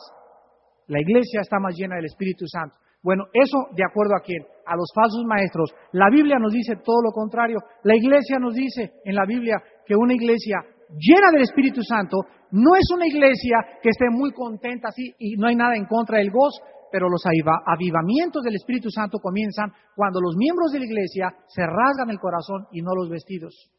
la 0.89 1.01
iglesia 1.01 1.43
está 1.43 1.61
más 1.61 1.76
llena 1.76 1.95
del 1.95 2.07
Espíritu 2.07 2.45
Santo. 2.49 2.74
Bueno, 3.01 3.26
eso 3.32 3.68
de 3.70 3.84
acuerdo 3.84 4.16
a 4.16 4.22
quién? 4.26 4.43
A 4.67 4.77
los 4.77 4.91
falsos 4.95 5.25
maestros. 5.25 5.73
La 5.93 6.11
Biblia 6.11 6.39
nos 6.39 6.53
dice 6.53 6.77
todo 6.85 7.03
lo 7.03 7.12
contrario. 7.12 7.59
La 7.85 7.97
iglesia 7.97 8.39
nos 8.39 8.55
dice 8.55 8.95
en 9.05 9.14
la 9.14 9.25
Biblia 9.27 9.57
que 9.87 9.95
una 9.95 10.14
iglesia 10.14 10.59
llena 10.91 11.31
del 11.33 11.43
Espíritu 11.43 11.83
Santo 11.83 12.19
no 12.51 12.75
es 12.77 12.87
una 12.95 13.07
iglesia 13.07 13.59
que 13.83 13.91
esté 13.91 14.07
muy 14.11 14.33
contenta 14.33 14.89
así 14.89 15.14
y 15.19 15.37
no 15.37 15.49
hay 15.49 15.57
nada 15.57 15.77
en 15.77 15.87
contra 15.87 16.19
del 16.19 16.31
gozo, 16.31 16.62
pero 16.93 17.09
los 17.09 17.23
avivamientos 17.27 18.43
del 18.43 18.55
Espíritu 18.55 18.91
Santo 18.91 19.19
comienzan 19.19 19.73
cuando 19.95 20.21
los 20.21 20.37
miembros 20.37 20.73
de 20.73 20.79
la 20.81 20.87
iglesia 20.87 21.35
se 21.49 21.62
rasgan 21.67 22.11
el 22.11 22.21
corazón 22.21 22.67
y 22.73 22.83
no 22.83 22.95
los 22.95 23.11
vestidos. 23.11 23.71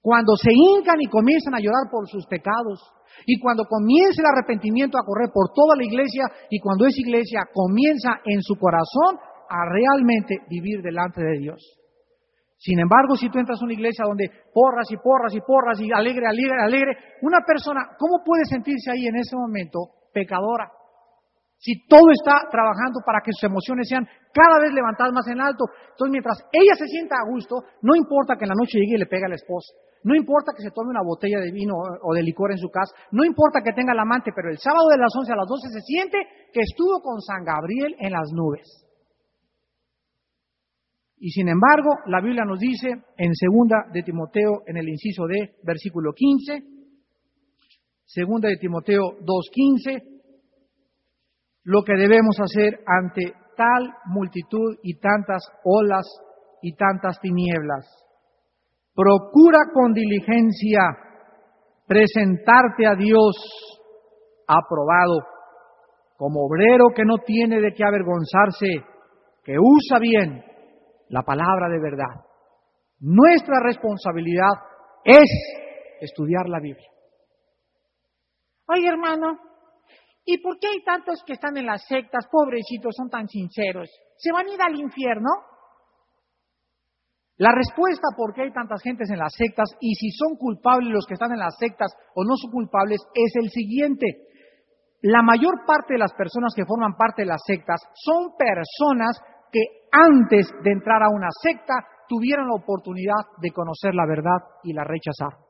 Cuando 0.00 0.36
se 0.36 0.50
hincan 0.52 1.00
y 1.00 1.06
comienzan 1.06 1.54
a 1.54 1.60
llorar 1.60 1.90
por 1.90 2.08
sus 2.08 2.24
pecados, 2.26 2.80
y 3.26 3.38
cuando 3.40 3.64
comienza 3.64 4.22
el 4.22 4.30
arrepentimiento 4.30 4.96
a 4.96 5.04
correr 5.04 5.30
por 5.32 5.52
toda 5.52 5.76
la 5.76 5.84
iglesia, 5.84 6.24
y 6.50 6.60
cuando 6.60 6.86
esa 6.86 7.00
iglesia 7.00 7.40
comienza 7.52 8.20
en 8.24 8.40
su 8.42 8.54
corazón 8.56 9.18
a 9.48 9.64
realmente 9.68 10.42
vivir 10.48 10.82
delante 10.82 11.22
de 11.22 11.38
Dios. 11.38 11.78
Sin 12.58 12.80
embargo, 12.80 13.14
si 13.14 13.30
tú 13.30 13.38
entras 13.38 13.60
a 13.62 13.64
una 13.64 13.74
iglesia 13.74 14.04
donde 14.04 14.30
porras 14.52 14.90
y 14.90 14.96
porras 14.96 15.32
y 15.32 15.40
porras 15.40 15.78
y 15.80 15.92
alegre, 15.94 16.26
alegre, 16.26 16.58
alegre, 16.60 16.92
una 17.22 17.38
persona, 17.46 17.94
¿cómo 17.96 18.24
puede 18.24 18.44
sentirse 18.46 18.90
ahí 18.90 19.06
en 19.06 19.16
ese 19.16 19.36
momento 19.36 20.10
pecadora? 20.12 20.66
Si 21.58 21.86
todo 21.86 22.10
está 22.10 22.46
trabajando 22.50 22.98
para 23.06 23.20
que 23.22 23.30
sus 23.32 23.50
emociones 23.50 23.88
sean 23.88 24.06
cada 24.34 24.58
vez 24.62 24.72
levantadas 24.72 25.12
más 25.12 25.26
en 25.26 25.40
alto. 25.40 25.66
Entonces, 25.90 26.12
mientras 26.12 26.38
ella 26.52 26.74
se 26.78 26.86
sienta 26.86 27.16
a 27.18 27.26
gusto, 27.30 27.62
no 27.82 27.94
importa 27.94 28.36
que 28.36 28.44
en 28.44 28.54
la 28.54 28.58
noche 28.58 28.78
llegue 28.78 28.94
y 28.94 29.02
le 29.02 29.10
pegue 29.10 29.26
a 29.26 29.34
la 29.34 29.34
esposa. 29.34 29.74
No 30.04 30.14
importa 30.14 30.54
que 30.54 30.62
se 30.62 30.70
tome 30.70 30.90
una 30.90 31.02
botella 31.02 31.40
de 31.40 31.50
vino 31.50 31.74
o 31.74 32.14
de 32.14 32.22
licor 32.22 32.52
en 32.52 32.58
su 32.58 32.70
casa. 32.70 32.94
No 33.10 33.24
importa 33.24 33.62
que 33.62 33.72
tenga 33.74 33.92
el 33.92 33.98
amante, 33.98 34.30
pero 34.34 34.50
el 34.50 34.58
sábado 34.58 34.86
de 34.90 34.98
las 34.98 35.10
11 35.10 35.32
a 35.32 35.36
las 35.36 35.46
12 35.46 35.68
se 35.74 35.82
siente 35.82 36.18
que 36.52 36.60
estuvo 36.62 37.02
con 37.02 37.20
San 37.20 37.42
Gabriel 37.42 37.94
en 37.98 38.12
las 38.12 38.30
nubes. 38.30 38.87
Y 41.20 41.30
sin 41.30 41.48
embargo, 41.48 41.90
la 42.06 42.20
Biblia 42.20 42.44
nos 42.44 42.60
dice 42.60 42.90
en 43.16 43.34
segunda 43.34 43.86
de 43.92 44.02
Timoteo, 44.02 44.62
en 44.66 44.76
el 44.76 44.88
inciso 44.88 45.26
D, 45.26 45.56
versículo 45.64 46.12
15, 46.12 46.62
segunda 48.04 48.48
de 48.48 48.56
Timoteo 48.56 49.02
2.15, 49.20 50.02
lo 51.64 51.82
que 51.82 51.94
debemos 51.94 52.36
hacer 52.40 52.80
ante 52.86 53.32
tal 53.56 53.90
multitud 54.06 54.76
y 54.82 54.98
tantas 55.00 55.42
olas 55.64 56.06
y 56.62 56.76
tantas 56.76 57.18
tinieblas. 57.20 57.84
Procura 58.94 59.58
con 59.74 59.92
diligencia 59.92 60.80
presentarte 61.86 62.86
a 62.86 62.94
Dios 62.94 63.34
aprobado, 64.46 65.18
como 66.16 66.46
obrero 66.46 66.86
que 66.94 67.04
no 67.04 67.18
tiene 67.18 67.60
de 67.60 67.72
qué 67.72 67.84
avergonzarse, 67.84 68.68
que 69.42 69.56
usa 69.58 69.98
bien 69.98 70.44
la 71.08 71.22
palabra 71.22 71.68
de 71.68 71.80
verdad. 71.80 72.24
Nuestra 73.00 73.60
responsabilidad 73.62 74.50
es 75.04 75.30
estudiar 76.00 76.48
la 76.48 76.60
Biblia. 76.60 76.88
Oye, 78.66 78.88
hermano, 78.88 79.38
¿Y 80.30 80.36
por 80.42 80.58
qué 80.58 80.66
hay 80.68 80.84
tantos 80.84 81.24
que 81.24 81.32
están 81.32 81.56
en 81.56 81.64
las 81.64 81.86
sectas, 81.88 82.28
pobrecitos, 82.30 82.94
son 82.94 83.08
tan 83.08 83.26
sinceros? 83.28 83.88
¿Se 84.18 84.30
van 84.30 84.46
a 84.46 84.52
ir 84.52 84.60
al 84.60 84.78
infierno? 84.78 85.30
La 87.38 87.48
respuesta 87.50 88.08
por 88.14 88.34
qué 88.34 88.42
hay 88.42 88.52
tantas 88.52 88.82
gentes 88.82 89.08
en 89.08 89.20
las 89.20 89.32
sectas 89.32 89.70
y 89.80 89.94
si 89.94 90.10
son 90.10 90.36
culpables 90.36 90.92
los 90.92 91.06
que 91.06 91.14
están 91.14 91.32
en 91.32 91.38
las 91.38 91.56
sectas 91.56 91.96
o 92.14 92.24
no 92.24 92.36
son 92.36 92.50
culpables 92.50 93.00
es 93.14 93.32
el 93.40 93.48
siguiente. 93.48 94.04
La 95.00 95.22
mayor 95.22 95.64
parte 95.64 95.94
de 95.94 96.00
las 96.00 96.12
personas 96.12 96.52
que 96.54 96.66
forman 96.66 96.94
parte 96.94 97.22
de 97.22 97.28
las 97.28 97.40
sectas 97.46 97.80
son 97.94 98.36
personas 98.36 99.16
que 99.50 99.64
antes 99.92 100.46
de 100.62 100.72
entrar 100.72 101.02
a 101.02 101.10
una 101.10 101.28
secta 101.42 101.74
tuvieron 102.08 102.48
la 102.48 102.54
oportunidad 102.54 103.38
de 103.40 103.50
conocer 103.50 103.94
la 103.94 104.06
verdad 104.06 104.38
y 104.64 104.72
la 104.72 104.84
rechazaron. 104.84 105.40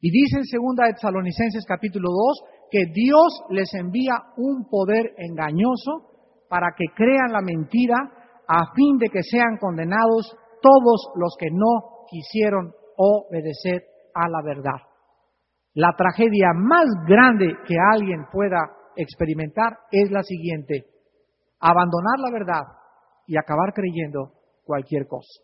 Y 0.00 0.10
dice 0.10 0.38
en 0.38 0.44
segunda 0.44 0.86
de 0.86 0.92
Tesalonicenses 0.92 1.64
capítulo 1.66 2.08
2 2.10 2.42
que 2.70 2.84
Dios 2.92 3.42
les 3.50 3.72
envía 3.74 4.14
un 4.36 4.68
poder 4.68 5.14
engañoso 5.16 6.46
para 6.48 6.68
que 6.76 6.86
crean 6.94 7.32
la 7.32 7.40
mentira 7.40 7.96
a 8.46 8.72
fin 8.74 8.96
de 8.98 9.08
que 9.08 9.22
sean 9.22 9.58
condenados 9.60 10.36
todos 10.62 11.12
los 11.16 11.36
que 11.38 11.50
no 11.50 12.06
quisieron 12.08 12.72
obedecer 12.96 13.82
a 14.14 14.28
la 14.28 14.42
verdad. 14.42 14.80
La 15.74 15.94
tragedia 15.96 16.48
más 16.54 16.86
grande 17.06 17.54
que 17.66 17.76
alguien 17.92 18.26
pueda 18.32 18.58
experimentar 18.96 19.78
es 19.92 20.10
la 20.10 20.22
siguiente, 20.22 20.86
abandonar 21.60 22.18
la 22.18 22.30
verdad 22.30 22.62
y 23.26 23.36
acabar 23.36 23.72
creyendo 23.74 24.32
cualquier 24.64 25.06
cosa. 25.06 25.42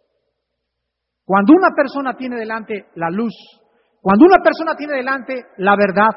Cuando 1.25 1.55
una 1.55 1.71
persona 1.75 2.15
tiene 2.15 2.37
delante 2.37 2.87
la 2.95 3.11
luz 3.11 3.35
cuando 4.05 4.27
una 4.27 4.45
persona 4.45 4.77
tiene 4.77 4.97
delante 4.97 5.33
la 5.57 5.75
verdad 5.77 6.13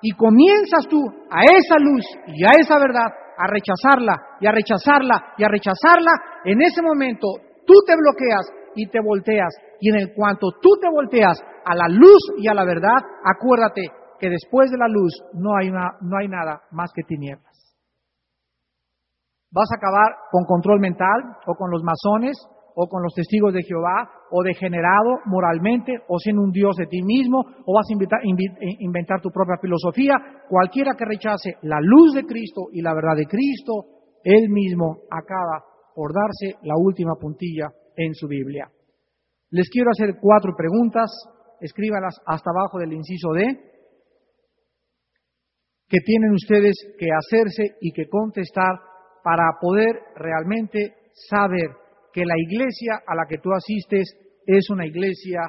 y 0.00 0.12
comienzas 0.12 0.86
tú 0.88 1.02
a 1.28 1.42
esa 1.42 1.74
luz 1.80 2.06
y 2.28 2.44
a 2.44 2.50
esa 2.56 2.78
verdad 2.78 3.10
a 3.36 3.46
rechazarla 3.48 4.14
y 4.38 4.46
a 4.46 4.52
rechazarla 4.52 5.34
y 5.36 5.42
a 5.42 5.48
rechazarla, 5.48 6.12
en 6.44 6.62
ese 6.62 6.80
momento 6.82 7.26
tú 7.66 7.74
te 7.84 7.96
bloqueas 7.96 8.46
y 8.76 8.88
te 8.88 9.00
volteas. 9.00 9.50
Y 9.80 9.90
en 9.90 10.14
cuanto 10.14 10.52
tú 10.62 10.70
te 10.80 10.88
volteas 10.88 11.42
a 11.64 11.74
la 11.74 11.88
luz 11.88 12.22
y 12.38 12.46
a 12.46 12.54
la 12.54 12.64
verdad, 12.64 13.02
acuérdate 13.24 13.90
que 14.20 14.30
después 14.30 14.70
de 14.70 14.78
la 14.78 14.86
luz 14.86 15.12
no 15.34 15.56
hay, 15.56 15.68
no 15.68 16.18
hay 16.20 16.28
nada 16.28 16.62
más 16.70 16.92
que 16.94 17.02
tinieblas. 17.02 17.51
Vas 19.52 19.68
a 19.70 19.76
acabar 19.76 20.16
con 20.30 20.44
control 20.44 20.80
mental 20.80 21.36
o 21.46 21.54
con 21.54 21.70
los 21.70 21.82
masones 21.82 22.36
o 22.74 22.88
con 22.88 23.02
los 23.02 23.12
testigos 23.14 23.52
de 23.52 23.62
Jehová, 23.62 24.08
o 24.30 24.42
degenerado 24.42 25.20
moralmente, 25.26 25.92
o 26.08 26.18
siendo 26.18 26.42
un 26.42 26.52
Dios 26.52 26.74
de 26.76 26.86
ti 26.86 27.02
mismo, 27.02 27.40
o 27.66 27.74
vas 27.74 27.86
a 27.88 28.22
inventar 28.78 29.20
tu 29.20 29.30
propia 29.30 29.58
filosofía. 29.60 30.14
Cualquiera 30.48 30.94
que 30.96 31.04
rechace 31.04 31.56
la 31.62 31.78
luz 31.80 32.14
de 32.14 32.24
Cristo 32.24 32.68
y 32.72 32.80
la 32.80 32.94
verdad 32.94 33.16
de 33.16 33.26
Cristo, 33.26 33.72
él 34.24 34.48
mismo 34.48 35.00
acaba 35.10 35.64
por 35.94 36.12
darse 36.14 36.56
la 36.62 36.74
última 36.76 37.14
puntilla 37.20 37.68
en 37.96 38.14
su 38.14 38.26
Biblia. 38.26 38.70
Les 39.50 39.68
quiero 39.68 39.90
hacer 39.90 40.16
cuatro 40.20 40.54
preguntas, 40.56 41.10
escríbalas 41.60 42.16
hasta 42.24 42.50
abajo 42.50 42.78
del 42.78 42.94
inciso 42.94 43.32
D, 43.32 43.44
que 45.88 45.98
tienen 46.00 46.32
ustedes 46.32 46.74
que 46.98 47.08
hacerse 47.12 47.76
y 47.82 47.92
que 47.92 48.08
contestar 48.08 48.80
para 49.22 49.58
poder 49.60 50.00
realmente 50.16 50.94
saber 51.12 51.70
que 52.12 52.24
la 52.24 52.34
iglesia 52.36 53.00
a 53.06 53.14
la 53.14 53.26
que 53.28 53.38
tú 53.38 53.50
asistes 53.52 54.14
es 54.46 54.70
una 54.70 54.86
iglesia 54.86 55.40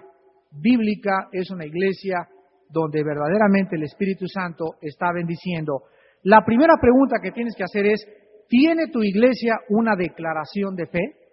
bíblica, 0.51 1.27
es 1.31 1.49
una 1.51 1.65
iglesia 1.65 2.27
donde 2.69 3.03
verdaderamente 3.03 3.75
el 3.75 3.83
Espíritu 3.83 4.27
Santo 4.27 4.75
está 4.81 5.11
bendiciendo. 5.13 5.83
La 6.23 6.43
primera 6.45 6.75
pregunta 6.79 7.17
que 7.21 7.31
tienes 7.31 7.53
que 7.55 7.63
hacer 7.63 7.85
es, 7.85 8.05
¿tiene 8.47 8.87
tu 8.87 9.03
iglesia 9.03 9.57
una 9.69 9.95
declaración 9.95 10.75
de 10.75 10.87
fe? 10.87 11.23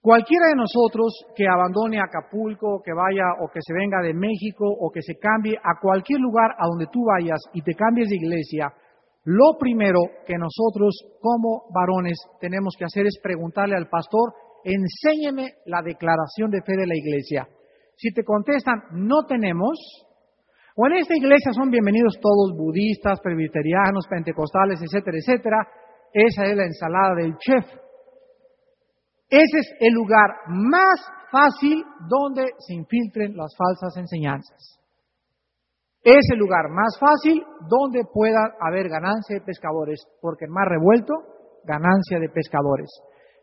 Cualquiera 0.00 0.48
de 0.48 0.56
nosotros 0.56 1.14
que 1.36 1.46
abandone 1.46 2.00
Acapulco, 2.00 2.82
que 2.82 2.92
vaya 2.92 3.38
o 3.40 3.48
que 3.48 3.60
se 3.62 3.72
venga 3.72 4.02
de 4.02 4.12
México 4.12 4.66
o 4.66 4.90
que 4.90 5.00
se 5.00 5.16
cambie 5.16 5.56
a 5.56 5.78
cualquier 5.80 6.18
lugar 6.18 6.50
a 6.58 6.66
donde 6.66 6.86
tú 6.90 7.04
vayas 7.04 7.38
y 7.52 7.62
te 7.62 7.74
cambies 7.74 8.08
de 8.08 8.16
iglesia, 8.16 8.72
lo 9.24 9.56
primero 9.58 10.00
que 10.26 10.34
nosotros 10.36 10.96
como 11.20 11.64
varones 11.72 12.18
tenemos 12.40 12.74
que 12.76 12.84
hacer 12.84 13.06
es 13.06 13.18
preguntarle 13.22 13.76
al 13.76 13.88
pastor, 13.88 14.34
enséñeme 14.64 15.54
la 15.66 15.80
declaración 15.82 16.50
de 16.50 16.62
fe 16.62 16.76
de 16.76 16.86
la 16.86 16.96
iglesia. 16.96 17.48
Si 17.96 18.12
te 18.12 18.24
contestan, 18.24 18.82
no 18.92 19.24
tenemos, 19.26 19.78
o 20.74 20.86
en 20.86 20.94
esta 20.94 21.16
iglesia 21.16 21.52
son 21.52 21.70
bienvenidos 21.70 22.18
todos 22.20 22.56
budistas, 22.56 23.20
presbiterianos, 23.20 24.06
pentecostales, 24.08 24.80
etcétera, 24.82 25.18
etcétera, 25.18 25.68
esa 26.12 26.44
es 26.44 26.56
la 26.56 26.64
ensalada 26.64 27.14
del 27.14 27.36
chef. 27.38 27.64
Ese 29.28 29.58
es 29.58 29.74
el 29.80 29.94
lugar 29.94 30.30
más 30.48 31.00
fácil 31.30 31.82
donde 32.08 32.50
se 32.58 32.74
infiltren 32.74 33.36
las 33.36 33.54
falsas 33.56 33.96
enseñanzas. 33.96 34.81
Es 36.02 36.26
el 36.32 36.38
lugar 36.38 36.68
más 36.70 36.98
fácil 36.98 37.42
donde 37.68 38.02
pueda 38.12 38.56
haber 38.60 38.88
ganancia 38.88 39.38
de 39.38 39.46
pescadores, 39.46 40.02
porque 40.20 40.46
el 40.46 40.52
revuelto, 40.68 41.14
ganancia 41.64 42.18
de 42.18 42.28
pescadores. 42.28 42.90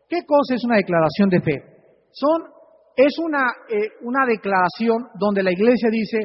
¿Qué 0.06 0.26
cosa 0.26 0.54
es 0.54 0.64
una 0.64 0.76
declaración 0.76 1.30
de 1.30 1.40
fe? 1.40 1.62
Son, 2.10 2.42
es 2.96 3.18
una, 3.18 3.48
eh, 3.68 3.96
una 4.02 4.26
declaración 4.26 5.08
donde 5.18 5.42
la 5.42 5.52
iglesia 5.52 5.88
dice, 5.90 6.18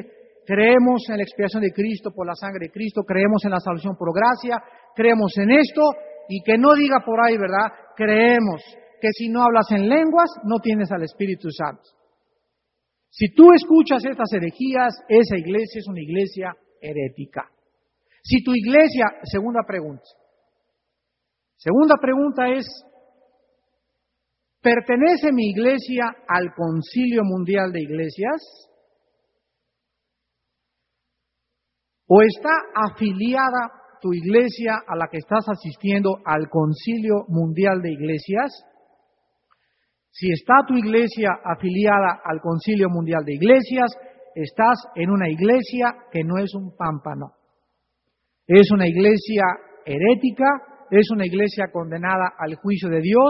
creemos 0.44 1.08
en 1.08 1.16
la 1.16 1.22
expiación 1.22 1.62
de 1.62 1.72
Cristo 1.72 2.10
por 2.14 2.26
la 2.26 2.34
sangre 2.34 2.66
de 2.66 2.72
Cristo, 2.72 3.02
creemos 3.02 3.42
en 3.44 3.52
la 3.52 3.60
salvación 3.60 3.96
por 3.96 4.12
gracia, 4.12 4.62
creemos 4.94 5.32
en 5.38 5.52
esto, 5.52 5.82
y 6.28 6.42
que 6.42 6.58
no 6.58 6.74
diga 6.74 7.00
por 7.04 7.24
ahí, 7.24 7.38
¿verdad? 7.38 7.72
Creemos 7.96 8.60
que 9.00 9.08
si 9.12 9.28
no 9.28 9.42
hablas 9.42 9.70
en 9.70 9.88
lenguas, 9.88 10.28
no 10.44 10.58
tienes 10.58 10.90
al 10.92 11.02
Espíritu 11.02 11.48
Santo. 11.50 11.82
Si 13.18 13.32
tú 13.32 13.50
escuchas 13.54 14.04
estas 14.04 14.30
herejías, 14.34 14.92
esa 15.08 15.38
iglesia 15.38 15.78
es 15.78 15.88
una 15.88 16.02
iglesia 16.02 16.54
herética. 16.82 17.50
Si 18.22 18.44
tu 18.44 18.52
iglesia, 18.54 19.06
segunda 19.22 19.60
pregunta, 19.66 20.04
segunda 21.56 21.94
pregunta 21.98 22.46
es, 22.50 22.66
¿pertenece 24.60 25.32
mi 25.32 25.48
iglesia 25.48 26.04
al 26.28 26.52
Concilio 26.54 27.22
Mundial 27.24 27.72
de 27.72 27.80
Iglesias? 27.80 28.68
¿O 32.08 32.20
está 32.20 32.50
afiliada 32.74 33.72
tu 34.02 34.12
iglesia 34.12 34.74
a 34.86 34.94
la 34.94 35.08
que 35.10 35.16
estás 35.16 35.48
asistiendo 35.48 36.18
al 36.22 36.50
Concilio 36.50 37.24
Mundial 37.28 37.80
de 37.80 37.92
Iglesias? 37.92 38.52
Si 40.18 40.32
está 40.32 40.64
tu 40.66 40.74
iglesia 40.74 41.28
afiliada 41.44 42.22
al 42.24 42.40
Concilio 42.40 42.88
Mundial 42.88 43.22
de 43.22 43.34
Iglesias, 43.34 43.92
estás 44.34 44.78
en 44.94 45.10
una 45.10 45.28
iglesia 45.28 45.92
que 46.10 46.24
no 46.24 46.38
es 46.38 46.54
un 46.54 46.74
pámpano. 46.74 47.32
Es 48.46 48.70
una 48.72 48.88
iglesia 48.88 49.44
herética, 49.84 50.46
es 50.90 51.10
una 51.10 51.26
iglesia 51.26 51.66
condenada 51.70 52.32
al 52.38 52.54
juicio 52.54 52.88
de 52.88 53.02
Dios, 53.02 53.28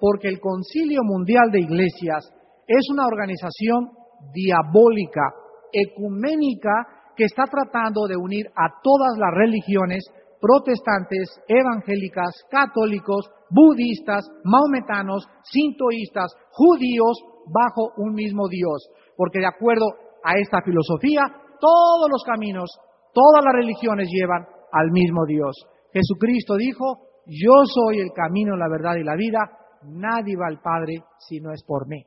porque 0.00 0.26
el 0.26 0.40
Concilio 0.40 1.02
Mundial 1.04 1.52
de 1.52 1.60
Iglesias 1.60 2.28
es 2.66 2.82
una 2.90 3.06
organización 3.06 3.90
diabólica, 4.32 5.30
ecuménica, 5.72 7.14
que 7.14 7.26
está 7.26 7.44
tratando 7.44 8.08
de 8.08 8.16
unir 8.16 8.46
a 8.56 8.74
todas 8.82 9.16
las 9.18 9.30
religiones 9.34 10.02
protestantes, 10.44 11.40
evangélicas, 11.48 12.44
católicos, 12.50 13.32
budistas, 13.48 14.28
maometanos, 14.44 15.24
sintoístas, 15.42 16.36
judíos, 16.52 17.16
bajo 17.48 17.94
un 17.96 18.12
mismo 18.12 18.46
Dios. 18.48 18.90
Porque 19.16 19.38
de 19.40 19.46
acuerdo 19.46 19.86
a 20.22 20.36
esta 20.36 20.60
filosofía, 20.60 21.22
todos 21.58 22.10
los 22.12 22.22
caminos, 22.24 22.68
todas 23.14 23.42
las 23.42 23.54
religiones 23.54 24.08
llevan 24.12 24.44
al 24.70 24.90
mismo 24.90 25.24
Dios. 25.24 25.56
Jesucristo 25.94 26.56
dijo, 26.56 26.84
yo 27.24 27.64
soy 27.64 28.00
el 28.00 28.12
camino, 28.12 28.54
la 28.54 28.68
verdad 28.68 28.96
y 28.96 29.04
la 29.04 29.16
vida, 29.16 29.48
nadie 29.84 30.36
va 30.36 30.48
al 30.48 30.60
Padre 30.60 31.04
si 31.26 31.40
no 31.40 31.52
es 31.52 31.64
por 31.64 31.88
mí. 31.88 32.04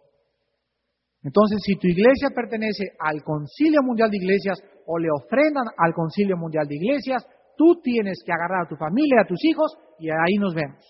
Entonces, 1.23 1.57
si 1.65 1.75
tu 1.75 1.87
iglesia 1.87 2.29
pertenece 2.35 2.93
al 2.99 3.23
Concilio 3.23 3.81
Mundial 3.81 4.11
de 4.11 4.17
Iglesias 4.17 4.61
o 4.85 4.99
le 4.99 5.09
ofrendan 5.09 5.65
al 5.75 5.93
Concilio 5.93 6.37
Mundial 6.37 6.67
de 6.67 6.75
Iglesias, 6.75 7.25
tú 7.57 7.81
tienes 7.81 8.21
que 8.25 8.31
agarrar 8.31 8.65
a 8.65 8.69
tu 8.69 8.75
familia, 8.75 9.21
a 9.21 9.27
tus 9.27 9.43
hijos 9.43 9.75
y 9.99 10.09
ahí 10.09 10.35
nos 10.39 10.53
vemos. 10.53 10.83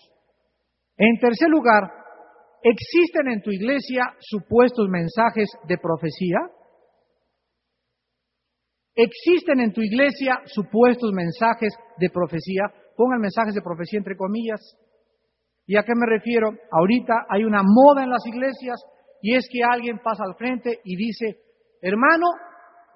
En 0.96 1.18
tercer 1.18 1.48
lugar, 1.48 1.90
¿existen 2.62 3.28
en 3.28 3.42
tu 3.42 3.50
iglesia 3.50 4.14
supuestos 4.20 4.88
mensajes 4.88 5.48
de 5.66 5.78
profecía? 5.78 6.38
¿Existen 8.94 9.60
en 9.60 9.72
tu 9.72 9.80
iglesia 9.80 10.40
supuestos 10.46 11.12
mensajes 11.12 11.72
de 11.98 12.10
profecía? 12.10 12.64
Pongan 12.96 13.20
mensajes 13.20 13.54
de 13.54 13.62
profecía 13.62 13.98
entre 13.98 14.16
comillas. 14.16 14.60
¿Y 15.66 15.76
a 15.76 15.84
qué 15.84 15.92
me 15.94 16.06
refiero? 16.06 16.50
Ahorita 16.72 17.26
hay 17.28 17.44
una 17.44 17.62
moda 17.62 18.02
en 18.02 18.10
las 18.10 18.26
iglesias 18.26 18.82
y 19.22 19.36
es 19.36 19.48
que 19.52 19.62
alguien 19.62 20.00
pasa 20.02 20.24
al 20.24 20.34
frente 20.34 20.80
y 20.82 20.96
dice, 20.96 21.38
hermano 21.80 22.26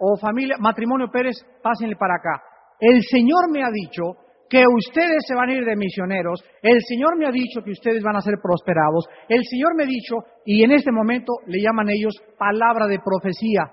o 0.00 0.16
familia, 0.16 0.56
matrimonio 0.58 1.08
Pérez, 1.08 1.36
pásenle 1.62 1.94
para 1.94 2.14
acá. 2.16 2.42
El 2.82 3.00
Señor 3.04 3.48
me 3.48 3.62
ha 3.62 3.70
dicho 3.70 4.18
que 4.50 4.64
ustedes 4.66 5.22
se 5.28 5.36
van 5.36 5.48
a 5.48 5.54
ir 5.54 5.64
de 5.64 5.76
misioneros, 5.76 6.42
el 6.60 6.80
Señor 6.82 7.16
me 7.16 7.28
ha 7.28 7.30
dicho 7.30 7.62
que 7.64 7.70
ustedes 7.70 8.02
van 8.02 8.16
a 8.16 8.20
ser 8.20 8.34
prosperados, 8.42 9.06
el 9.28 9.40
Señor 9.44 9.76
me 9.76 9.84
ha 9.84 9.86
dicho, 9.86 10.16
y 10.44 10.64
en 10.64 10.72
este 10.72 10.90
momento 10.90 11.32
le 11.46 11.62
llaman 11.62 11.90
ellos 11.90 12.12
palabra 12.36 12.88
de 12.88 12.98
profecía. 12.98 13.70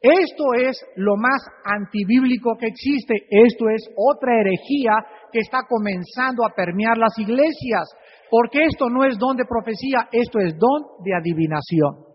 Esto 0.00 0.54
es 0.54 0.78
lo 0.94 1.16
más 1.16 1.42
antibíblico 1.64 2.56
que 2.56 2.68
existe, 2.68 3.26
esto 3.28 3.68
es 3.74 3.82
otra 3.96 4.38
herejía 4.38 4.94
que 5.32 5.40
está 5.40 5.66
comenzando 5.68 6.46
a 6.46 6.54
permear 6.54 6.96
las 6.96 7.18
iglesias, 7.18 7.90
porque 8.30 8.66
esto 8.70 8.88
no 8.88 9.04
es 9.04 9.18
don 9.18 9.36
de 9.36 9.46
profecía, 9.50 10.06
esto 10.12 10.38
es 10.38 10.54
don 10.56 11.02
de 11.02 11.12
adivinación. 11.12 12.06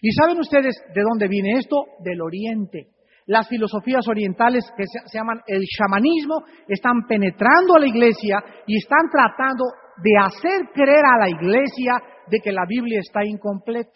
¿Y 0.00 0.12
saben 0.12 0.38
ustedes 0.38 0.76
de 0.94 1.02
dónde 1.02 1.26
viene 1.26 1.58
esto? 1.58 1.82
Del 1.98 2.22
oriente 2.22 2.94
las 3.28 3.46
filosofías 3.46 4.08
orientales 4.08 4.64
que 4.76 4.84
se, 4.86 5.16
llaman 5.16 5.40
el 5.46 5.62
chamanismo 5.66 6.44
están 6.66 7.06
penetrando 7.06 7.76
a 7.76 7.80
la 7.80 7.86
iglesia 7.86 8.42
y 8.66 8.78
están 8.78 9.10
tratando 9.12 9.64
de 10.02 10.16
hacer 10.18 10.72
creer 10.72 11.04
a 11.04 11.18
la 11.18 11.28
iglesia 11.28 12.00
de 12.26 12.38
que 12.42 12.52
la 12.52 12.64
Biblia 12.66 13.00
está 13.00 13.24
incompleta 13.24 13.92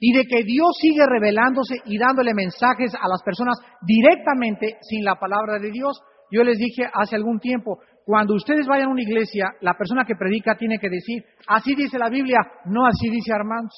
y 0.00 0.12
de 0.12 0.24
que 0.24 0.44
Dios 0.44 0.68
sigue 0.78 1.04
revelándose 1.06 1.76
y 1.86 1.98
dándole 1.98 2.34
mensajes 2.34 2.94
a 2.94 3.08
las 3.08 3.22
personas 3.22 3.58
directamente 3.80 4.76
sin 4.82 5.02
la 5.02 5.14
palabra 5.14 5.58
de 5.58 5.70
Dios. 5.70 5.98
Yo 6.30 6.44
les 6.44 6.58
dije 6.58 6.82
hace 6.92 7.16
algún 7.16 7.40
tiempo, 7.40 7.78
cuando 8.04 8.34
ustedes 8.34 8.66
vayan 8.66 8.88
a 8.88 8.92
una 8.92 9.02
iglesia, 9.02 9.46
la 9.62 9.74
persona 9.74 10.04
que 10.04 10.14
predica 10.14 10.56
tiene 10.56 10.78
que 10.78 10.90
decir, 10.90 11.24
así 11.46 11.74
dice 11.74 11.98
la 11.98 12.10
Biblia, 12.10 12.38
no 12.66 12.86
así 12.86 13.08
dice 13.08 13.32
Armando. 13.32 13.70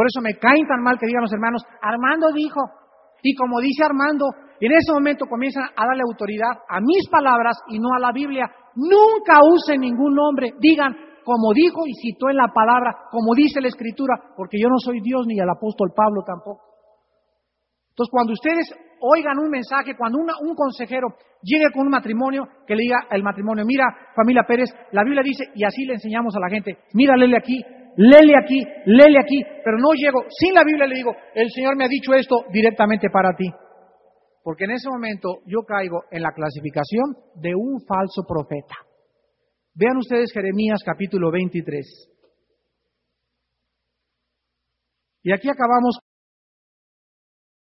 Por 0.00 0.06
eso 0.08 0.22
me 0.22 0.40
caen 0.40 0.66
tan 0.66 0.80
mal 0.80 0.96
que 0.98 1.04
digan 1.04 1.20
los 1.20 1.32
hermanos, 1.34 1.62
Armando 1.82 2.32
dijo, 2.32 2.58
y 3.22 3.36
como 3.36 3.60
dice 3.60 3.84
Armando, 3.84 4.32
en 4.58 4.72
ese 4.72 4.94
momento 4.94 5.26
comienzan 5.26 5.64
a 5.76 5.84
darle 5.84 6.00
autoridad 6.08 6.56
a 6.66 6.80
mis 6.80 7.06
palabras 7.10 7.58
y 7.68 7.78
no 7.78 7.92
a 7.94 8.00
la 8.00 8.10
Biblia. 8.10 8.48
Nunca 8.76 9.44
usen 9.44 9.78
ningún 9.78 10.14
nombre, 10.14 10.54
digan 10.58 10.96
como 11.22 11.52
dijo 11.52 11.86
y 11.86 11.92
citó 12.00 12.30
en 12.30 12.36
la 12.36 12.48
palabra, 12.48 13.10
como 13.10 13.34
dice 13.34 13.60
la 13.60 13.68
Escritura, 13.68 14.14
porque 14.38 14.56
yo 14.58 14.70
no 14.70 14.78
soy 14.78 15.02
Dios 15.02 15.26
ni 15.26 15.38
el 15.38 15.50
apóstol 15.50 15.92
Pablo 15.94 16.22
tampoco. 16.24 16.64
Entonces, 17.90 18.10
cuando 18.10 18.32
ustedes 18.32 18.72
oigan 19.02 19.38
un 19.38 19.50
mensaje, 19.50 19.98
cuando 19.98 20.16
un 20.16 20.54
consejero 20.54 21.08
llegue 21.42 21.68
con 21.74 21.82
un 21.84 21.90
matrimonio, 21.90 22.48
que 22.66 22.74
le 22.74 22.84
diga 22.84 23.04
al 23.10 23.22
matrimonio, 23.22 23.66
mira, 23.66 23.84
familia 24.16 24.44
Pérez, 24.48 24.70
la 24.92 25.04
Biblia 25.04 25.20
dice, 25.22 25.44
y 25.54 25.62
así 25.62 25.84
le 25.84 25.92
enseñamos 25.92 26.34
a 26.36 26.40
la 26.40 26.48
gente, 26.48 26.78
mira, 26.94 27.16
aquí, 27.36 27.60
lele 28.00 28.32
aquí, 28.42 28.64
lele 28.86 29.18
aquí, 29.20 29.42
pero 29.62 29.76
no 29.76 29.92
llego, 29.92 30.24
sin 30.30 30.54
la 30.54 30.64
Biblia 30.64 30.86
le 30.86 30.94
digo, 30.94 31.12
el 31.34 31.50
Señor 31.50 31.76
me 31.76 31.84
ha 31.84 31.88
dicho 31.88 32.14
esto 32.14 32.44
directamente 32.50 33.10
para 33.10 33.36
ti. 33.36 33.50
Porque 34.42 34.64
en 34.64 34.70
ese 34.70 34.88
momento 34.88 35.40
yo 35.46 35.60
caigo 35.66 36.04
en 36.10 36.22
la 36.22 36.32
clasificación 36.32 37.14
de 37.34 37.54
un 37.54 37.84
falso 37.86 38.24
profeta. 38.26 38.74
Vean 39.74 39.98
ustedes 39.98 40.32
Jeremías 40.32 40.80
capítulo 40.84 41.30
23. 41.30 41.86
Y 45.22 45.32
aquí 45.32 45.50
acabamos 45.50 45.98